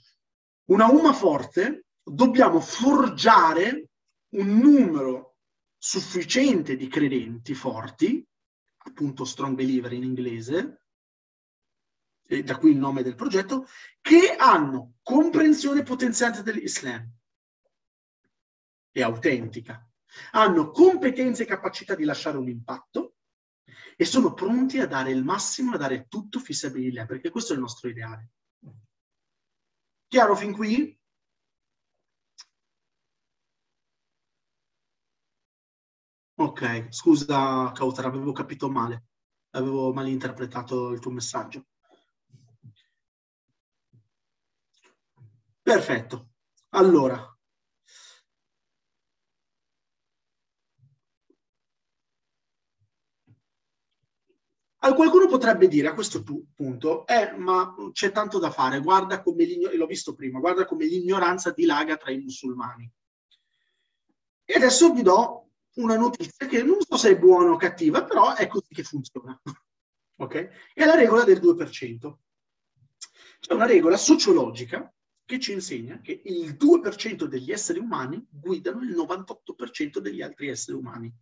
[0.71, 3.91] una umma forte, dobbiamo forgiare
[4.31, 5.37] un numero
[5.77, 8.27] sufficiente di credenti forti
[8.99, 10.83] appunto Strong Believer in inglese,
[12.27, 13.67] e da qui il nome del progetto,
[14.01, 17.09] che hanno comprensione potenziante dell'Islam
[18.91, 19.89] e autentica,
[20.33, 23.15] hanno competenze e capacità di lasciare un impatto
[23.97, 27.63] e sono pronti a dare il massimo, a dare tutto fissabilità, perché questo è il
[27.63, 28.31] nostro ideale.
[30.09, 30.98] Chiaro fin qui?
[36.41, 39.07] Ok, scusa Kautar, avevo capito male,
[39.51, 41.67] avevo malinterpretato il tuo messaggio.
[45.63, 46.29] Perfetto.
[46.71, 47.37] Allora,
[54.95, 59.45] qualcuno potrebbe dire a questo punto, eh, ma c'è tanto da fare, guarda come
[59.75, 62.89] l'ho visto prima, guarda come l'ignoranza dilaga tra i musulmani.
[64.45, 65.48] E adesso vi do
[65.79, 69.41] una notizia che non so se è buona o cattiva, però è così che funziona.
[70.17, 70.73] ok?
[70.75, 72.15] È la regola del 2%.
[73.41, 74.93] C'è una regola sociologica
[75.25, 80.77] che ci insegna che il 2% degli esseri umani guidano il 98% degli altri esseri
[80.77, 81.15] umani.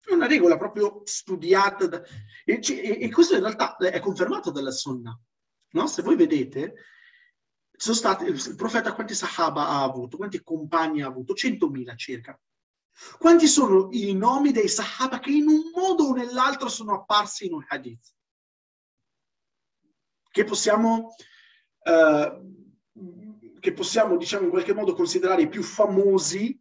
[0.00, 2.02] È una regola proprio studiata da,
[2.44, 5.18] e, e, e, questo in realtà è confermato dalla Sunna.
[5.70, 5.86] No?
[5.86, 6.74] Se voi vedete,
[7.76, 11.34] stati, il profeta quanti sahaba ha avuto, quanti compagni ha avuto?
[11.34, 12.38] 100.000 circa.
[13.18, 17.52] Quanti sono i nomi dei sahaba che in un modo o nell'altro sono apparsi in
[17.52, 18.14] un hadith?
[20.30, 21.14] Che possiamo,
[21.82, 22.42] eh,
[23.60, 26.58] che possiamo diciamo, in qualche modo considerare i più famosi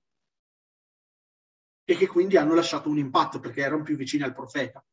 [1.88, 4.84] e che quindi hanno lasciato un impatto perché erano più vicini al profeta.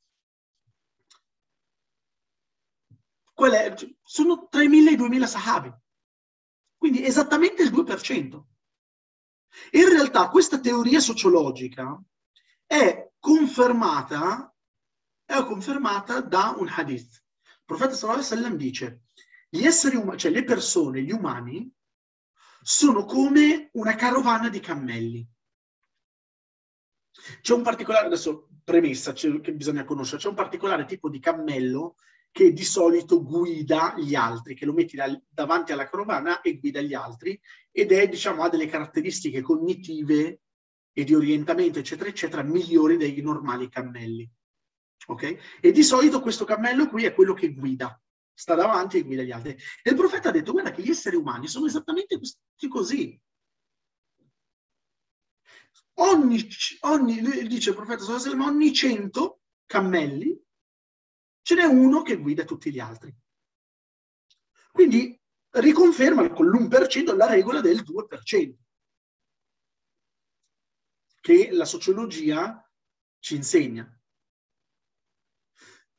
[3.32, 5.73] Quelle, sono tra i 1000 e i 2000 sahabi,
[6.83, 8.43] quindi esattamente il 2%.
[9.71, 11.97] In realtà questa teoria sociologica
[12.67, 14.53] è confermata,
[15.25, 17.23] è confermata da un hadith.
[17.45, 19.03] Il profeta sallallahu alaihi wasallam dice,
[19.49, 21.73] gli esseri umani, cioè le persone, gli umani,
[22.61, 25.25] sono come una carovana di cammelli.
[27.43, 31.95] C'è un particolare, adesso premessa che bisogna conoscere, c'è un particolare tipo di cammello
[32.33, 36.81] che di solito guida gli altri, che lo metti da, davanti alla carovana e guida
[36.81, 37.39] gli altri
[37.71, 40.41] ed è, diciamo, ha delle caratteristiche cognitive
[40.93, 44.29] e di orientamento, eccetera, eccetera, migliori dei normali cammelli.
[45.07, 45.59] Ok?
[45.61, 48.01] E di solito questo cammello qui è quello che guida,
[48.33, 49.51] sta davanti e guida gli altri.
[49.83, 52.19] E il profeta ha detto, guarda che gli esseri umani sono esattamente
[52.69, 53.21] così
[55.95, 56.49] ogni,
[56.81, 58.05] ogni dice il profeta
[58.45, 60.41] ogni 100 cammelli
[61.43, 63.14] ce n'è uno che guida tutti gli altri.
[64.70, 65.20] Quindi
[65.51, 68.55] riconferma con l'1% la regola del 2%,
[71.20, 72.69] che la sociologia
[73.19, 73.86] ci insegna.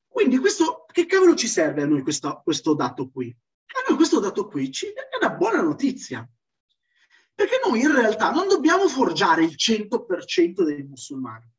[0.07, 3.35] Quindi questo, che cavolo ci serve a noi questo, questo dato qui?
[3.65, 6.27] A noi questo dato qui ci, è una buona notizia.
[7.33, 11.51] Perché noi in realtà non dobbiamo forgiare il 100% dei musulmani.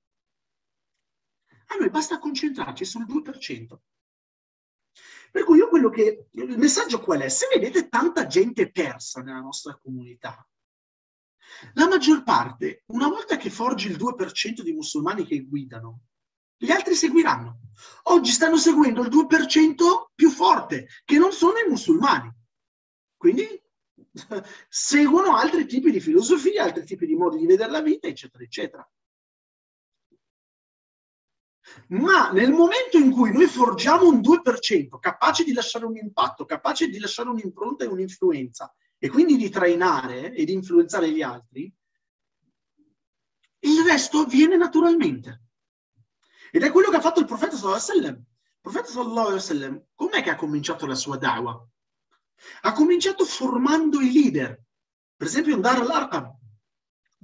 [1.75, 3.79] A noi basta concentrarci sul 2%.
[5.33, 6.29] Per cui io quello che...
[6.33, 7.29] Il messaggio qual è?
[7.29, 10.49] Se vedete tanta gente persa nella nostra comunità,
[11.75, 16.03] la maggior parte, una volta che forgi il 2% di musulmani che guidano,
[16.57, 17.61] gli altri seguiranno.
[18.05, 22.33] Oggi stanno seguendo il 2% più forte, che non sono i musulmani.
[23.17, 23.47] Quindi
[24.69, 28.89] seguono altri tipi di filosofie, altri tipi di modi di vedere la vita, eccetera, eccetera.
[31.89, 36.89] Ma nel momento in cui noi forgiamo un 2% capace di lasciare un impatto, capace
[36.89, 41.73] di lasciare un'impronta e un'influenza, e quindi di trainare e di influenzare gli altri,
[43.61, 45.43] il resto avviene naturalmente.
[46.51, 48.25] Ed è quello che ha fatto il profeta sallallahu alaihi wasallam.
[48.25, 51.69] Il profeta sallallahu alaihi wasallam, com'è che ha cominciato la sua dawa?
[52.63, 54.63] Ha cominciato formando i leader.
[55.17, 56.33] Per esempio, Dar al-Arqam.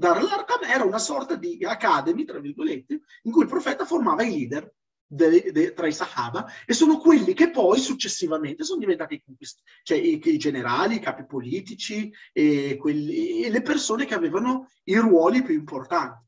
[0.00, 4.30] Dar al-Arqam era una sorta di academy, tra virgolette, in cui il profeta formava i
[4.30, 4.74] leader
[5.06, 9.22] de, de, tra i Sahaba e sono quelli che poi successivamente sono diventati
[9.82, 14.96] cioè i, i generali, i capi politici e, quelli, e le persone che avevano i
[14.96, 16.24] ruoli più importanti.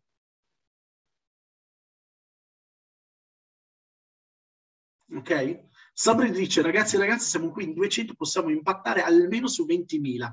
[5.15, 5.65] Ok?
[5.94, 10.31] Sabri dice, ragazzi e ragazze, siamo qui in 200, possiamo impattare almeno su 20.000,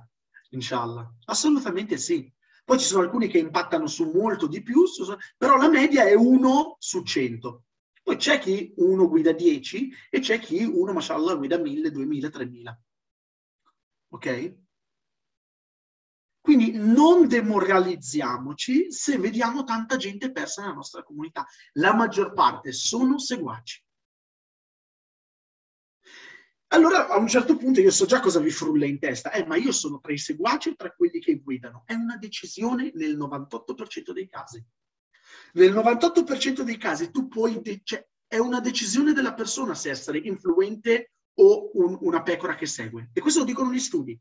[0.50, 1.10] inshallah.
[1.26, 2.30] Assolutamente sì.
[2.70, 4.84] Poi ci sono alcuni che impattano su molto di più,
[5.36, 7.64] però la media è 1 su 100.
[8.04, 12.82] Poi c'è chi uno guida 10 e c'è chi uno, mashallah, guida 1000, 2000, 3000.
[14.10, 14.58] Ok?
[16.40, 21.48] Quindi non demoralizziamoci se vediamo tanta gente persa nella nostra comunità.
[21.72, 23.84] La maggior parte sono seguaci.
[26.72, 29.56] Allora a un certo punto io so già cosa vi frulla in testa, eh, ma
[29.56, 31.84] io sono tra i seguaci o tra quelli che guidano.
[31.86, 34.64] È una decisione nel 98% dei casi.
[35.54, 40.20] Nel 98% dei casi tu puoi, de- cioè, è una decisione della persona se essere
[40.20, 43.10] influente o un, una pecora che segue.
[43.14, 44.20] E questo lo dicono gli studi.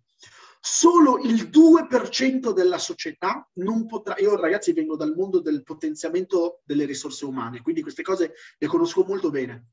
[0.60, 4.16] Solo il 2% della società non potrà.
[4.18, 9.04] Io, ragazzi, vengo dal mondo del potenziamento delle risorse umane, quindi queste cose le conosco
[9.04, 9.72] molto bene.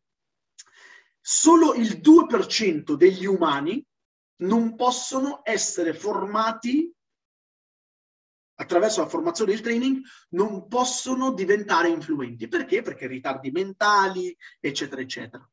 [1.28, 3.84] Solo il 2% degli umani
[4.44, 6.94] non possono essere formati
[8.60, 12.48] attraverso la formazione e il training non possono diventare influenti.
[12.48, 12.84] Perché?
[12.84, 15.50] Perché ritardi mentali, eccetera, eccetera.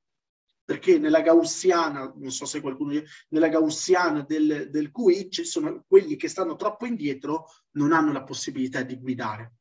[0.62, 6.16] Perché nella gaussiana, non so se qualcuno, nella gaussiana del, del QI ci sono quelli
[6.16, 7.46] che stanno troppo indietro,
[7.76, 9.54] non hanno la possibilità di guidare,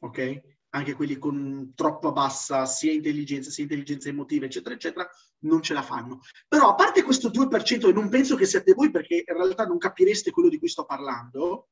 [0.00, 0.57] ok?
[0.78, 5.08] Anche quelli con troppa bassa sia intelligenza, sia intelligenza emotiva, eccetera, eccetera,
[5.40, 6.20] non ce la fanno.
[6.46, 9.78] Però a parte questo 2%, e non penso che siate voi perché in realtà non
[9.78, 11.70] capireste quello di cui sto parlando,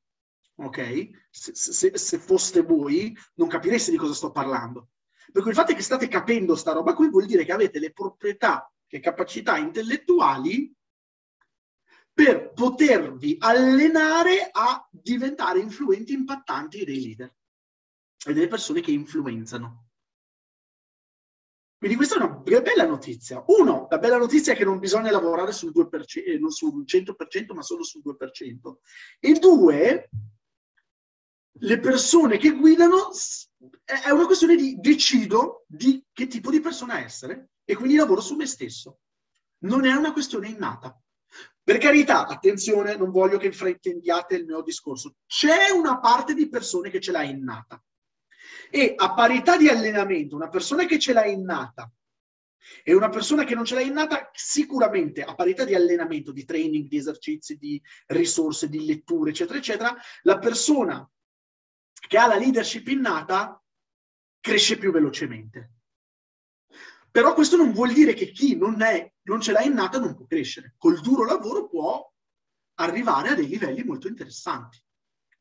[0.57, 1.09] ok?
[1.31, 4.89] Se, se, se, foste voi, non capireste di cosa sto parlando.
[5.31, 7.93] Per cui il fatto che state capendo sta roba qui vuol dire che avete le
[7.93, 10.75] proprietà, le capacità intellettuali
[12.13, 17.33] per potervi allenare a diventare influenti, impattanti dei leader
[18.25, 19.87] e delle persone che influenzano.
[21.79, 23.45] Quindi questa è una bella notizia.
[23.49, 27.63] Uno, la bella notizia è che non bisogna lavorare sul 2%, non sul 100%, ma
[27.63, 28.77] solo sul 2%.
[29.21, 30.11] E due,
[31.59, 33.11] le persone che guidano
[33.85, 38.35] è una questione di decido di che tipo di persona essere e quindi lavoro su
[38.37, 39.01] me stesso.
[39.59, 40.99] Non è una questione innata.
[41.63, 45.17] Per carità, attenzione, non voglio che fraintendiate il mio discorso.
[45.27, 47.83] C'è una parte di persone che ce l'ha innata.
[48.71, 51.91] E a parità di allenamento, una persona che ce l'ha innata
[52.83, 56.89] e una persona che non ce l'ha innata, sicuramente a parità di allenamento, di training,
[56.89, 61.09] di esercizi, di risorse, di letture, eccetera, eccetera, la persona
[61.93, 63.63] che ha la leadership innata
[64.41, 65.73] cresce più velocemente.
[67.11, 70.27] Però questo non vuol dire che chi non, è, non ce l'ha innata non può
[70.27, 70.75] crescere.
[70.77, 72.13] Col duro lavoro può
[72.75, 74.79] arrivare a dei livelli molto interessanti.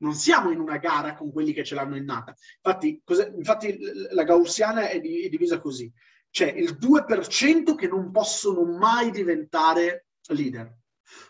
[0.06, 2.36] Non siamo in una gara con quelli che ce l'hanno innata.
[2.62, 3.02] Infatti,
[3.36, 3.80] infatti
[4.12, 5.92] la gaussiana è, divisa così.
[6.30, 10.72] C'è il 2% che non possono mai diventare leader.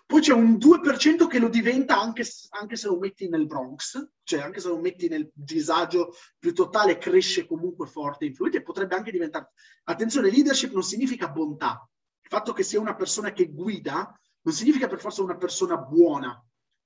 [0.06, 4.42] Poi c'è un 2% che lo diventa anche, anche, se lo metti nel Bronx, cioè
[4.42, 9.12] anche se lo metti nel disagio più totale, cresce comunque forte influente e potrebbe anche
[9.12, 9.52] diventare...
[9.86, 11.90] Attenzione, leadership non significa bontà.
[12.22, 16.44] Il fatto che sia una persona che guida non significa per forza una persona buona.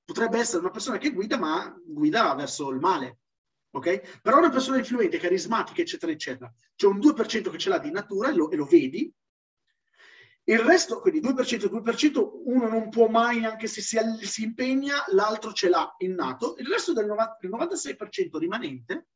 [0.09, 3.19] Potrebbe essere una persona che guida, ma guida verso il male.
[3.75, 4.21] Ok?
[4.23, 6.51] Però una persona influente, carismatica, eccetera, eccetera.
[6.75, 9.13] C'è un 2% che ce l'ha di natura e lo, e lo vedi,
[10.45, 15.53] il resto, quindi 2%, 2%, uno non può mai, anche se si, si impegna, l'altro
[15.53, 19.09] ce l'ha innato, il resto del 90, il 96% rimanente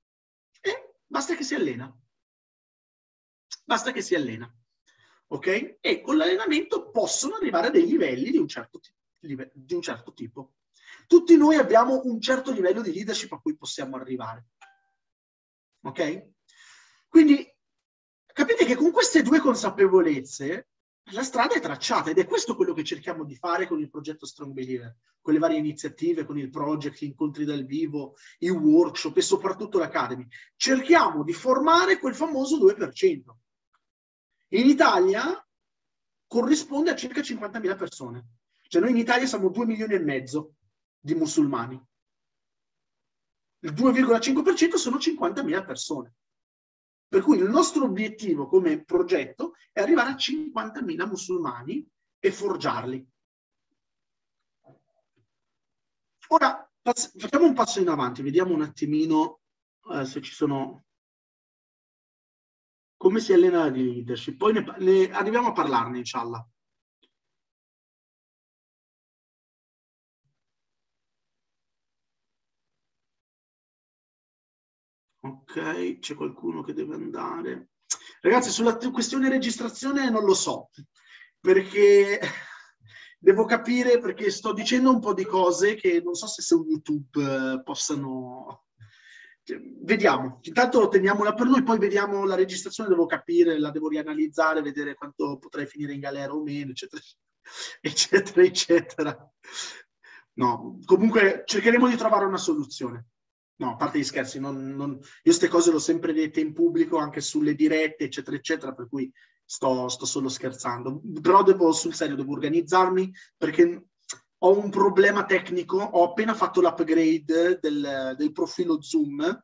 [0.61, 1.91] e basta che si allena.
[3.65, 4.47] Basta che si allena.
[5.29, 5.77] Ok?
[5.81, 8.79] E con l'allenamento possono arrivare a dei livelli di un certo,
[9.17, 10.53] di un certo tipo.
[11.13, 14.47] Tutti noi abbiamo un certo livello di leadership a cui possiamo arrivare.
[15.83, 16.29] Ok?
[17.07, 17.47] Quindi
[18.25, 20.69] capite che con queste due consapevolezze
[21.11, 24.25] la strada è tracciata ed è questo quello che cerchiamo di fare con il progetto
[24.25, 29.15] Strong Believer, con le varie iniziative, con il project, gli incontri dal vivo, i workshop
[29.15, 30.25] e soprattutto l'Academy.
[30.55, 33.21] Cerchiamo di formare quel famoso 2%.
[34.47, 35.47] In Italia
[36.25, 38.25] corrisponde a circa 50.000 persone.
[38.67, 40.55] Cioè noi in Italia siamo 2 milioni e mezzo
[41.03, 41.75] di musulmani.
[43.59, 46.15] Il 2,5% sono 50.000 persone.
[47.07, 51.85] Per cui il nostro obiettivo come progetto è arrivare a 50.000 musulmani
[52.19, 53.07] e forgiarli.
[56.27, 59.41] Ora facciamo un passo in avanti, vediamo un attimino
[59.91, 60.85] eh, se ci sono...
[62.95, 64.37] come si allena la leadership.
[64.37, 66.47] Poi ne, ne arriviamo a parlarne, inshallah.
[75.25, 77.69] Ok, c'è qualcuno che deve andare.
[78.19, 80.69] Ragazzi, sulla questione registrazione non lo so,
[81.39, 82.19] perché
[83.19, 87.53] devo capire, perché sto dicendo un po' di cose che non so se su YouTube
[87.53, 88.65] eh, possano...
[89.43, 94.61] Cioè, vediamo, intanto teniamola per noi, poi vediamo la registrazione, devo capire, la devo rianalizzare,
[94.61, 97.01] vedere quanto potrei finire in galera o meno, eccetera,
[97.79, 99.33] eccetera, eccetera.
[100.33, 103.07] No, comunque cercheremo di trovare una soluzione.
[103.55, 106.97] No, a parte gli scherzi, non, non, io queste cose l'ho sempre dette in pubblico,
[106.97, 109.11] anche sulle dirette, eccetera, eccetera, per cui
[109.45, 111.01] sto, sto solo scherzando.
[111.21, 113.87] Però devo, sul serio, devo organizzarmi perché
[114.39, 119.43] ho un problema tecnico, ho appena fatto l'upgrade del, del profilo Zoom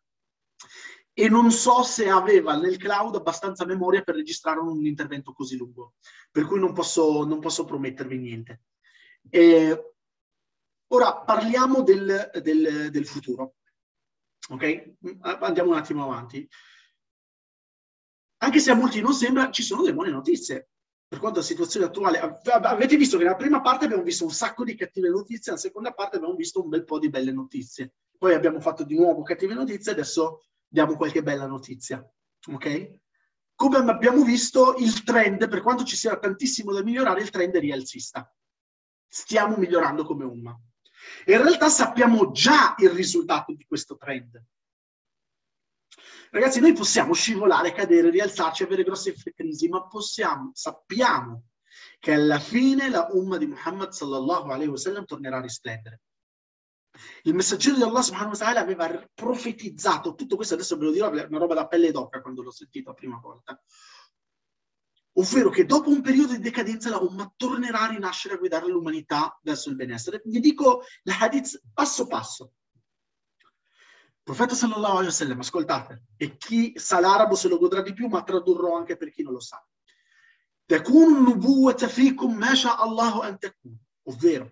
[1.13, 5.95] e non so se aveva nel cloud abbastanza memoria per registrare un intervento così lungo,
[6.31, 8.61] per cui non posso, non posso promettervi niente.
[9.29, 9.93] Eh,
[10.87, 13.55] ora parliamo del, del, del futuro.
[14.49, 14.95] Ok?
[15.21, 16.47] Andiamo un attimo avanti.
[18.41, 20.69] Anche se a molti non sembra, ci sono delle buone notizie
[21.09, 22.19] per quanto la situazione attuale.
[22.19, 25.91] Avete visto che nella prima parte abbiamo visto un sacco di cattive notizie, nella seconda
[25.91, 27.95] parte abbiamo visto un bel po' di belle notizie.
[28.17, 32.07] Poi abbiamo fatto di nuovo cattive notizie, adesso diamo qualche bella notizia.
[32.51, 32.99] Ok?
[33.55, 37.59] Come abbiamo visto, il trend, per quanto ci sia tantissimo da migliorare, il trend è
[37.59, 38.31] rialzista.
[39.07, 40.57] Stiamo migliorando come umma.
[41.25, 44.41] E in realtà sappiamo già il risultato di questo trend.
[46.31, 51.45] Ragazzi, noi possiamo scivolare, cadere, rialzarci, avere grosse crisi, ma possiamo, sappiamo
[51.99, 56.01] che alla fine la umma di Muhammad sallallahu alaihi wasallam tornerà a risplendere.
[57.23, 61.09] Il messaggero di Allah subhanahu wa ta'ala aveva profetizzato tutto questo, adesso ve lo dirò,
[61.11, 63.61] è una roba da pelle d'oca quando l'ho sentito la prima volta
[65.18, 69.38] Ovvero che dopo un periodo di decadenza la Umma tornerà a rinascere a guidare l'umanità
[69.42, 70.20] verso il benessere.
[70.24, 72.52] Vi dico la hadith passo passo.
[73.44, 78.08] Il profeta sallallahu alaihi wasallam, ascoltate, e chi sa l'arabo se lo godrà di più,
[78.08, 79.64] ma tradurrò anche per chi non lo sa.
[80.66, 83.78] تكون النبوة فيكم ما شاء الله أن تكون
[84.08, 84.50] ovvero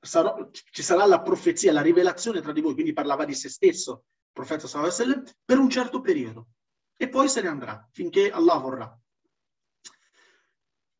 [0.00, 3.92] sarò, ci sarà la profezia, la rivelazione tra di voi, quindi parlava di se stesso,
[3.92, 6.48] il profeta sallallahu alaihi wasallam, per un certo periodo
[6.98, 8.98] e poi se ne andrà finché Allah vorrà.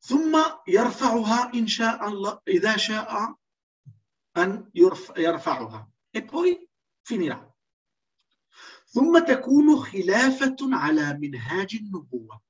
[0.04, 0.36] ثم
[0.68, 3.36] يرفعها إن شاء الله إذا شاء
[4.36, 4.70] أن
[5.16, 6.68] يرفعها e poi
[7.02, 7.54] finirà.
[8.86, 12.42] ثم تكون خلافة على منهاج النبوة.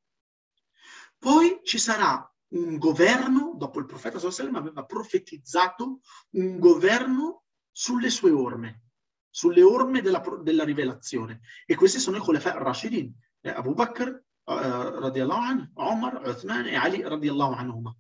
[1.19, 6.01] Poi ci sarà un governo, dopo il profeta Sallallahu aveva profetizzato
[6.31, 8.83] un governo sulle sue orme,
[9.31, 11.41] sulle orme della, della rivelazione.
[11.67, 16.75] E questi sono i Khulafa Rashidin, eh, Abu Bakr, uh, radiallahu anhu, Omar, Uthman e
[16.75, 17.95] Ali radiallahu anhu.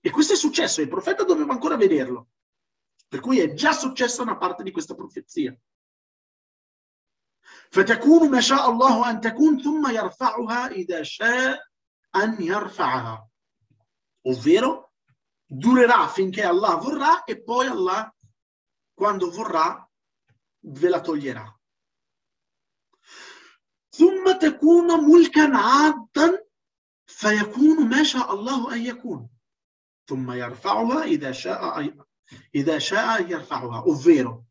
[0.00, 2.28] E questo è successo, il profeta doveva ancora vederlo.
[3.08, 5.56] Per cui è già successa una parte di questa profezia.
[7.70, 11.60] فتكون ما شاء الله أن تكون ثم يرفعها إذا شاء
[12.16, 13.28] أن يرفعها
[14.28, 14.92] ovvero
[15.46, 18.12] durerà finché Allah vorrà e poi Allah,
[18.94, 19.88] quando vorrà,
[20.60, 21.57] ve la toglierà.
[23.90, 26.44] ثم تكون ملكا عادا
[27.06, 29.28] فيكون ما شاء الله أن يكون
[30.08, 31.94] ثم يرفعها إذا شاء
[32.54, 34.44] إذا شاء يرفعها ovvero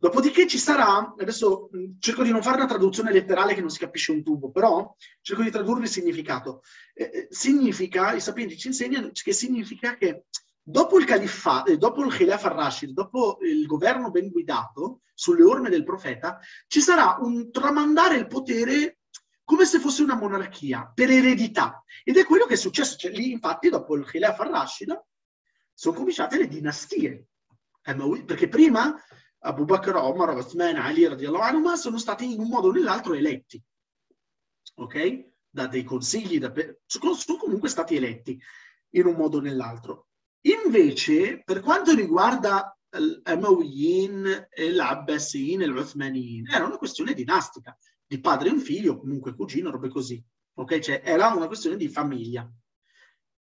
[0.00, 4.12] Dopodiché ci sarà, adesso cerco di non fare una traduzione letterale che non si capisce
[4.12, 6.62] un tubo, però cerco di tradurre il significato.
[6.94, 10.26] Eh, eh significa, i sapienti ci insegnano che significa che
[10.63, 15.69] dopo il califfato, eh, dopo il Khilaf al-Rashid, dopo il governo ben guidato sulle orme
[15.69, 18.99] del profeta, ci sarà un tramandare il potere
[19.43, 21.83] come se fosse una monarchia, per eredità.
[22.03, 22.95] Ed è quello che è successo.
[22.97, 25.03] Cioè, lì, infatti, dopo il Khilaf al-Rashid,
[25.73, 27.27] sono cominciate le dinastie.
[27.83, 28.95] Eh, perché prima
[29.39, 33.61] Abu Bakr, Omar, Uthman, Ali radiallahu anhu, sono stati in un modo o nell'altro eletti.
[34.75, 35.31] Ok?
[35.49, 36.51] Da dei consigli, da,
[36.85, 38.39] sono comunque stati eletti
[38.91, 40.07] in un modo o nell'altro.
[40.45, 48.59] Invece, per quanto riguarda l'Amawiyin, l'Abbasiyin e l'Uthmaniyin, era una questione dinastica, di padre in
[48.59, 50.23] figlio, comunque cugino, robe così.
[50.55, 50.79] Ok?
[50.79, 52.49] Cioè, era una questione di famiglia.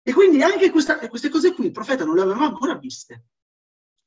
[0.05, 3.27] E quindi anche questa, queste cose qui il profeta non le aveva ancora viste.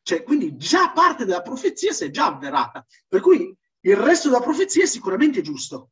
[0.02, 2.86] Cioè, quindi già parte della profezia si è già avverata.
[3.08, 5.92] Per cui il resto della profezia è sicuramente giusto.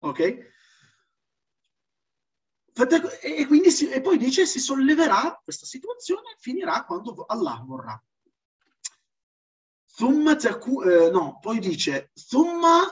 [0.00, 0.54] Ok?
[2.78, 8.04] E, quindi si, e poi dice si solleverà questa situazione finirà quando Allah vorrà.
[10.38, 12.84] Taku, eh, no, poi dice Thumma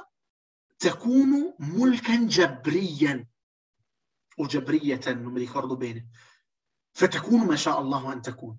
[0.78, 3.28] takunu mulkan jabriyan
[4.36, 6.09] o jabriyatan, non mi ricordo bene.
[6.93, 8.56] Fatakunu ma Allahu an takun.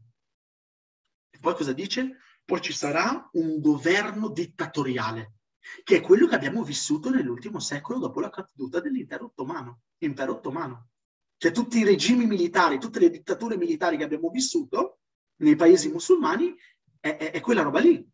[1.31, 2.17] E poi cosa dice?
[2.45, 5.37] Poi ci sarà un governo dittatoriale,
[5.83, 9.81] che è quello che abbiamo vissuto nell'ultimo secolo dopo la caduta dell'impero ottomano.
[9.97, 10.89] Impero ottomano.
[11.37, 14.99] Cioè tutti i regimi militari, tutte le dittature militari che abbiamo vissuto
[15.37, 16.55] nei paesi musulmani
[16.99, 18.07] è, è, è quella roba lì.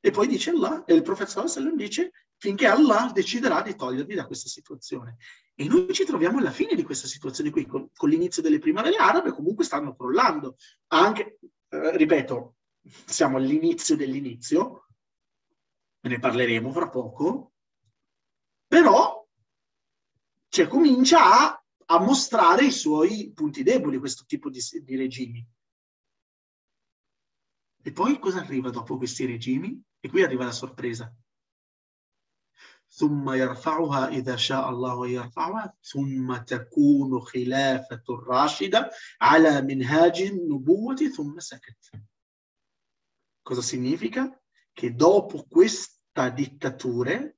[0.00, 4.26] E poi dice Allah, e il profeta sallallahu dice, finché Allah deciderà di togliervi da
[4.26, 5.16] questa situazione.
[5.54, 8.96] E noi ci troviamo alla fine di questa situazione qui, con, con l'inizio delle primavere
[8.96, 10.56] arabe, comunque stanno crollando.
[10.88, 11.38] Anche,
[11.68, 12.56] eh, ripeto,
[13.04, 14.86] siamo all'inizio dell'inizio,
[16.02, 17.52] ne parleremo fra poco,
[18.66, 19.15] però
[20.55, 25.47] cioè, comincia a, a, mostrare i suoi punti deboli questo tipo di, di regimi.
[27.83, 29.81] E poi cosa arriva dopo questi regimi?
[29.99, 31.13] E qui arriva la sorpresa.
[32.93, 42.03] ثم يرفعها إذا شاء الله يرفعها ثم تكون خلافة الراشدة على منهاج النبوة ثم سكت
[43.43, 44.29] Cosa significa?
[44.71, 47.33] Che dopo questa dittatura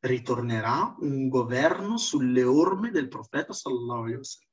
[0.00, 4.48] ritornerà un governo sulle orme del profeta sallallahu alaihi wasallam.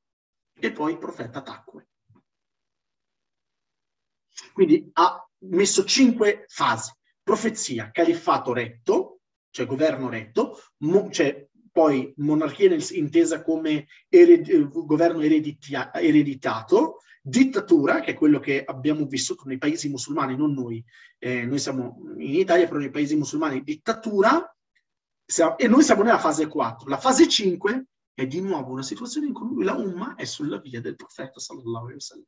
[0.60, 1.88] E poi il profeta tacque.
[4.54, 6.92] Quindi ha messo cinque fasi.
[7.24, 9.20] Profezia, califfato retto,
[9.50, 18.12] cioè governo retto, mo, cioè poi monarchia intesa come ered, governo ereditia, ereditato, dittatura, che
[18.12, 20.84] è quello che abbiamo vissuto nei paesi musulmani, non noi,
[21.20, 24.57] eh, noi siamo in Italia, però nei paesi musulmani, dittatura,
[25.58, 26.88] e noi siamo nella fase 4.
[26.88, 30.80] La fase 5 è di nuovo una situazione in cui la Umma è sulla via
[30.80, 32.26] del profeta, sallallahu alaihi wasallam.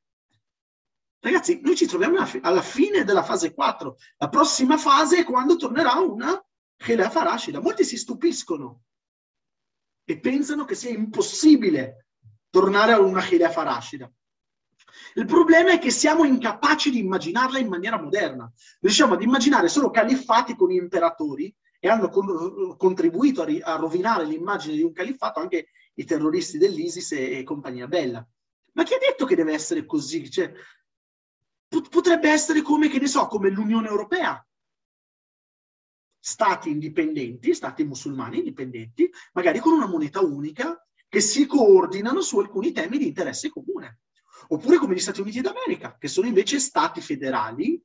[1.21, 3.97] Ragazzi, noi ci troviamo alla fine della fase 4.
[4.17, 6.41] La prossima fase è quando tornerà una
[6.75, 7.61] Khilafa Rashida.
[7.61, 8.83] Molti si stupiscono
[10.03, 12.07] e pensano che sia impossibile
[12.49, 14.11] tornare a una Khilafa Rashida.
[15.15, 18.51] Il problema è che siamo incapaci di immaginarla in maniera moderna.
[18.79, 24.25] Riusciamo ad immaginare solo califfati con imperatori e hanno con, contribuito a, ri, a, rovinare
[24.25, 28.25] l'immagine di un califfato anche i terroristi dell'ISIS e, e compagnia bella.
[28.73, 30.29] Ma chi ha detto che deve essere così?
[30.29, 30.53] Cioè,
[31.89, 34.45] potrebbe essere come, che ne so, come l'Unione Europea.
[36.21, 42.71] Stati indipendenti, stati musulmani indipendenti, magari con una moneta unica che si coordinano su alcuni
[42.71, 44.01] temi di interesse comune.
[44.49, 47.81] Oppure come gli Stati Uniti d'America, che sono invece stati federali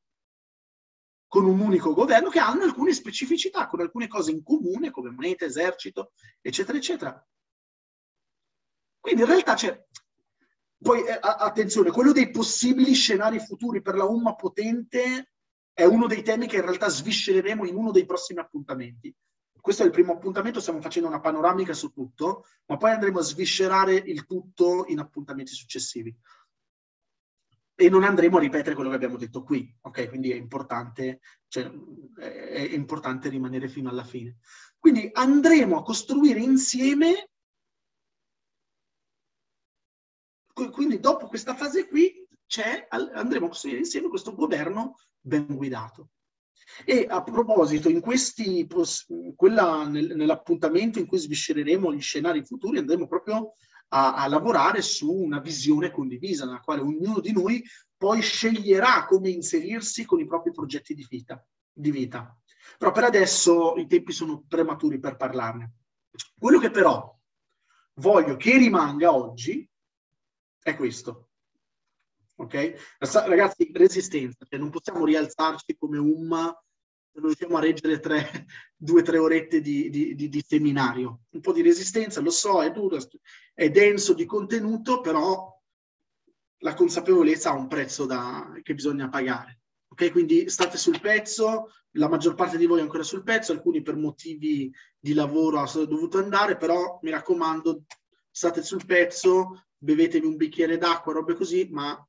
[1.35, 5.45] con un unico governo che hanno alcune specificità, con alcune cose in comune, come moneta,
[5.45, 7.29] esercito, eccetera, eccetera.
[9.01, 9.85] Quindi in realtà c'è,
[10.79, 15.33] poi eh, attenzione, quello dei possibili scenari futuri per la Umma potente
[15.73, 19.13] è uno dei temi che in realtà sviscereremo in uno dei prossimi appuntamenti.
[19.61, 23.23] Questo è il primo appuntamento, stiamo facendo una panoramica su tutto, ma poi andremo a
[23.23, 26.17] sviscerare il tutto in appuntamenti successivi.
[27.77, 30.09] E non andremo a ripetere quello che abbiamo detto qui, ok?
[30.09, 31.69] Quindi è importante, cioè,
[32.19, 34.37] è importante rimanere fino alla fine.
[34.79, 37.31] Quindi andremo a costruire insieme
[40.71, 42.25] Quindi dopo questa fase qui
[42.91, 46.11] andremo a costruire insieme questo governo ben guidato.
[46.85, 48.67] E a proposito, in questi,
[49.35, 53.53] quella, nel, nell'appuntamento in cui sviscereremo gli scenari futuri, andremo proprio
[53.89, 57.63] a, a, lavorare su una visione condivisa, nella quale ognuno di noi
[57.97, 61.45] poi sceglierà come inserirsi con i propri progetti di vita.
[61.73, 62.37] Di vita.
[62.79, 65.73] Però per adesso i tempi sono prematuri per parlarne.
[66.39, 67.17] Quello che però
[67.95, 69.69] voglio che rimanga oggi
[70.61, 71.29] è questo.
[72.37, 72.97] Ok?
[72.99, 76.53] Ragazzi, resistenza, cioè non possiamo rialzarci come umma
[77.15, 78.47] riusciamo a reggere tre,
[78.77, 81.23] due o tre orette di, di, di, di, seminario.
[81.31, 82.99] Un po' di resistenza, lo so, è duro,
[83.53, 85.53] è denso di contenuto, però
[86.59, 89.61] la consapevolezza ha un prezzo da, che bisogna pagare.
[89.89, 90.11] Ok?
[90.11, 93.97] Quindi state sul pezzo, la maggior parte di voi è ancora sul pezzo, alcuni per
[93.97, 97.85] motivi di lavoro sono dovuto andare, però mi raccomando,
[98.31, 102.05] state sul pezzo, bevetevi un bicchiere d'acqua, robe così, ma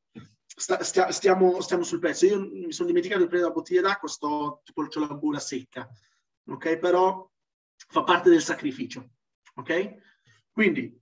[0.56, 2.26] sta, stia, stiamo, stiamo, sul pezzo.
[2.26, 5.88] Io mi sono dimenticato di prendere la bottiglia d'acqua, sto tipo ho la gola secca,
[6.48, 6.78] ok?
[6.78, 7.30] Però
[7.90, 9.10] fa parte del sacrificio,
[9.56, 9.96] ok?
[10.52, 11.00] Quindi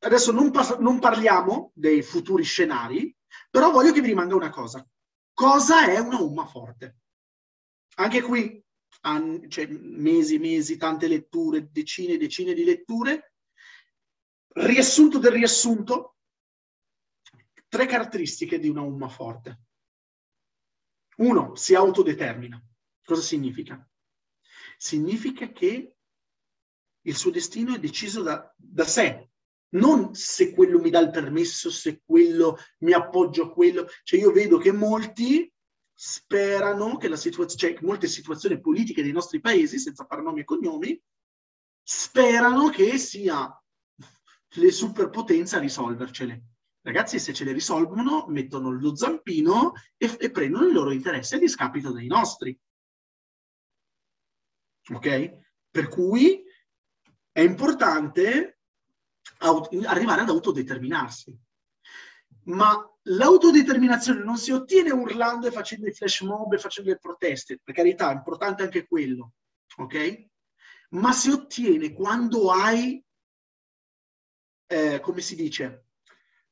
[0.00, 3.16] adesso non, pas- non parliamo dei futuri scenari,
[3.50, 4.86] però voglio che vi rimanga una cosa.
[5.32, 6.98] Cosa è una umma forte?
[7.96, 8.62] Anche qui,
[9.02, 13.34] an- cioè, mesi, mesi, tante letture, decine e decine di letture,
[14.56, 16.14] Riassunto del riassunto,
[17.74, 19.62] tre caratteristiche di una umma forte.
[21.16, 22.64] Uno, si autodetermina.
[23.04, 23.84] Cosa significa?
[24.76, 25.96] Significa che
[27.00, 29.28] il suo destino è deciso da, da sé,
[29.70, 33.88] non se quello mi dà il permesso, se quello mi appoggio a quello.
[34.04, 35.52] Cioè io vedo che molti
[35.92, 40.44] sperano che la situazione, cioè molte situazioni politiche dei nostri paesi, senza fare nomi e
[40.44, 41.02] cognomi,
[41.82, 43.52] sperano che sia
[44.48, 46.53] le superpotenze a risolvercele.
[46.84, 51.38] Ragazzi, se ce le risolvono, mettono lo zampino e, e prendono il loro interesse a
[51.38, 52.58] discapito dei nostri.
[54.92, 55.38] Ok?
[55.70, 56.44] Per cui
[57.32, 58.58] è importante
[59.86, 61.34] arrivare ad autodeterminarsi.
[62.44, 67.58] Ma l'autodeterminazione non si ottiene urlando e facendo i flash mob e facendo le proteste,
[67.64, 69.32] per carità, è importante anche quello,
[69.78, 70.26] ok?
[70.90, 73.02] Ma si ottiene quando hai
[74.66, 75.83] eh, come si dice,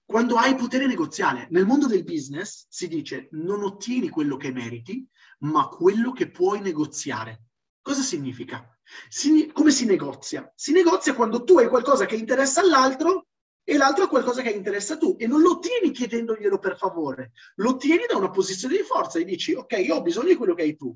[0.05, 1.47] quando hai potere negoziale.
[1.51, 5.07] Nel mondo del business si dice non ottieni quello che meriti,
[5.41, 7.45] ma quello che puoi negoziare.
[7.81, 8.67] Cosa significa?
[9.09, 10.51] Si, come si negozia?
[10.55, 13.29] Si negozia quando tu hai qualcosa che interessa all'altro
[13.65, 17.33] e l'altro ha qualcosa che interessa a tu e non lo ottieni chiedendoglielo per favore,
[17.57, 20.55] lo ottieni da una posizione di forza e dici ok, io ho bisogno di quello
[20.55, 20.95] che hai tu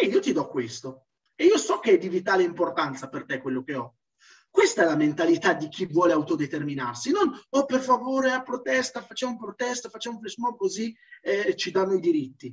[0.00, 3.40] e io ti do questo e io so che è di vitale importanza per te
[3.40, 3.97] quello che ho.
[4.58, 9.36] Questa è la mentalità di chi vuole autodeterminarsi, non oh per favore a protesta, facciamo
[9.36, 12.52] protesta, facciamo un flash mob così eh, ci danno i diritti.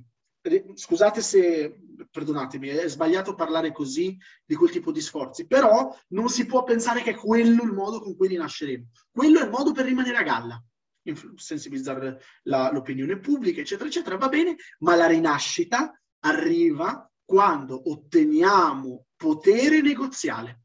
[0.75, 1.79] Scusate se,
[2.11, 4.15] perdonatemi, è sbagliato parlare così
[4.45, 7.99] di quel tipo di sforzi, però non si può pensare che è quello il modo
[7.99, 8.85] con cui rinasceremo.
[9.09, 10.63] Quello è il modo per rimanere a galla,
[11.33, 19.81] sensibilizzare la, l'opinione pubblica, eccetera, eccetera, va bene, ma la rinascita arriva quando otteniamo potere
[19.81, 20.64] negoziale.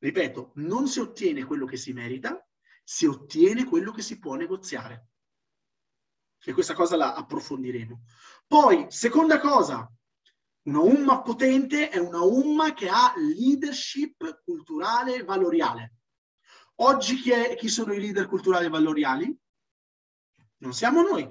[0.00, 2.42] Ripeto, non si ottiene quello che si merita,
[2.82, 5.08] si ottiene quello che si può negoziare.
[6.42, 8.02] E questa cosa la approfondiremo.
[8.46, 9.92] Poi, seconda cosa,
[10.62, 15.96] una umma potente è una umma che ha leadership culturale e valoriale.
[16.76, 19.38] Oggi chi, è, chi sono i leader culturali e valoriali?
[20.60, 21.30] Non siamo noi,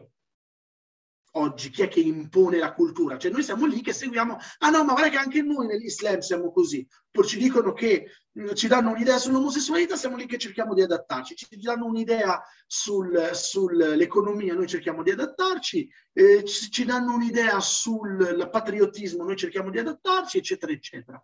[1.33, 1.69] oggi?
[1.69, 3.17] Chi è che impone la cultura?
[3.17, 6.51] Cioè noi siamo lì che seguiamo, ah no, ma guarda che anche noi nell'Islam siamo
[6.51, 6.87] così.
[7.11, 11.35] Poi ci dicono che mh, ci danno un'idea sull'omosessualità, siamo lì che cerchiamo di adattarci.
[11.35, 15.89] Ci danno un'idea sul, sull'economia, noi cerchiamo di adattarci.
[16.13, 21.23] Eh, ci, ci danno un'idea sul patriottismo, noi cerchiamo di adattarci, eccetera, eccetera.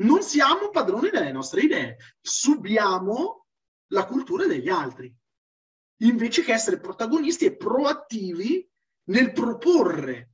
[0.00, 3.46] Non siamo padroni delle nostre idee, subiamo
[3.88, 5.12] la cultura degli altri
[6.02, 8.68] invece che essere protagonisti e proattivi
[9.08, 10.30] nel proporre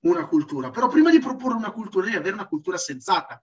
[0.00, 0.70] una cultura.
[0.70, 3.42] Però prima di proporre una cultura devi avere una cultura sensata.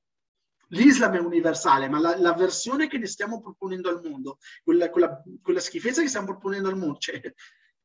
[0.69, 5.21] L'Islam è universale, ma la, la, versione che ne stiamo proponendo al mondo, quella, quella,
[5.41, 7.21] quella schifezza che stiamo proponendo al mondo, cioè,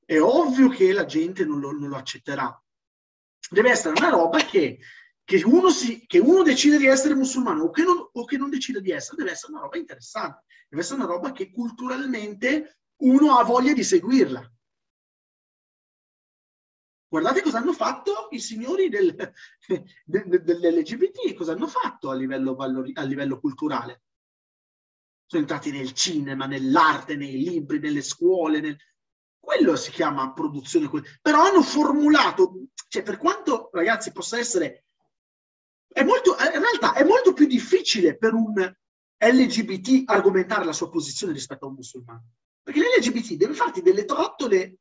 [0.04, 2.62] è ovvio che la gente non lo, non lo accetterà.
[3.50, 4.78] Deve essere una roba che,
[5.24, 8.48] che, uno si, che, uno decide di essere musulmano o che, non, o che non
[8.48, 13.36] decide di essere, deve essere una roba interessante, deve essere una roba che culturalmente uno
[13.36, 14.50] ha voglia di seguirla.
[17.10, 19.12] Guardate cosa hanno fatto i signori del,
[20.04, 24.04] de, dell'LGBT, cosa hanno fatto a livello, valori, a livello culturale.
[25.26, 28.76] Sono entrati nel cinema, nell'arte, nei libri, nelle scuole, nel...
[29.40, 30.88] quello si chiama produzione.
[31.20, 34.84] Però hanno formulato, cioè per quanto ragazzi possa essere,
[35.88, 38.54] è molto, in realtà è molto più difficile per un
[39.18, 42.24] LGBT argomentare la sua posizione rispetto a un musulmano.
[42.62, 44.76] Perché l'LGBT deve farti delle trottole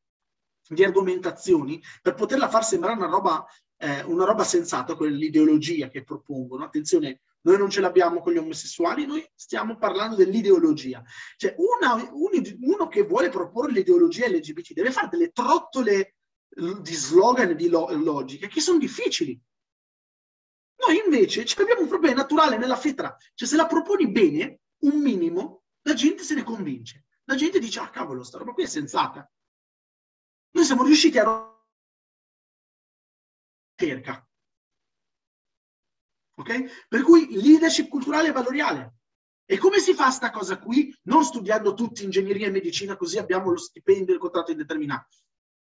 [0.70, 3.46] di argomentazioni per poterla far sembrare una roba,
[3.78, 6.64] eh, una roba sensata, quell'ideologia che propongono.
[6.64, 11.02] Attenzione, noi non ce l'abbiamo con gli omosessuali, noi stiamo parlando dell'ideologia.
[11.38, 16.16] Cioè, una, un, uno che vuole proporre l'ideologia LGBT deve fare delle trottole
[16.50, 19.40] di slogan e di lo, logiche che sono difficili.
[20.88, 23.16] Noi invece abbiamo un problema naturale nella fitra.
[23.34, 27.06] Cioè, se la proponi bene, un minimo, la gente se ne convince.
[27.26, 29.30] La gente dice, ah cavolo, sta roba qui è sensata.
[30.52, 31.50] Noi siamo riusciti a
[33.76, 34.28] cerca.
[36.36, 36.88] Ok?
[36.88, 38.96] Per cui leadership culturale e valoriale.
[39.46, 40.96] E come si fa sta cosa qui?
[41.04, 45.18] Non studiando tutti ingegneria e medicina così abbiamo lo stipendio e il contratto indeterminato.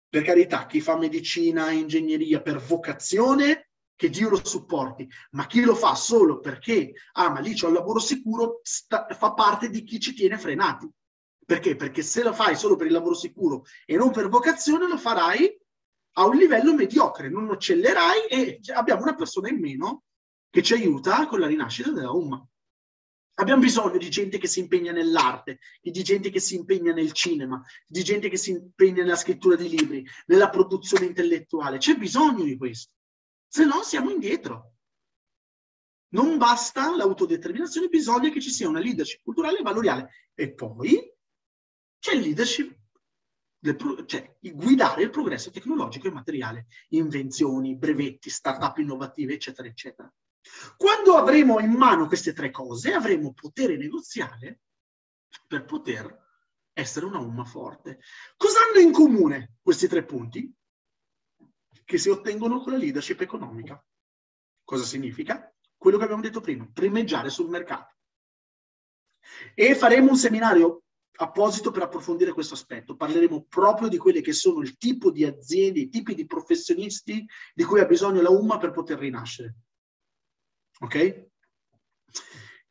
[0.08, 5.62] Per carità, chi fa medicina e ingegneria per vocazione, che Dio lo supporti, ma chi
[5.62, 9.82] lo fa solo perché, ah, ma lì c'è un lavoro sicuro, sta, fa parte di
[9.82, 10.88] chi ci tiene frenati.
[11.48, 11.76] Perché?
[11.76, 15.58] Perché se lo fai solo per il lavoro sicuro e non per vocazione, lo farai
[16.18, 20.02] a un livello mediocre, non accellerai e abbiamo una persona in meno
[20.50, 22.46] che ci aiuta con la rinascita della Umma.
[23.36, 27.64] Abbiamo bisogno di gente che si impegna nell'arte, di gente che si impegna nel cinema,
[27.86, 31.78] di gente che si impegna nella scrittura di libri, nella produzione intellettuale.
[31.78, 32.92] C'è bisogno di questo.
[33.46, 34.74] Se no siamo indietro.
[36.08, 40.10] Non basta l'autodeterminazione, bisogna che ci sia una leadership culturale e valoriale.
[40.34, 41.16] E poi
[41.98, 42.76] c'è il leadership,
[43.58, 50.12] del, cioè guidare il progresso tecnologico e materiale, invenzioni, brevetti, start-up innovative, eccetera, eccetera.
[50.76, 54.60] Quando avremo in mano queste tre cose, avremo potere negoziale
[55.46, 56.26] per poter
[56.72, 58.00] essere una umma forte.
[58.36, 60.54] Cosa hanno in comune questi tre punti?
[61.84, 63.82] Che si ottengono con la leadership economica.
[64.62, 65.52] Cosa significa?
[65.76, 67.96] Quello che abbiamo detto prima, primeggiare sul mercato.
[69.54, 70.84] E faremo un seminario
[71.20, 72.96] apposito per approfondire questo aspetto.
[72.96, 77.64] Parleremo proprio di quelli che sono il tipo di aziende, i tipi di professionisti di
[77.64, 79.56] cui ha bisogno la UMA per poter rinascere.
[80.80, 81.26] Ok?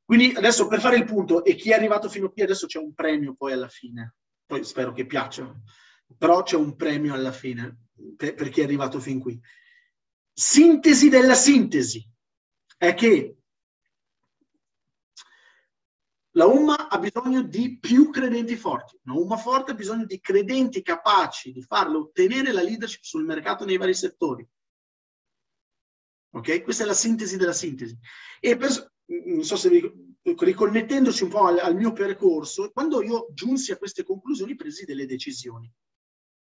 [0.04, 2.94] Quindi adesso per fare il punto, e chi è arrivato fino qui, adesso c'è un
[2.94, 4.16] premio poi alla fine.
[4.46, 5.54] Poi spero che piaccia,
[6.18, 9.38] però c'è un premio alla fine per, per chi è arrivato fin qui.
[10.32, 12.08] Sintesi della sintesi
[12.78, 13.38] è che
[16.38, 18.96] La UMA ha bisogno di più credenti forti.
[19.06, 23.66] Una UMA forte ha bisogno di credenti capaci di farle ottenere la leadership sul mercato
[23.66, 24.48] nei vari settori.
[26.36, 26.62] Ok?
[26.62, 27.98] Questa è la sintesi della sintesi.
[28.40, 28.70] E per,
[29.06, 29.92] non so se vi,
[30.22, 35.08] riconnettendoci un po' al, al, mio percorso, quando io giunsi a queste conclusioni presi delle
[35.08, 35.72] decisioni.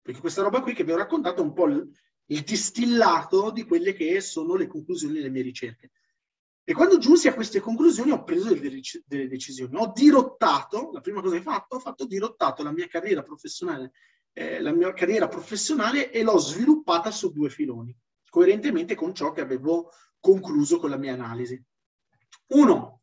[0.02, 1.90] Perché questa roba qui che vi ho raccontato è un po' il,
[2.26, 5.92] il distillato di quelle che sono le conclusioni delle mie ricerche.
[6.64, 9.76] E quando giunsi a queste conclusioni ho preso delle, delle decisioni.
[9.76, 13.92] Ho dirottato, la prima cosa che ho fatto, ho fatto dirottato la mia carriera professionale,
[14.32, 17.96] eh, la mia carriera professionale e l'ho sviluppata su due filoni,
[18.28, 21.60] coerentemente con ciò che avevo concluso con la mia analisi.
[22.48, 23.02] Uno,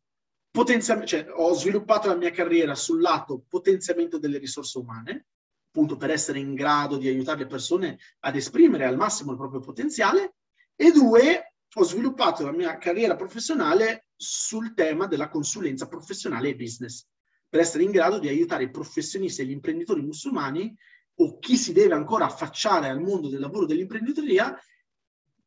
[1.04, 5.26] cioè, ho sviluppato la mia carriera sul lato potenziamento delle risorse umane,
[5.68, 9.60] appunto per essere in grado di aiutare le persone ad esprimere al massimo il proprio
[9.60, 10.36] potenziale,
[10.74, 17.06] e due, ho sviluppato la mia carriera professionale sul tema della consulenza professionale e business,
[17.48, 20.74] per essere in grado di aiutare i professionisti e gli imprenditori musulmani
[21.20, 24.56] o chi si deve ancora affacciare al mondo del lavoro dell'imprenditoria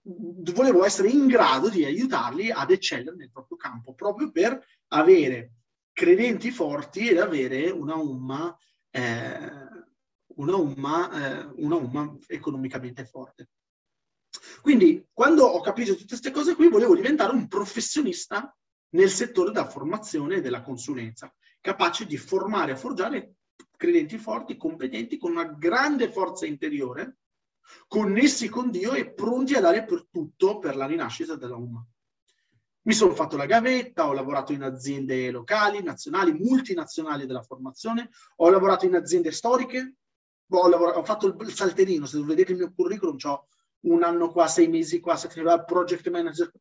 [0.04, 5.54] volevo essere in grado di aiutarli ad eccellere nel proprio campo, proprio per avere
[5.94, 8.58] credenti forti ed avere una umma,
[8.90, 9.52] eh,
[10.36, 13.50] una umma, eh, una umma economicamente forte.
[14.62, 18.56] Quindi, quando ho capito tutte queste cose qui, volevo diventare un professionista
[18.90, 23.36] nel settore della formazione e della consulenza, capace di formare e forgiare
[23.76, 27.18] credenti forti, competenti, con una grande forza interiore,
[27.88, 31.86] connessi con Dio e pronti a dare per tutto per la rinascita della Umma.
[32.84, 38.50] Mi sono fatto la gavetta, ho lavorato in aziende locali, nazionali, multinazionali della formazione, ho
[38.50, 39.96] lavorato in aziende storiche,
[40.50, 43.48] ho, lavorato, ho fatto il salterino, se vedete il mio curriculum, ho
[43.82, 45.18] un anno qua, sei mesi qua,
[45.66, 46.52] project manager,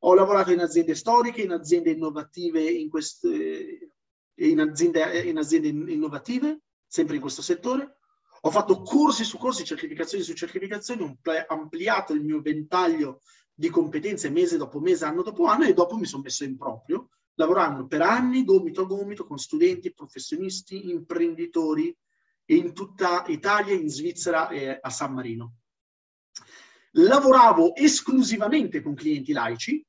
[0.00, 3.92] ho lavorato in aziende storiche, in aziende innovative, in, queste,
[4.34, 7.98] in, aziende, in aziende innovative, sempre in questo settore,
[8.42, 13.20] ho fatto corsi su corsi, certificazioni su certificazioni, ho ampliato il mio ventaglio
[13.52, 17.08] di competenze mese dopo mese, anno dopo anno e dopo mi sono messo in proprio,
[17.34, 21.96] lavorando per anni gomito a gomito con studenti, professionisti, imprenditori
[22.50, 25.54] in tutta Italia, in Svizzera e a San Marino.
[26.98, 29.84] Lavoravo esclusivamente con clienti laici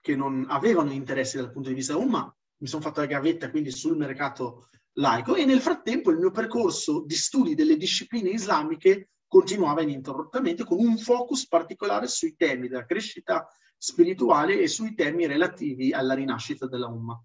[0.00, 3.70] che non avevano interessi dal punto di vista umano, mi sono fatto la gavetta quindi
[3.70, 4.68] sul mercato
[4.98, 10.78] laico e nel frattempo il mio percorso di studi delle discipline islamiche continuava ininterrottamente con
[10.78, 13.48] un focus particolare sui temi della crescita
[13.78, 17.18] spirituale e sui temi relativi alla rinascita della Umma.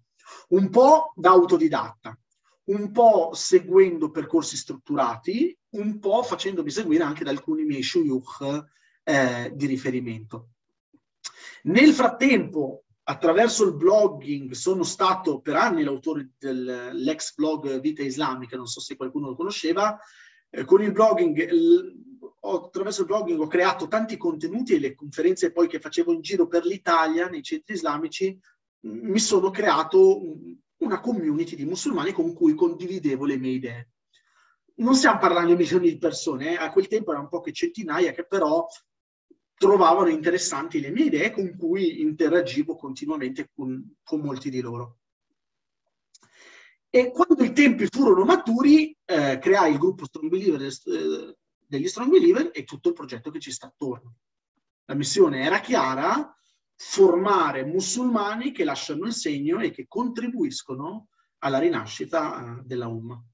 [0.48, 2.18] Un po' da autodidatta,
[2.64, 9.52] un po' seguendo percorsi strutturati, un po' facendomi seguire anche da alcuni miei shuyukh eh,
[9.54, 10.48] di riferimento.
[11.64, 18.66] Nel frattempo attraverso il blogging sono stato per anni l'autore dell'ex blog Vita Islamica, non
[18.66, 19.98] so se qualcuno lo conosceva,
[20.50, 21.94] eh, con il blogging, il,
[22.40, 26.46] attraverso il blogging ho creato tanti contenuti e le conferenze poi che facevo in giro
[26.46, 28.38] per l'Italia, nei centri islamici,
[28.84, 30.20] mi sono creato
[30.78, 33.88] una community di musulmani con cui condividevo le mie idee.
[34.74, 36.56] Non stiamo parlando di milioni di persone, eh?
[36.56, 38.66] a quel tempo erano poche centinaia che però
[39.62, 44.98] trovavano interessanti le mie idee con cui interagivo continuamente con, con molti di loro.
[46.90, 52.10] E quando i tempi furono maturi, eh, creai il gruppo Strong Believer eh, degli Strong
[52.10, 54.16] Believer e tutto il progetto che ci sta attorno.
[54.86, 56.36] La missione era chiara,
[56.74, 61.06] formare musulmani che lasciano il segno e che contribuiscono
[61.38, 63.24] alla rinascita eh, della Umma.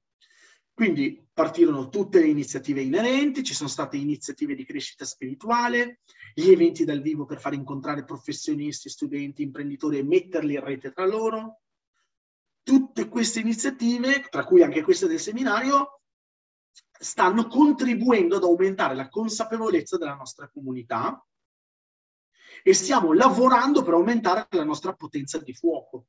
[0.79, 5.99] Quindi partirono tutte le iniziative inerenti, ci sono state iniziative di crescita spirituale,
[6.33, 11.05] gli eventi dal vivo per far incontrare professionisti, studenti, imprenditori e metterli in rete tra
[11.05, 11.59] loro.
[12.63, 15.99] Tutte queste iniziative, tra cui anche questa del seminario,
[16.97, 21.21] stanno contribuendo ad aumentare la consapevolezza della nostra comunità
[22.63, 26.05] e stiamo lavorando per aumentare la nostra potenza di fuoco.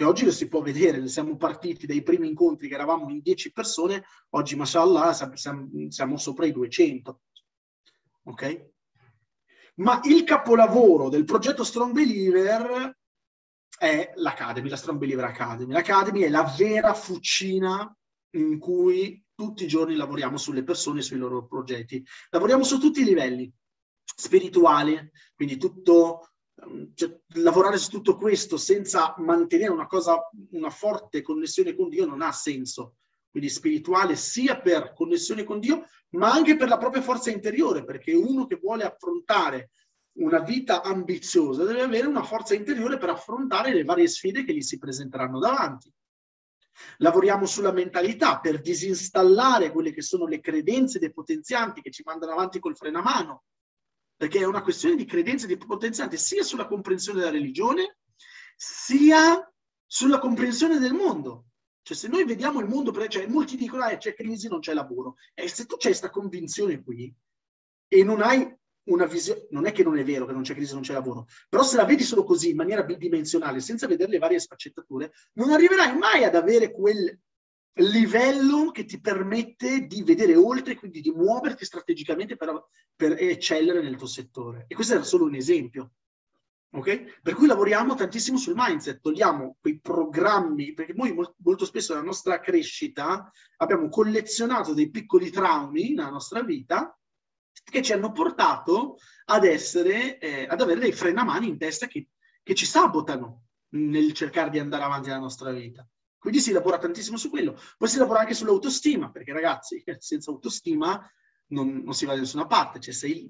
[0.00, 3.52] E oggi lo si può vedere, siamo partiti dai primi incontri che eravamo in 10
[3.52, 7.20] persone, oggi, mashallah, siamo, sopra i 200.
[8.22, 8.70] Ok?
[9.74, 12.96] Ma il capolavoro del progetto Strong Believer
[13.76, 15.70] è l'Academy, la Strong Believer Academy.
[15.74, 17.94] L'Academy è la vera fucina
[18.36, 22.02] in cui tutti i giorni lavoriamo sulle persone sui loro progetti.
[22.30, 23.52] Lavoriamo su tutti i livelli,
[24.02, 26.30] spirituali, quindi tutto
[26.94, 30.18] cioè, lavorare su tutto questo senza mantenere una cosa,
[30.52, 32.96] una forte connessione con Dio non ha senso.
[33.30, 38.12] Quindi spirituale sia per connessione con Dio, ma anche per la propria forza interiore, perché
[38.12, 39.70] uno che vuole affrontare
[40.14, 44.62] una vita ambiziosa deve avere una forza interiore per affrontare le varie sfide che gli
[44.62, 45.92] si presenteranno davanti.
[46.98, 52.58] Lavoriamo sulla mentalità per disinstallare quelle che sono le credenze depotenzianti che ci mandano avanti
[52.58, 53.44] col freno a mano,
[54.20, 57.96] perché è una questione di credenze depotenzianti sia sulla comprensione della religione,
[58.54, 59.50] sia
[59.86, 61.46] sulla comprensione del mondo.
[61.80, 65.14] Cioè, se noi vediamo il mondo, cioè, molti dicono eh, c'è crisi, non c'è lavoro.
[65.32, 67.10] E se tu c'è questa convinzione qui
[67.88, 68.46] e non hai
[68.90, 71.26] una visione, non è che non è vero che non c'è crisi, non c'è lavoro,
[71.48, 75.48] però se la vedi solo così, in maniera bidimensionale, senza vedere le varie sfaccettature, non
[75.48, 77.18] arriverai mai ad avere quel
[77.74, 83.96] livello che ti permette di vedere oltre, quindi di muoverti strategicamente per, per eccellere nel
[83.96, 84.64] tuo settore.
[84.68, 85.92] E questo era solo un esempio.
[86.72, 87.20] Ok?
[87.20, 92.38] Per cui lavoriamo tantissimo sul mindset, togliamo quei programmi, perché noi molto spesso nella nostra
[92.38, 96.96] crescita abbiamo collezionato dei piccoli traumi nella nostra vita
[97.64, 102.08] che ci hanno portato ad essere, eh, ad avere dei frenamani in testa che,
[102.42, 105.86] che ci sabotano nel cercare di andare avanti nella nostra vita.
[106.20, 107.58] Quindi si lavora tantissimo su quello.
[107.76, 111.10] Poi si lavora anche sull'autostima, perché ragazzi, senza autostima
[111.48, 112.78] non, non si va da nessuna parte.
[112.78, 113.28] Cioè, sei,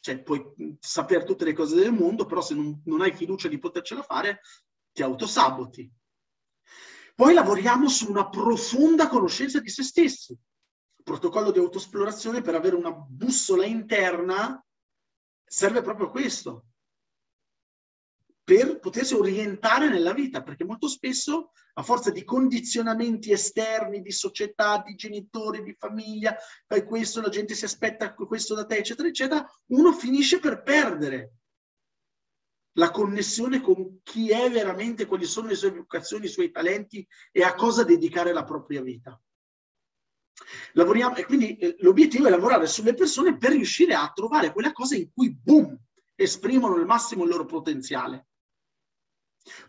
[0.00, 0.42] cioè, puoi
[0.80, 4.40] sapere tutte le cose del mondo, però se non, non hai fiducia di potercela fare,
[4.92, 5.88] ti autosaboti.
[7.14, 10.36] Poi lavoriamo su una profonda conoscenza di se stessi
[11.02, 14.64] protocollo di autoesplorazione per avere una bussola interna
[15.44, 16.66] serve proprio questo,
[18.50, 24.82] per potersi orientare nella vita, perché molto spesso a forza di condizionamenti esterni, di società,
[24.84, 26.36] di genitori, di famiglia,
[26.66, 31.34] fai questo, la gente si aspetta questo da te, eccetera, eccetera, uno finisce per perdere
[32.72, 37.44] la connessione con chi è veramente, quali sono le sue vocazioni, i suoi talenti e
[37.44, 39.16] a cosa dedicare la propria vita.
[40.72, 44.96] Lavoriamo, e quindi eh, l'obiettivo è lavorare sulle persone per riuscire a trovare quella cosa
[44.96, 45.78] in cui, boom,
[46.16, 48.24] esprimono al massimo il loro potenziale.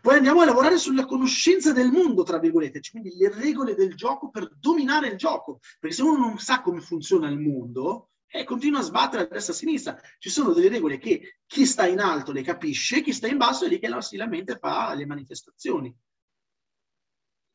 [0.00, 3.94] Poi andiamo a lavorare sulla conoscenza del mondo, tra virgolette, cioè quindi le regole del
[3.94, 5.60] gioco per dominare il gioco.
[5.78, 9.52] Perché se uno non sa come funziona il mondo, eh, continua a sbattere a destra
[9.52, 10.00] e a sinistra.
[10.18, 13.64] Ci sono delle regole che chi sta in alto le capisce, chi sta in basso
[13.64, 15.94] è lì che la, si lamenta e fa le manifestazioni.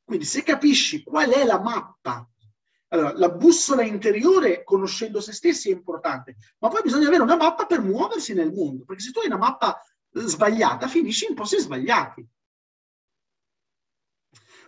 [0.03, 2.27] Quindi se capisci qual è la mappa
[2.89, 7.65] allora, la bussola interiore, conoscendo se stessi, è importante, ma poi bisogna avere una mappa
[7.65, 9.77] per muoversi nel mondo, perché se tu hai una mappa
[10.25, 12.27] sbagliata, finisci in posti sbagliati.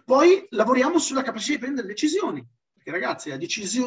[0.05, 3.37] Poi lavoriamo sulla capacità di prendere decisioni, perché ragazzi, la,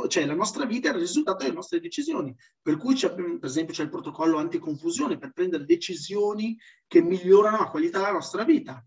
[0.09, 3.83] cioè, la nostra vita è il risultato delle nostre decisioni, per cui per esempio c'è
[3.83, 6.57] il protocollo anticonfusione per prendere decisioni
[6.87, 8.85] che migliorano la qualità della nostra vita.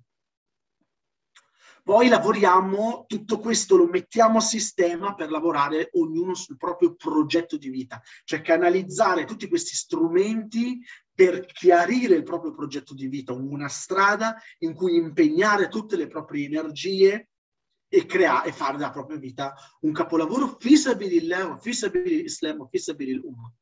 [1.85, 7.69] Poi lavoriamo, tutto questo lo mettiamo a sistema per lavorare ognuno sul proprio progetto di
[7.69, 10.83] vita, cioè canalizzare tutti questi strumenti
[11.13, 16.45] per chiarire il proprio progetto di vita, una strada in cui impegnare tutte le proprie
[16.45, 17.29] energie
[17.87, 23.53] e creare e fare della propria vita un capolavoro fisabilillah, fisabilillah, fisabilillah.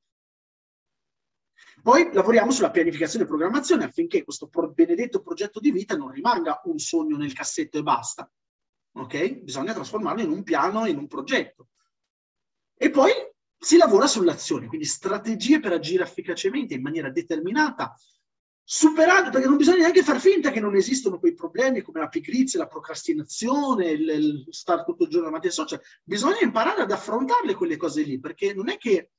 [1.84, 6.80] Poi lavoriamo sulla pianificazione e programmazione affinché questo benedetto progetto di vita non rimanga un
[6.80, 8.31] sogno nel cassetto e basta.
[8.93, 9.39] Ok?
[9.39, 11.68] Bisogna trasformarlo in un piano, in un progetto.
[12.73, 13.11] E poi
[13.57, 17.93] si lavora sull'azione, quindi strategie per agire efficacemente in maniera determinata,
[18.64, 22.60] superando, perché non bisogna neanche far finta che non esistono quei problemi come la pigrizia,
[22.60, 25.81] la procrastinazione, il, il stare tutto il giorno davanti ai social.
[26.01, 29.11] Bisogna imparare ad affrontarle quelle cose lì, perché non è che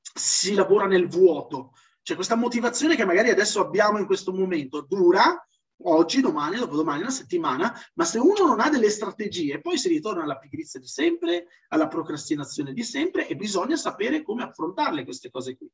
[0.00, 1.72] si lavora nel vuoto,
[2.08, 5.46] cioè questa motivazione che magari adesso abbiamo in questo momento dura
[5.82, 10.22] oggi, domani, dopodomani, una settimana, ma se uno non ha delle strategie, poi si ritorna
[10.22, 15.58] alla pigrizia di sempre, alla procrastinazione di sempre e bisogna sapere come affrontarle queste cose
[15.58, 15.70] qui.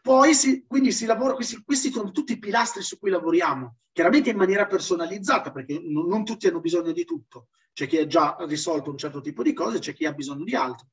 [0.00, 4.30] Poi si, quindi si lavora, questi, questi, sono tutti i pilastri su cui lavoriamo, chiaramente
[4.30, 7.48] in maniera personalizzata, perché non, non tutti hanno bisogno di tutto.
[7.74, 10.54] C'è chi ha già risolto un certo tipo di cose, c'è chi ha bisogno di
[10.54, 10.86] altro.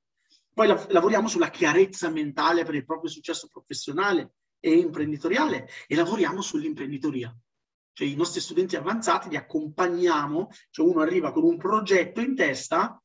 [0.59, 6.41] Poi la, lavoriamo sulla chiarezza mentale per il proprio successo professionale e imprenditoriale e lavoriamo
[6.41, 7.33] sull'imprenditoria.
[7.93, 13.01] Cioè i nostri studenti avanzati li accompagniamo, cioè uno arriva con un progetto in testa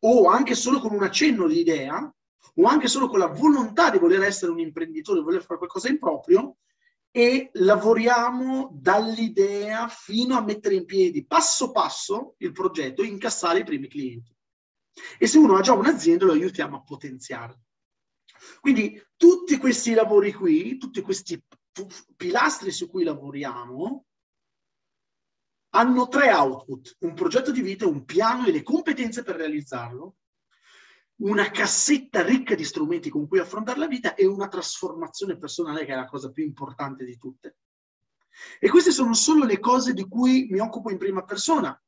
[0.00, 2.12] o anche solo con un accenno di idea
[2.56, 5.88] o anche solo con la volontà di voler essere un imprenditore, di voler fare qualcosa
[5.88, 6.56] in proprio
[7.12, 13.64] e lavoriamo dall'idea fino a mettere in piedi passo passo il progetto e incassare i
[13.64, 14.34] primi clienti.
[15.18, 17.58] E se uno ha già un'azienda lo aiutiamo a potenziarla.
[18.60, 21.42] Quindi tutti questi lavori qui, tutti questi
[22.16, 24.06] pilastri su cui lavoriamo,
[25.72, 30.16] hanno tre output, un progetto di vita, un piano e le competenze per realizzarlo,
[31.20, 35.92] una cassetta ricca di strumenti con cui affrontare la vita e una trasformazione personale che
[35.92, 37.58] è la cosa più importante di tutte.
[38.58, 41.78] E queste sono solo le cose di cui mi occupo in prima persona,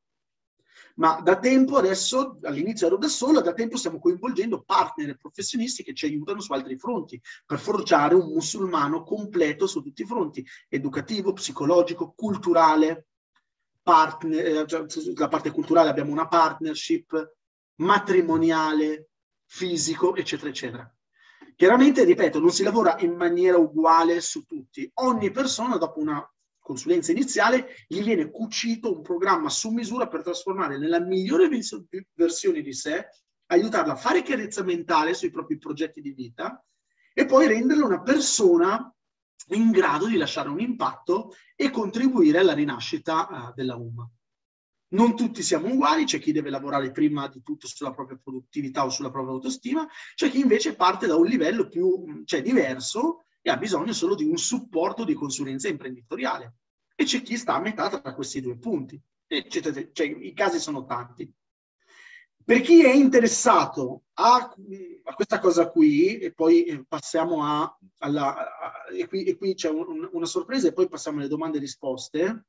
[0.97, 5.83] Ma da tempo adesso, all'inizio ero da solo, da tempo stiamo coinvolgendo partner e professionisti
[5.83, 10.45] che ci aiutano su altri fronti per forgiare un musulmano completo su tutti i fronti,
[10.69, 13.07] educativo, psicologico, culturale,
[13.83, 17.37] partner, eh, cioè, la parte culturale abbiamo una partnership,
[17.77, 19.11] matrimoniale,
[19.45, 20.95] fisico, eccetera, eccetera.
[21.55, 24.91] Chiaramente, ripeto, non si lavora in maniera uguale su tutti.
[24.95, 26.32] Ogni persona, dopo una
[26.63, 31.49] consulenza iniziale, gli viene cucito un programma su misura per trasformare nella migliore
[32.15, 33.09] versione di sé,
[33.47, 36.65] aiutarla a fare chiarezza mentale sui propri progetti di vita
[37.13, 38.95] e poi renderla una persona
[39.49, 44.09] in grado di lasciare un impatto e contribuire alla rinascita uh, della UMA.
[44.93, 48.91] Non tutti siamo uguali, c'è chi deve lavorare prima di tutto sulla propria produttività o
[48.91, 53.57] sulla propria autostima, c'è chi invece parte da un livello più cioè, diverso e ha
[53.57, 56.55] bisogno solo di un supporto di consulenza imprenditoriale.
[56.95, 59.01] E c'è chi sta a metà tra questi due punti.
[59.27, 59.89] Eccetera.
[59.93, 61.31] Cioè, I casi sono tanti.
[62.45, 64.55] Per chi è interessato a,
[65.05, 69.55] a questa cosa qui, e poi eh, passiamo a, alla, a, e, qui, e qui
[69.55, 72.47] c'è un, una sorpresa e poi passiamo alle domande e risposte,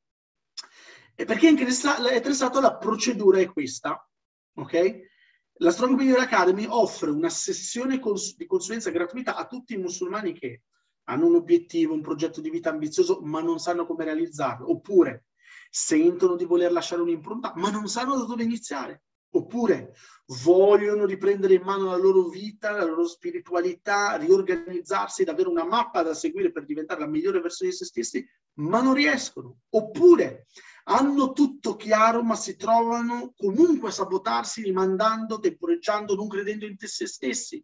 [1.15, 4.09] e per chi è interessato, è interessato la procedura è questa,
[4.55, 5.11] ok?
[5.57, 10.33] La Strong Builder Academy offre una sessione cons- di consulenza gratuita a tutti i musulmani
[10.33, 10.63] che
[11.05, 15.25] hanno un obiettivo, un progetto di vita ambizioso, ma non sanno come realizzarlo, oppure
[15.69, 19.95] sentono di voler lasciare un'impronta, ma non sanno da dove iniziare, oppure
[20.43, 26.03] vogliono riprendere in mano la loro vita, la loro spiritualità, riorganizzarsi ed avere una mappa
[26.03, 28.25] da seguire per diventare la migliore versione di se stessi,
[28.59, 30.45] ma non riescono, oppure
[30.85, 36.87] hanno tutto chiaro, ma si trovano comunque a sabotarsi, rimandando, temporeggiando, non credendo in te
[36.87, 37.63] stessi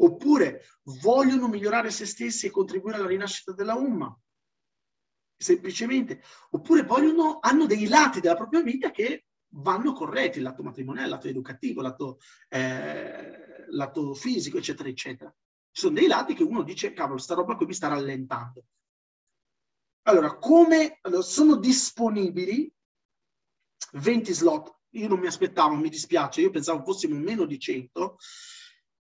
[0.00, 0.64] oppure
[1.00, 4.16] vogliono migliorare se stessi e contribuire alla rinascita della Umma,
[5.36, 11.06] semplicemente, oppure vogliono, hanno dei lati della propria vita che vanno corretti, il lato matrimoniale,
[11.06, 12.18] il lato educativo, il lato,
[12.48, 15.34] eh, lato fisico, eccetera, eccetera.
[15.70, 18.64] Ci sono dei lati che uno dice, cavolo, sta roba qui mi sta rallentando.
[20.02, 22.70] Allora, come allora, sono disponibili
[23.92, 24.76] 20 slot?
[24.92, 28.16] Io non mi aspettavo, mi dispiace, io pensavo fossimo meno di 100,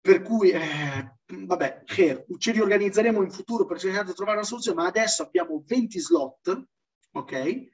[0.07, 4.87] per cui, eh, vabbè, ci riorganizzeremo in futuro per cercare di trovare una soluzione, ma
[4.87, 6.69] adesso abbiamo 20 slot,
[7.11, 7.33] ok?
[7.33, 7.73] E,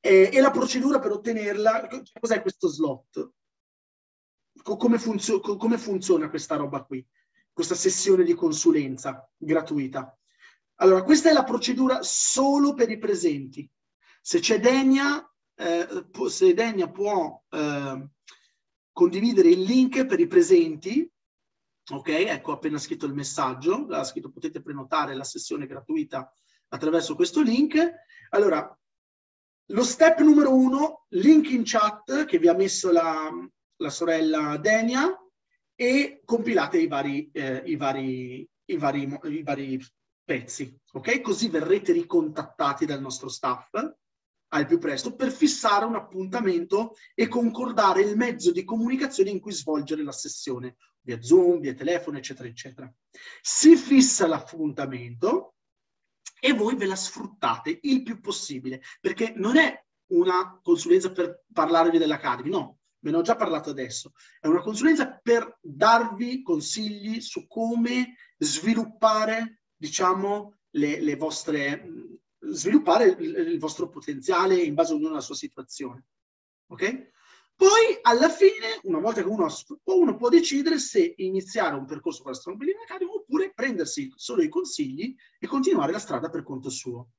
[0.00, 1.88] e la procedura per ottenerla,
[2.20, 3.30] cos'è questo slot?
[4.62, 7.02] Come, funzio, come funziona questa roba qui?
[7.50, 10.14] Questa sessione di consulenza gratuita?
[10.74, 13.66] Allora, questa è la procedura solo per i presenti.
[14.20, 15.88] Se c'è Degna, eh,
[16.28, 18.08] se Degna può eh,
[18.92, 21.10] condividere il link per i presenti,
[21.90, 26.32] Ok, ecco appena scritto il messaggio, ha scritto potete prenotare la sessione gratuita
[26.68, 27.76] attraverso questo link.
[28.30, 28.78] Allora,
[29.66, 33.30] lo step numero uno, link in chat che vi ha messo la,
[33.76, 35.08] la sorella Denia
[35.74, 39.84] e compilate i vari, eh, i, vari, i, vari, i vari
[40.24, 41.20] pezzi, ok?
[41.20, 43.70] Così verrete ricontattati dal nostro staff
[44.54, 49.52] al più presto per fissare un appuntamento e concordare il mezzo di comunicazione in cui
[49.52, 52.92] svolgere la sessione, via Zoom, via telefono, eccetera, eccetera.
[53.40, 55.54] Si fissa l'appuntamento
[56.40, 61.98] e voi ve la sfruttate il più possibile, perché non è una consulenza per parlarvi
[61.98, 67.46] dell'Academy, no, ve ne ho già parlato adesso, è una consulenza per darvi consigli su
[67.46, 71.88] come sviluppare, diciamo, le, le vostre,
[72.42, 76.04] sviluppare il, il vostro potenziale in base a ognuno alla sua situazione.
[76.68, 77.10] Ok?
[77.54, 79.46] Poi, alla fine, una volta che uno,
[79.84, 84.42] uno può decidere se iniziare un percorso con la Strong Building Academy oppure prendersi solo
[84.42, 87.10] i consigli e continuare la strada per conto suo.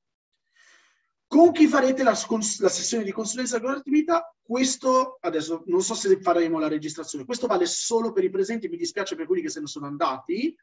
[1.26, 4.36] Con chi farete la, la sessione di consulenza gratuita?
[4.42, 8.76] Questo, adesso non so se faremo la registrazione, questo vale solo per i presenti, mi
[8.76, 10.54] dispiace per quelli che se ne sono andati,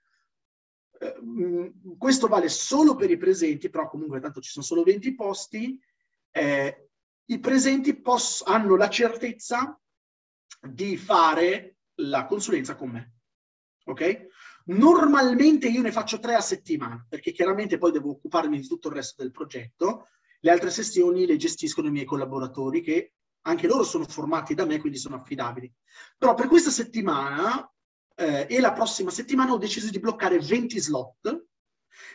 [1.97, 5.79] questo vale solo per i presenti, però comunque tanto ci sono solo 20 posti,
[6.31, 6.89] eh,
[7.25, 9.79] i presenti poss- hanno la certezza
[10.61, 13.13] di fare la consulenza con me.
[13.85, 14.27] Ok?
[14.65, 18.95] Normalmente io ne faccio tre a settimana, perché chiaramente poi devo occuparmi di tutto il
[18.95, 20.09] resto del progetto.
[20.39, 24.79] Le altre sessioni le gestiscono i miei collaboratori che anche loro sono formati da me,
[24.79, 25.71] quindi sono affidabili.
[26.17, 27.67] Però per questa settimana
[28.21, 31.45] eh, e la prossima settimana ho deciso di bloccare 20 slot,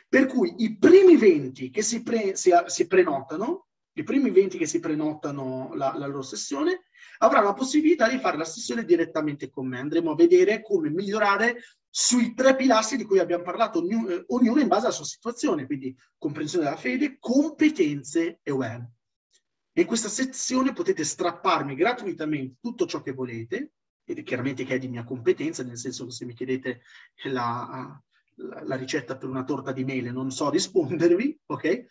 [0.09, 3.67] per cui i primi 20 che si, pre- si, si prenotano
[3.97, 6.85] i primi 20 che si prenotano la, la, loro sessione
[7.19, 9.79] avranno la possibilità di fare la sessione direttamente con me.
[9.79, 14.61] Andremo a vedere come migliorare sui tre pilastri di cui abbiamo parlato, ognuno, eh, ognuno
[14.61, 18.87] in base alla sua situazione, quindi comprensione della fede, competenze e web.
[19.79, 23.73] In questa sezione potete strapparmi gratuitamente tutto ciò che volete,
[24.07, 26.83] e chiaramente che è di mia competenza, nel senso che se mi chiedete
[27.25, 28.01] la,
[28.37, 31.87] la, la ricetta per una torta di mele non so rispondervi, ok?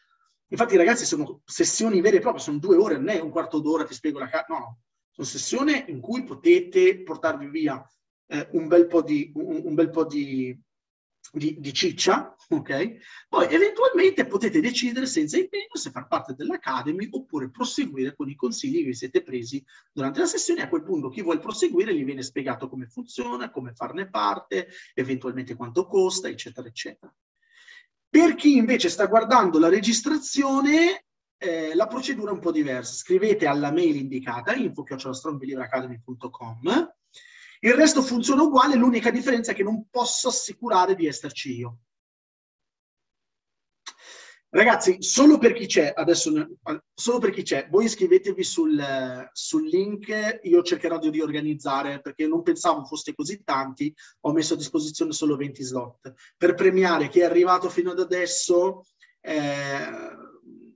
[0.47, 3.83] Infatti ragazzi sono sessioni vere e proprie, sono due ore, non è un quarto d'ora,
[3.83, 4.79] ti spiego la carta, no,
[5.11, 7.85] sono sessioni in cui potete portarvi via
[8.27, 10.57] eh, un bel po' di, un, un bel po' di
[11.33, 12.97] di, di, ciccia, ok?
[13.27, 18.79] Poi eventualmente potete decidere senza impegno se far parte dell'Academy oppure proseguire con i consigli
[18.79, 20.61] che vi siete presi durante la sessione.
[20.61, 25.55] A quel punto chi vuole proseguire gli viene spiegato come funziona, come farne parte, eventualmente
[25.55, 27.13] quanto costa, eccetera, eccetera.
[28.09, 31.05] Per chi invece sta guardando la registrazione,
[31.37, 32.93] eh, la procedura è un po' diversa.
[32.93, 36.94] Scrivete alla mail indicata info.strongbelieveracademy.com
[37.65, 41.79] il resto funziona uguale, l'unica differenza è che non posso assicurare di esserci io.
[44.49, 46.31] Ragazzi, solo per chi c'è, adesso,
[46.93, 52.41] solo per chi c'è, voi iscrivetevi sul, sul, link, io cercherò di riorganizzare perché non
[52.41, 56.13] pensavo foste così tanti, ho messo a disposizione solo 20 slot.
[56.37, 58.85] Per premiare chi è arrivato fino ad adesso,
[59.19, 59.89] eh,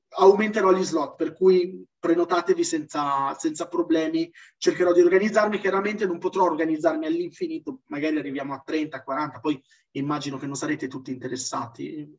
[0.10, 6.46] aumenterò gli slot, per cui prenotatevi senza, senza, problemi, cercherò di organizzarmi, chiaramente non potrò
[6.46, 9.62] organizzarmi all'infinito, magari arriviamo a 30, 40, poi
[9.92, 12.18] immagino che non sarete tutti interessati,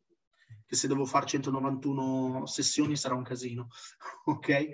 [0.65, 3.67] che se devo fare 191 sessioni sarà un casino,
[4.25, 4.69] ok?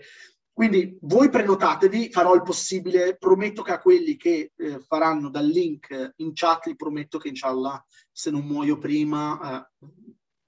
[0.57, 6.13] Quindi voi prenotatevi, farò il possibile, prometto che a quelli che eh, faranno dal link
[6.15, 9.87] in chat, li prometto che inshallah, se non muoio prima, eh,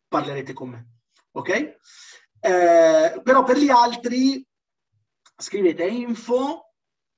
[0.08, 0.88] parlerete con me,
[1.32, 1.78] ok?
[2.42, 4.46] Eh, però per gli altri
[5.36, 6.74] scrivete info,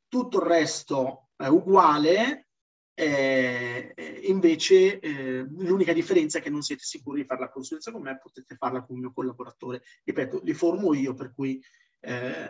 [0.08, 2.48] tutto il resto è uguale,
[2.94, 3.94] eh,
[4.24, 8.20] invece eh, l'unica differenza è che non siete sicuri di fare la consulenza con me,
[8.20, 9.84] potete farla con il mio collaboratore.
[10.04, 11.64] Ripeto, li formo io, per cui
[12.00, 12.48] eh,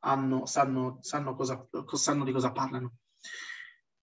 [0.00, 2.96] hanno, sanno, sanno, cosa, sanno, di cosa parlano.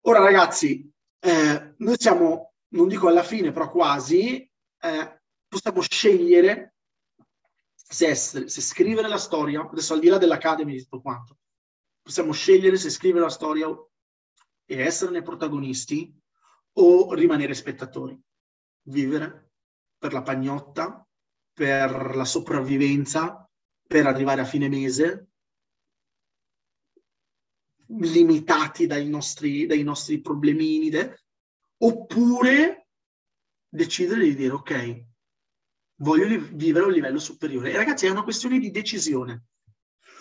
[0.02, 0.90] Ora ragazzi,
[1.20, 4.50] eh, noi siamo, non dico alla fine, però quasi,
[4.80, 6.73] eh, possiamo scegliere
[7.84, 11.38] se, essere, se scrivere la storia, adesso al di là dell'Academy di tutto quanto,
[12.02, 13.68] possiamo scegliere se scrivere la storia
[14.66, 16.18] e esserne protagonisti
[16.74, 18.20] o rimanere spettatori.
[18.86, 19.52] Vivere
[19.98, 21.08] per la pagnotta,
[21.54, 23.50] per la sopravvivenza,
[23.86, 25.28] per arrivare a fine mese,
[27.88, 30.90] limitati dai nostri, dai nostri problemini,
[31.78, 32.88] oppure
[33.70, 35.06] decidere di dire ok,
[35.98, 37.72] voglio vivere a un livello superiore.
[37.72, 39.46] E ragazzi, è una questione di decisione.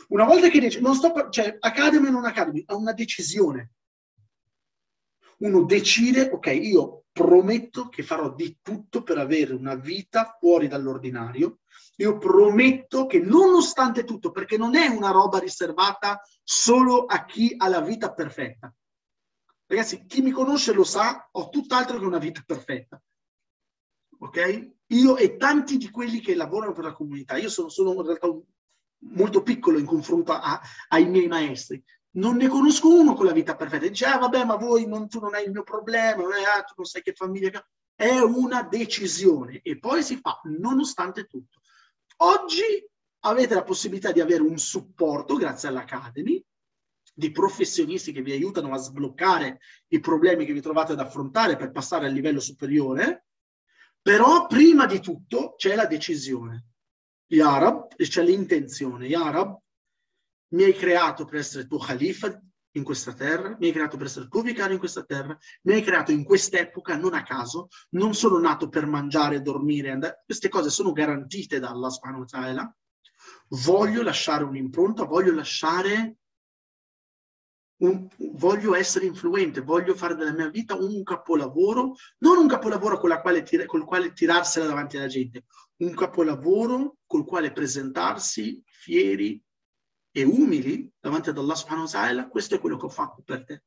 [0.09, 3.73] Una volta che dici, non sto, cioè, academy o non academy, è una decisione.
[5.39, 11.61] Uno decide, ok, io prometto che farò di tutto per avere una vita fuori dall'ordinario.
[11.97, 17.69] Io prometto che nonostante tutto, perché non è una roba riservata solo a chi ha
[17.69, 18.73] la vita perfetta.
[19.66, 23.01] Ragazzi, chi mi conosce lo sa, ho tutt'altro che una vita perfetta.
[24.19, 24.70] Ok?
[24.93, 28.28] Io e tanti di quelli che lavorano per la comunità, io sono, sono in realtà
[29.10, 31.82] molto piccolo in confronto a, ai miei maestri,
[32.12, 33.89] non ne conosco uno con la vita perfetta.
[33.89, 36.62] Dice, ah vabbè, ma voi non, tu non hai il mio problema, non, è, ah,
[36.62, 37.64] tu non sai che famiglia.
[37.94, 41.60] È una decisione e poi si fa nonostante tutto.
[42.19, 42.62] Oggi
[43.20, 46.43] avete la possibilità di avere un supporto grazie all'Academy
[47.14, 51.70] di professionisti che vi aiutano a sbloccare i problemi che vi trovate ad affrontare per
[51.70, 53.27] passare al livello superiore
[54.02, 56.66] però prima di tutto c'è la decisione.
[57.28, 59.06] Yarab, e c'è l'intenzione.
[59.06, 59.58] Yarab,
[60.48, 62.38] mi hai creato per essere tuo califa
[62.74, 65.82] in questa terra, mi hai creato per essere tuo vicario in questa terra, mi hai
[65.82, 70.22] creato in quest'epoca, non a caso, non sono nato per mangiare, dormire, andare.
[70.24, 72.24] queste cose sono garantite da Allah subhanahu.
[73.48, 76.16] Voglio lasciare un'impronta, voglio lasciare
[77.82, 83.18] un, voglio essere influente, voglio fare della mia vita un capolavoro, non un capolavoro con,
[83.20, 85.44] quale, col quale tirarsela davanti alla gente,
[85.78, 89.42] un capolavoro col quale presentarsi fieri
[90.12, 93.44] e umili davanti ad Allah subhanahu wa ta'ala, questo è quello che ho fatto per
[93.44, 93.64] te.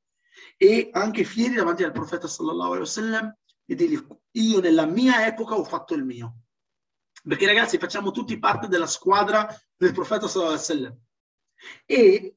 [0.58, 5.56] E anche fieri davanti al profeta sallallahu alaihi wasallam e dirgli io nella mia epoca
[5.56, 6.38] ho fatto il mio.
[7.24, 11.00] Perché ragazzi facciamo tutti parte della squadra del profeta sallallahu alaihi wasallam.
[11.86, 12.35] E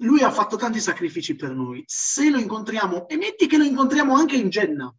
[0.00, 1.82] lui ha fatto tanti sacrifici per noi.
[1.86, 4.94] Se lo incontriamo, e metti che lo incontriamo anche in Genna,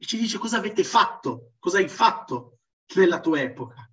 [0.00, 2.60] e ci dice cosa avete fatto, cosa hai fatto
[2.94, 3.90] nella tua epoca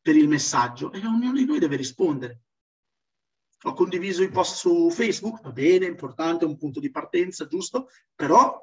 [0.00, 2.40] per il messaggio, e ognuno di noi deve rispondere.
[3.64, 7.88] Ho condiviso i post su Facebook, va bene, importante, è un punto di partenza, giusto,
[8.14, 8.58] però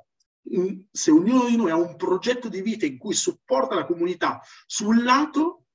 [0.55, 4.41] mm, se ognuno di noi ha un progetto di vita in cui supporta la comunità
[4.65, 5.65] sul lato,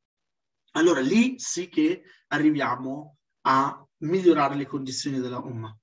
[0.72, 3.15] allora lì sì che arriviamo
[3.48, 5.76] a migliorare le condizioni della Umma.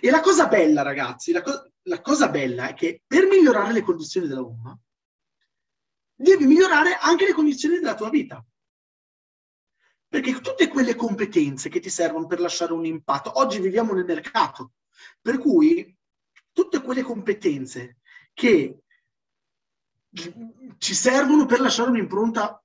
[0.00, 3.82] E la cosa bella, ragazzi, la, co- la cosa bella è che per migliorare le
[3.82, 4.78] condizioni della Umma,
[6.14, 8.44] devi migliorare anche le condizioni della tua vita.
[10.08, 14.72] Perché tutte quelle competenze che ti servono per lasciare un impatto, oggi viviamo nel mercato,
[15.20, 15.96] per cui
[16.52, 17.98] tutte quelle competenze
[18.34, 18.82] che
[20.78, 22.62] ci servono per lasciare un'impronta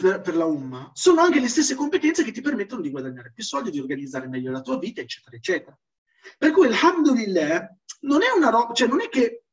[0.00, 3.44] per, per, la UMMA sono anche le stesse competenze che ti permettono di guadagnare più
[3.44, 5.78] soldi, di organizzare meglio la tua vita, eccetera, eccetera.
[6.38, 9.44] Per cui alhamdulillah non è una roba, cioè non è che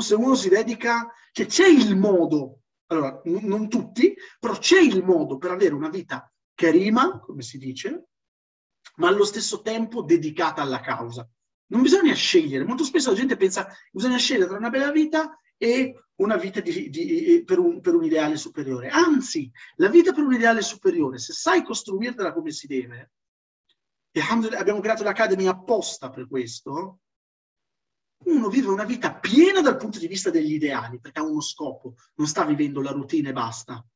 [0.00, 5.02] se uno si dedica, cioè c'è il modo, allora n- non tutti, però c'è il
[5.02, 8.08] modo per avere una vita che rima, come si dice,
[8.96, 11.28] ma allo stesso tempo dedicata alla causa.
[11.68, 16.05] Non bisogna scegliere, molto spesso la gente pensa bisogna scegliere tra una bella vita e
[16.16, 18.88] una vita di, di, per, un, per, un, ideale superiore.
[18.88, 23.12] Anzi, la vita per un ideale superiore, se sai costruirtela come si deve,
[24.10, 24.20] e
[24.56, 27.00] abbiamo creato l'Academy apposta per questo,
[28.24, 31.96] uno vive una vita piena dal punto di vista degli ideali, perché ha uno scopo,
[32.14, 33.86] non sta vivendo la routine e basta.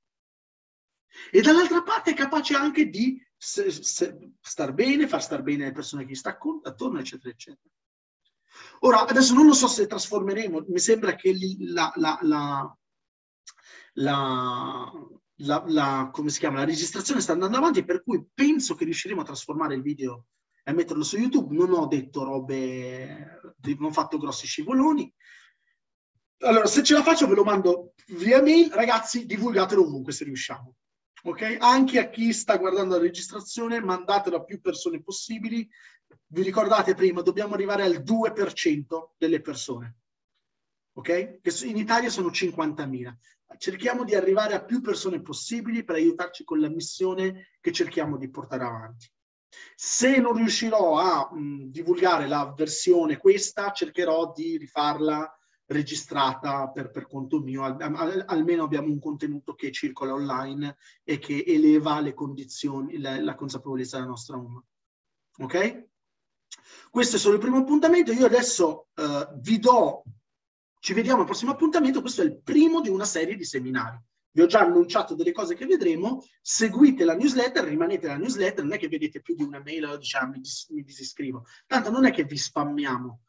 [1.30, 5.72] E dall'altra parte è capace anche di se, se, star bene, far star bene le
[5.72, 7.74] persone che gli sta attorno, eccetera, eccetera.
[8.80, 12.76] Ora, adesso non lo so se trasformeremo, mi sembra che la, la, la,
[13.94, 14.92] la
[15.42, 19.22] la, la, come si chiama, la registrazione sta andando avanti, per cui penso che riusciremo
[19.22, 20.26] a trasformare il video
[20.62, 21.54] e metterlo su YouTube.
[21.54, 23.40] Non ho detto robe,
[23.78, 25.12] non ho fatto grossi scivoloni.
[26.40, 28.70] Allora, se ce la faccio ve lo mando via mail.
[28.70, 30.74] Ragazzi, divulgatelo ovunque se riusciamo.
[31.24, 31.56] Ok?
[31.60, 35.68] Anche a chi sta guardando la registrazione, mandatelo a più persone possibili.
[36.26, 39.96] Vi ricordate prima, dobbiamo arrivare al 2% delle persone.
[40.92, 41.40] Ok?
[41.40, 43.14] Che in Italia sono 50.000.
[43.58, 48.30] Cerchiamo di arrivare a più persone possibili per aiutarci con la missione che cerchiamo di
[48.30, 49.10] portare avanti.
[49.74, 55.34] Se non riuscirò a mh, divulgare la versione questa, cercherò di rifarla
[55.66, 61.18] registrata per, per conto mio, al, al, almeno abbiamo un contenuto che circola online e
[61.18, 64.62] che eleva le condizioni, la, la consapevolezza della nostra umma.
[65.38, 65.88] Ok?
[66.90, 68.12] Questo è solo il primo appuntamento.
[68.12, 70.02] Io adesso uh, vi do,
[70.80, 72.00] ci vediamo al prossimo appuntamento.
[72.00, 73.98] Questo è il primo di una serie di seminari
[74.32, 78.74] vi ho già annunciato delle cose che vedremo, seguite la newsletter, rimanete la newsletter, non
[78.74, 82.12] è che vedete più di una mail diciamo mi, dis- mi disiscrivo, tanto non è
[82.12, 83.22] che vi spammiamo,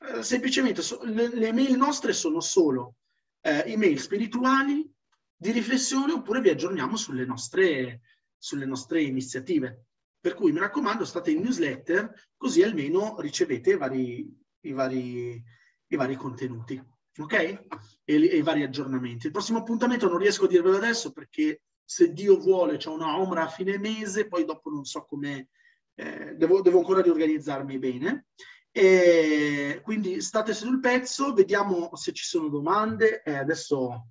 [0.00, 2.96] eh, semplicemente so- le, le, mail nostre sono solo
[3.40, 4.90] eh, email spirituali
[5.36, 8.00] di riflessione oppure vi aggiorniamo sulle nostre,
[8.36, 9.86] sulle nostre iniziative.
[10.20, 15.42] Per cui mi raccomando, state in newsletter, così almeno ricevete i vari, i vari,
[15.86, 16.82] i vari contenuti
[17.22, 17.32] ok?
[17.32, 17.64] E,
[18.04, 19.26] e, i vari aggiornamenti.
[19.26, 23.44] Il prossimo appuntamento non riesco a dirvelo adesso perché se Dio vuole c'è una omra
[23.44, 25.48] a fine mese, poi dopo non so come,
[25.94, 28.26] eh, devo, devo, ancora riorganizzarmi bene.
[28.70, 33.22] E quindi state sul pezzo, vediamo se ci sono domande.
[33.22, 34.08] Eh, adesso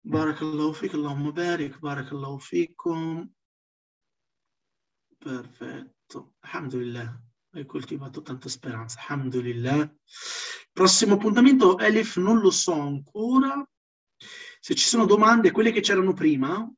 [0.00, 3.28] Barakallahu fik, Allahumma barik, Barakallahu fikum.
[5.18, 7.26] Perfetto, alhamdulillah
[7.58, 9.00] hai coltivato tanta speranza.
[9.00, 9.92] Alhamdulillah.
[10.72, 13.68] Prossimo appuntamento, Elif, non lo so ancora.
[14.60, 16.70] Se ci sono domande, quelle che c'erano prima,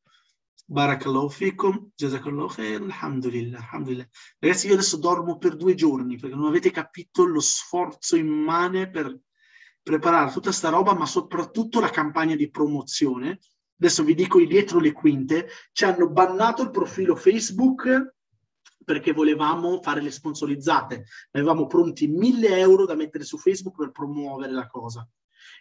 [0.65, 4.09] Barakallahu fikum, jazakallahu khair, alhamdulillah, alhamdulillah.
[4.39, 9.19] Ragazzi, io adesso dormo per due giorni perché non avete capito lo sforzo immane per
[9.83, 13.41] preparare tutta sta roba, ma soprattutto la campagna di promozione.
[13.79, 18.15] Adesso vi dico dietro le quinte, ci hanno bannato il profilo Facebook
[18.85, 21.05] perché volevamo fare le sponsorizzate.
[21.33, 25.09] Avevamo pronti mille euro da mettere su Facebook per promuovere la cosa.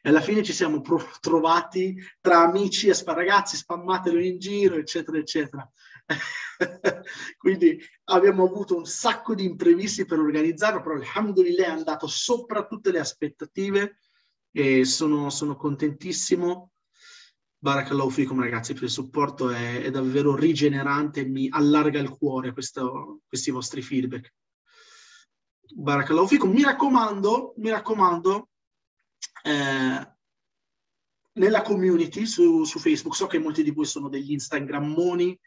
[0.04, 5.18] E alla fine ci siamo pro- trovati tra amici e ragazzi, spammatelo in giro, eccetera,
[5.18, 5.72] eccetera.
[7.38, 12.92] Quindi abbiamo avuto un sacco di imprevisti per organizzarlo, però alhamdulillah è andato sopra tutte
[12.92, 13.98] le aspettative
[14.52, 16.72] e sono, sono contentissimo
[17.64, 23.20] Barakallahu fikum ragazzi per il supporto, è, è davvero rigenerante, mi allarga il cuore questo,
[23.28, 24.34] questi vostri feedback.
[25.76, 28.50] Barakallahu fikum, mi raccomando, mi raccomando,
[29.44, 30.16] eh,
[31.34, 35.40] nella community su, su, Facebook, so che molti di voi sono degli Instagrammoni,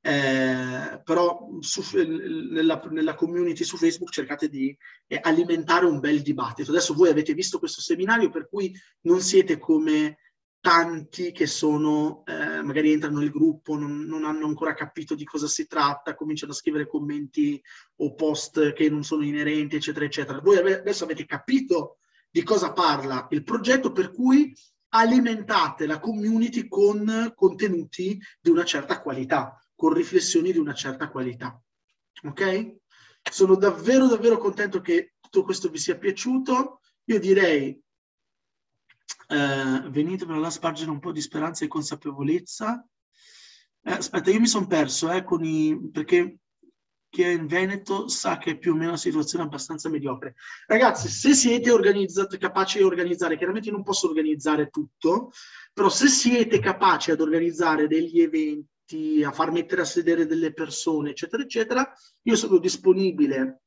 [0.00, 4.76] eh, però su, nella, nella, community su Facebook cercate di
[5.06, 6.70] eh, alimentare un bel dibattito.
[6.70, 8.72] Adesso voi avete visto questo seminario per cui
[9.02, 10.18] non siete come
[10.60, 15.46] tanti che sono, eh, magari entrano nel gruppo, non, non, hanno ancora capito di cosa
[15.46, 17.60] si tratta, cominciano a scrivere commenti
[17.96, 20.40] o post che non sono inerenti, eccetera, eccetera.
[20.40, 21.98] Voi adesso avete capito
[22.30, 24.52] di cosa parla il progetto, per cui
[24.90, 31.62] alimentate la community con contenuti di una certa qualità, con riflessioni di una certa qualità.
[32.24, 32.78] Ok?
[33.30, 36.80] Sono davvero, davvero contento che tutto questo vi sia piaciuto.
[37.04, 37.80] Io direi
[39.28, 42.84] eh, venite per là spargere un po' di speranza e consapevolezza.
[43.84, 46.38] Eh, aspetta, io mi sono perso eh, con i, perché
[47.08, 50.34] chi è in Veneto sa che è più o meno una situazione abbastanza mediocre.
[50.66, 55.30] Ragazzi, se siete organizzati, capaci di organizzare, chiaramente io non posso organizzare tutto,
[55.72, 58.66] però se siete capaci ad organizzare degli eventi,
[59.24, 61.92] a far mettere a sedere delle persone, eccetera, eccetera,
[62.22, 63.62] io sono disponibile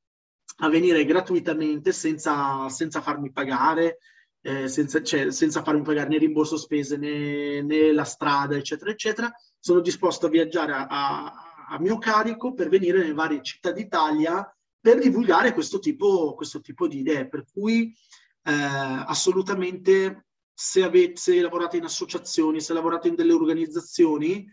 [0.57, 3.99] a venire gratuitamente senza, senza farmi pagare,
[4.41, 9.31] eh, senza, cioè, senza farmi pagare né rimborso spese né, né, la strada, eccetera, eccetera.
[9.59, 11.33] Sono disposto a viaggiare a, a,
[11.69, 14.45] a, mio carico per venire nelle varie città d'Italia
[14.79, 17.27] per divulgare questo tipo, questo tipo di idee.
[17.27, 17.95] Per cui
[18.43, 24.45] eh, assolutamente se, avete, se lavorate in associazioni, se lavorate in delle organizzazioni,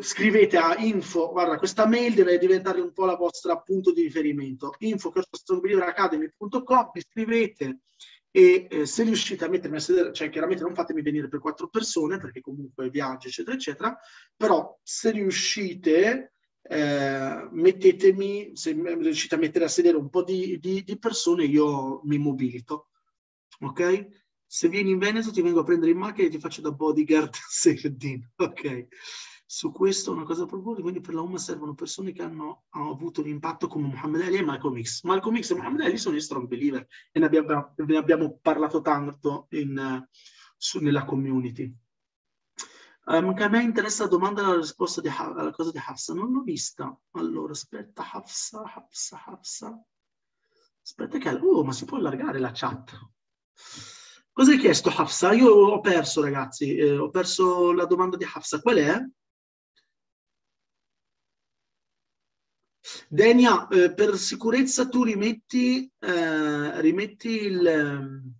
[0.00, 4.74] scrivete a info, guarda questa mail deve diventare un po' la vostra punto di riferimento,
[4.78, 7.80] info academy.com, mi scrivete
[8.30, 11.68] e eh, se riuscite a mettermi a sedere, cioè chiaramente non fatemi venire per quattro
[11.68, 13.98] persone perché comunque viaggio eccetera eccetera,
[14.36, 16.32] però se riuscite
[16.68, 22.02] eh, mettetemi, se riuscite a mettere a sedere un po' di, di, di persone io
[22.04, 22.90] mi mobilito,
[23.60, 24.06] ok?
[24.44, 27.32] Se vieni in Veneto ti vengo a prendere in macchina e ti faccio da bodyguard
[27.48, 28.86] Sereddin, ok?
[29.48, 33.20] Su questo una cosa proporre, quindi per la UMA servono persone che hanno, hanno avuto
[33.20, 35.04] un impatto come Muhammad Ali e Malcolm X.
[35.04, 38.80] Malcolm X e Muhammad Ali sono i strong believer e ne abbiamo, ne abbiamo parlato
[38.80, 40.04] tanto in,
[40.56, 41.72] su, nella community.
[43.08, 46.12] Um, che a me interessa la domanda e la risposta di, alla cosa di Hafsa.
[46.12, 46.98] Non l'ho vista.
[47.12, 49.80] Allora, aspetta, Hafsa, Hafsa, Hafsa.
[50.82, 51.30] Aspetta che...
[51.30, 52.98] Oh, ma si può allargare la chat.
[54.32, 55.32] Cosa hai chiesto Hafsa?
[55.32, 56.74] Io ho perso, ragazzi.
[56.74, 58.60] Eh, ho perso la domanda di Hafsa.
[58.60, 59.00] Qual è?
[63.08, 68.32] Denia, eh, per sicurezza tu rimetti, eh, rimetti il, ehm,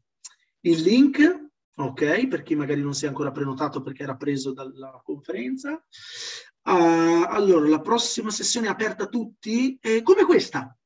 [0.61, 5.01] il, link, ok, per chi magari non si è ancora prenotato perché era preso dalla
[5.05, 5.75] conferenza.
[6.63, 10.77] Uh, allora, la prossima sessione è aperta a tutti, eh, come questa,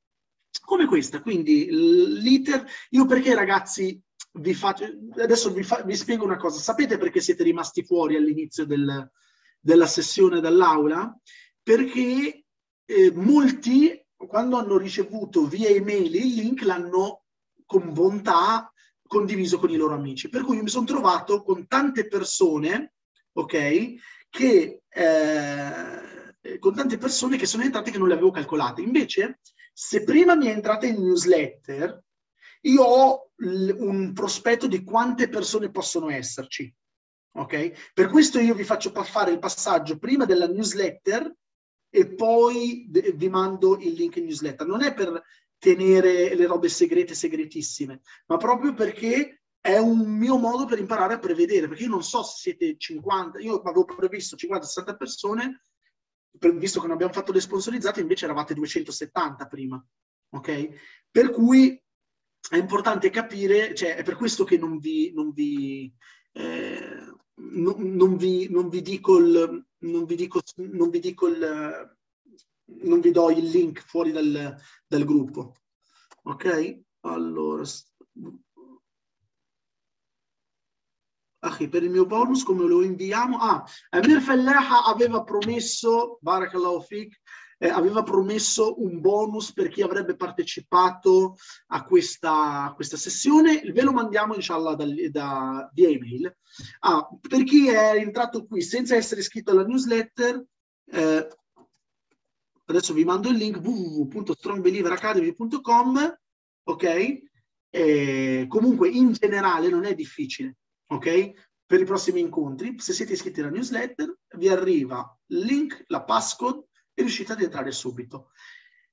[0.62, 3.99] come questa, quindi l'iter, io perché ragazzi
[4.33, 4.84] vi faccio,
[5.17, 9.10] adesso vi, fa, vi, spiego una cosa, sapete perché siete rimasti fuori all'inizio del,
[9.59, 11.18] della sessione dall'aula?
[11.62, 12.40] Perché
[12.91, 17.23] eh, molti, quando hanno ricevuto via email il link, l'hanno
[17.65, 18.73] con bontà
[19.07, 20.28] condiviso con i loro amici.
[20.28, 22.94] Per cui mi sono trovato con tante persone,
[23.33, 23.94] ok,
[24.28, 28.83] che eh, con tante persone che sono entrate che non le avevo calcolate.
[28.83, 29.39] Invece,
[29.73, 32.02] se prima mi è entrata in newsletter,
[32.62, 36.73] io ho l- un prospetto di quante persone possono esserci.
[37.35, 37.93] Ok?
[37.94, 41.33] Per questo io vi faccio fare il passaggio prima della newsletter
[41.91, 44.67] e poi vi mando il link in newsletter.
[44.67, 45.23] Non è per
[45.59, 51.19] tenere le robe segrete, segretissime, ma proprio perché è un mio modo per imparare a
[51.19, 55.62] prevedere, perché io non so se siete 50, io avevo previsto 50-60 persone,
[56.39, 59.85] per, visto che non abbiamo fatto le sponsorizzate, invece eravate 270 prima,
[60.31, 60.69] ok?
[61.10, 61.78] Per cui
[62.49, 65.93] è importante capire, cioè è per questo che non vi, non vi,
[66.33, 71.97] eh, non, vi, non vi dico il, non vi dico, non vi dico il,
[72.83, 75.55] non vi do il link fuori dal, dal gruppo.
[76.25, 76.83] Ok?
[77.00, 77.65] Allora,
[81.70, 83.39] per il mio bonus come lo inviamo?
[83.39, 87.20] Ah, Amir Fellaha aveva promesso, Barakallahu Fik,
[87.63, 91.37] eh, aveva promesso un bonus per chi avrebbe partecipato
[91.69, 93.61] a questa, a questa sessione.
[93.61, 96.35] Ve lo mandiamo, inshallah, da, da, via email.
[96.81, 100.43] Ah, per chi è entrato qui senza essere iscritto alla newsletter,
[100.87, 101.29] eh,
[102.65, 106.19] adesso vi mando il link www.strongbelieveracademy.com,
[106.65, 107.19] ok?
[107.73, 110.57] Eh, comunque in generale non è difficile,
[110.87, 111.33] ok?
[111.67, 116.69] Per i prossimi incontri, se siete iscritti alla newsletter, vi arriva il link, la passcode
[117.01, 118.31] e riuscite ad entrare subito.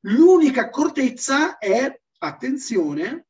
[0.01, 3.27] L'unica accortezza è, attenzione,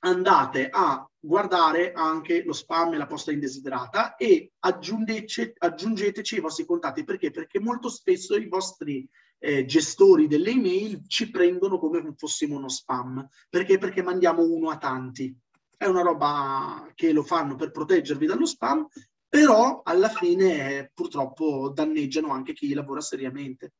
[0.00, 6.64] andate a guardare anche lo spam e la posta indesiderata e aggiungete, aggiungeteci i vostri
[6.64, 7.04] contatti.
[7.04, 7.30] Perché?
[7.30, 13.26] Perché molto spesso i vostri eh, gestori delle email ci prendono come fossimo uno spam.
[13.48, 13.78] Perché?
[13.78, 15.36] Perché mandiamo uno a tanti.
[15.76, 18.86] È una roba che lo fanno per proteggervi dallo spam,
[19.28, 23.74] però alla fine eh, purtroppo danneggiano anche chi lavora seriamente.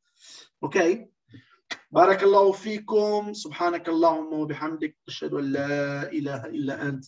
[0.61, 0.77] Ok?
[1.91, 7.05] بارك الله فيكم سبحانك اللهم وبحمدك أشهد أن لا إله إلا أنت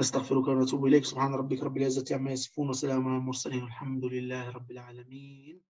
[0.00, 4.70] نستغفرك ونتوب إليك سبحان ربك رب العزة عما يصفون وسلام على المرسلين والحمد لله رب
[4.70, 5.60] العالمين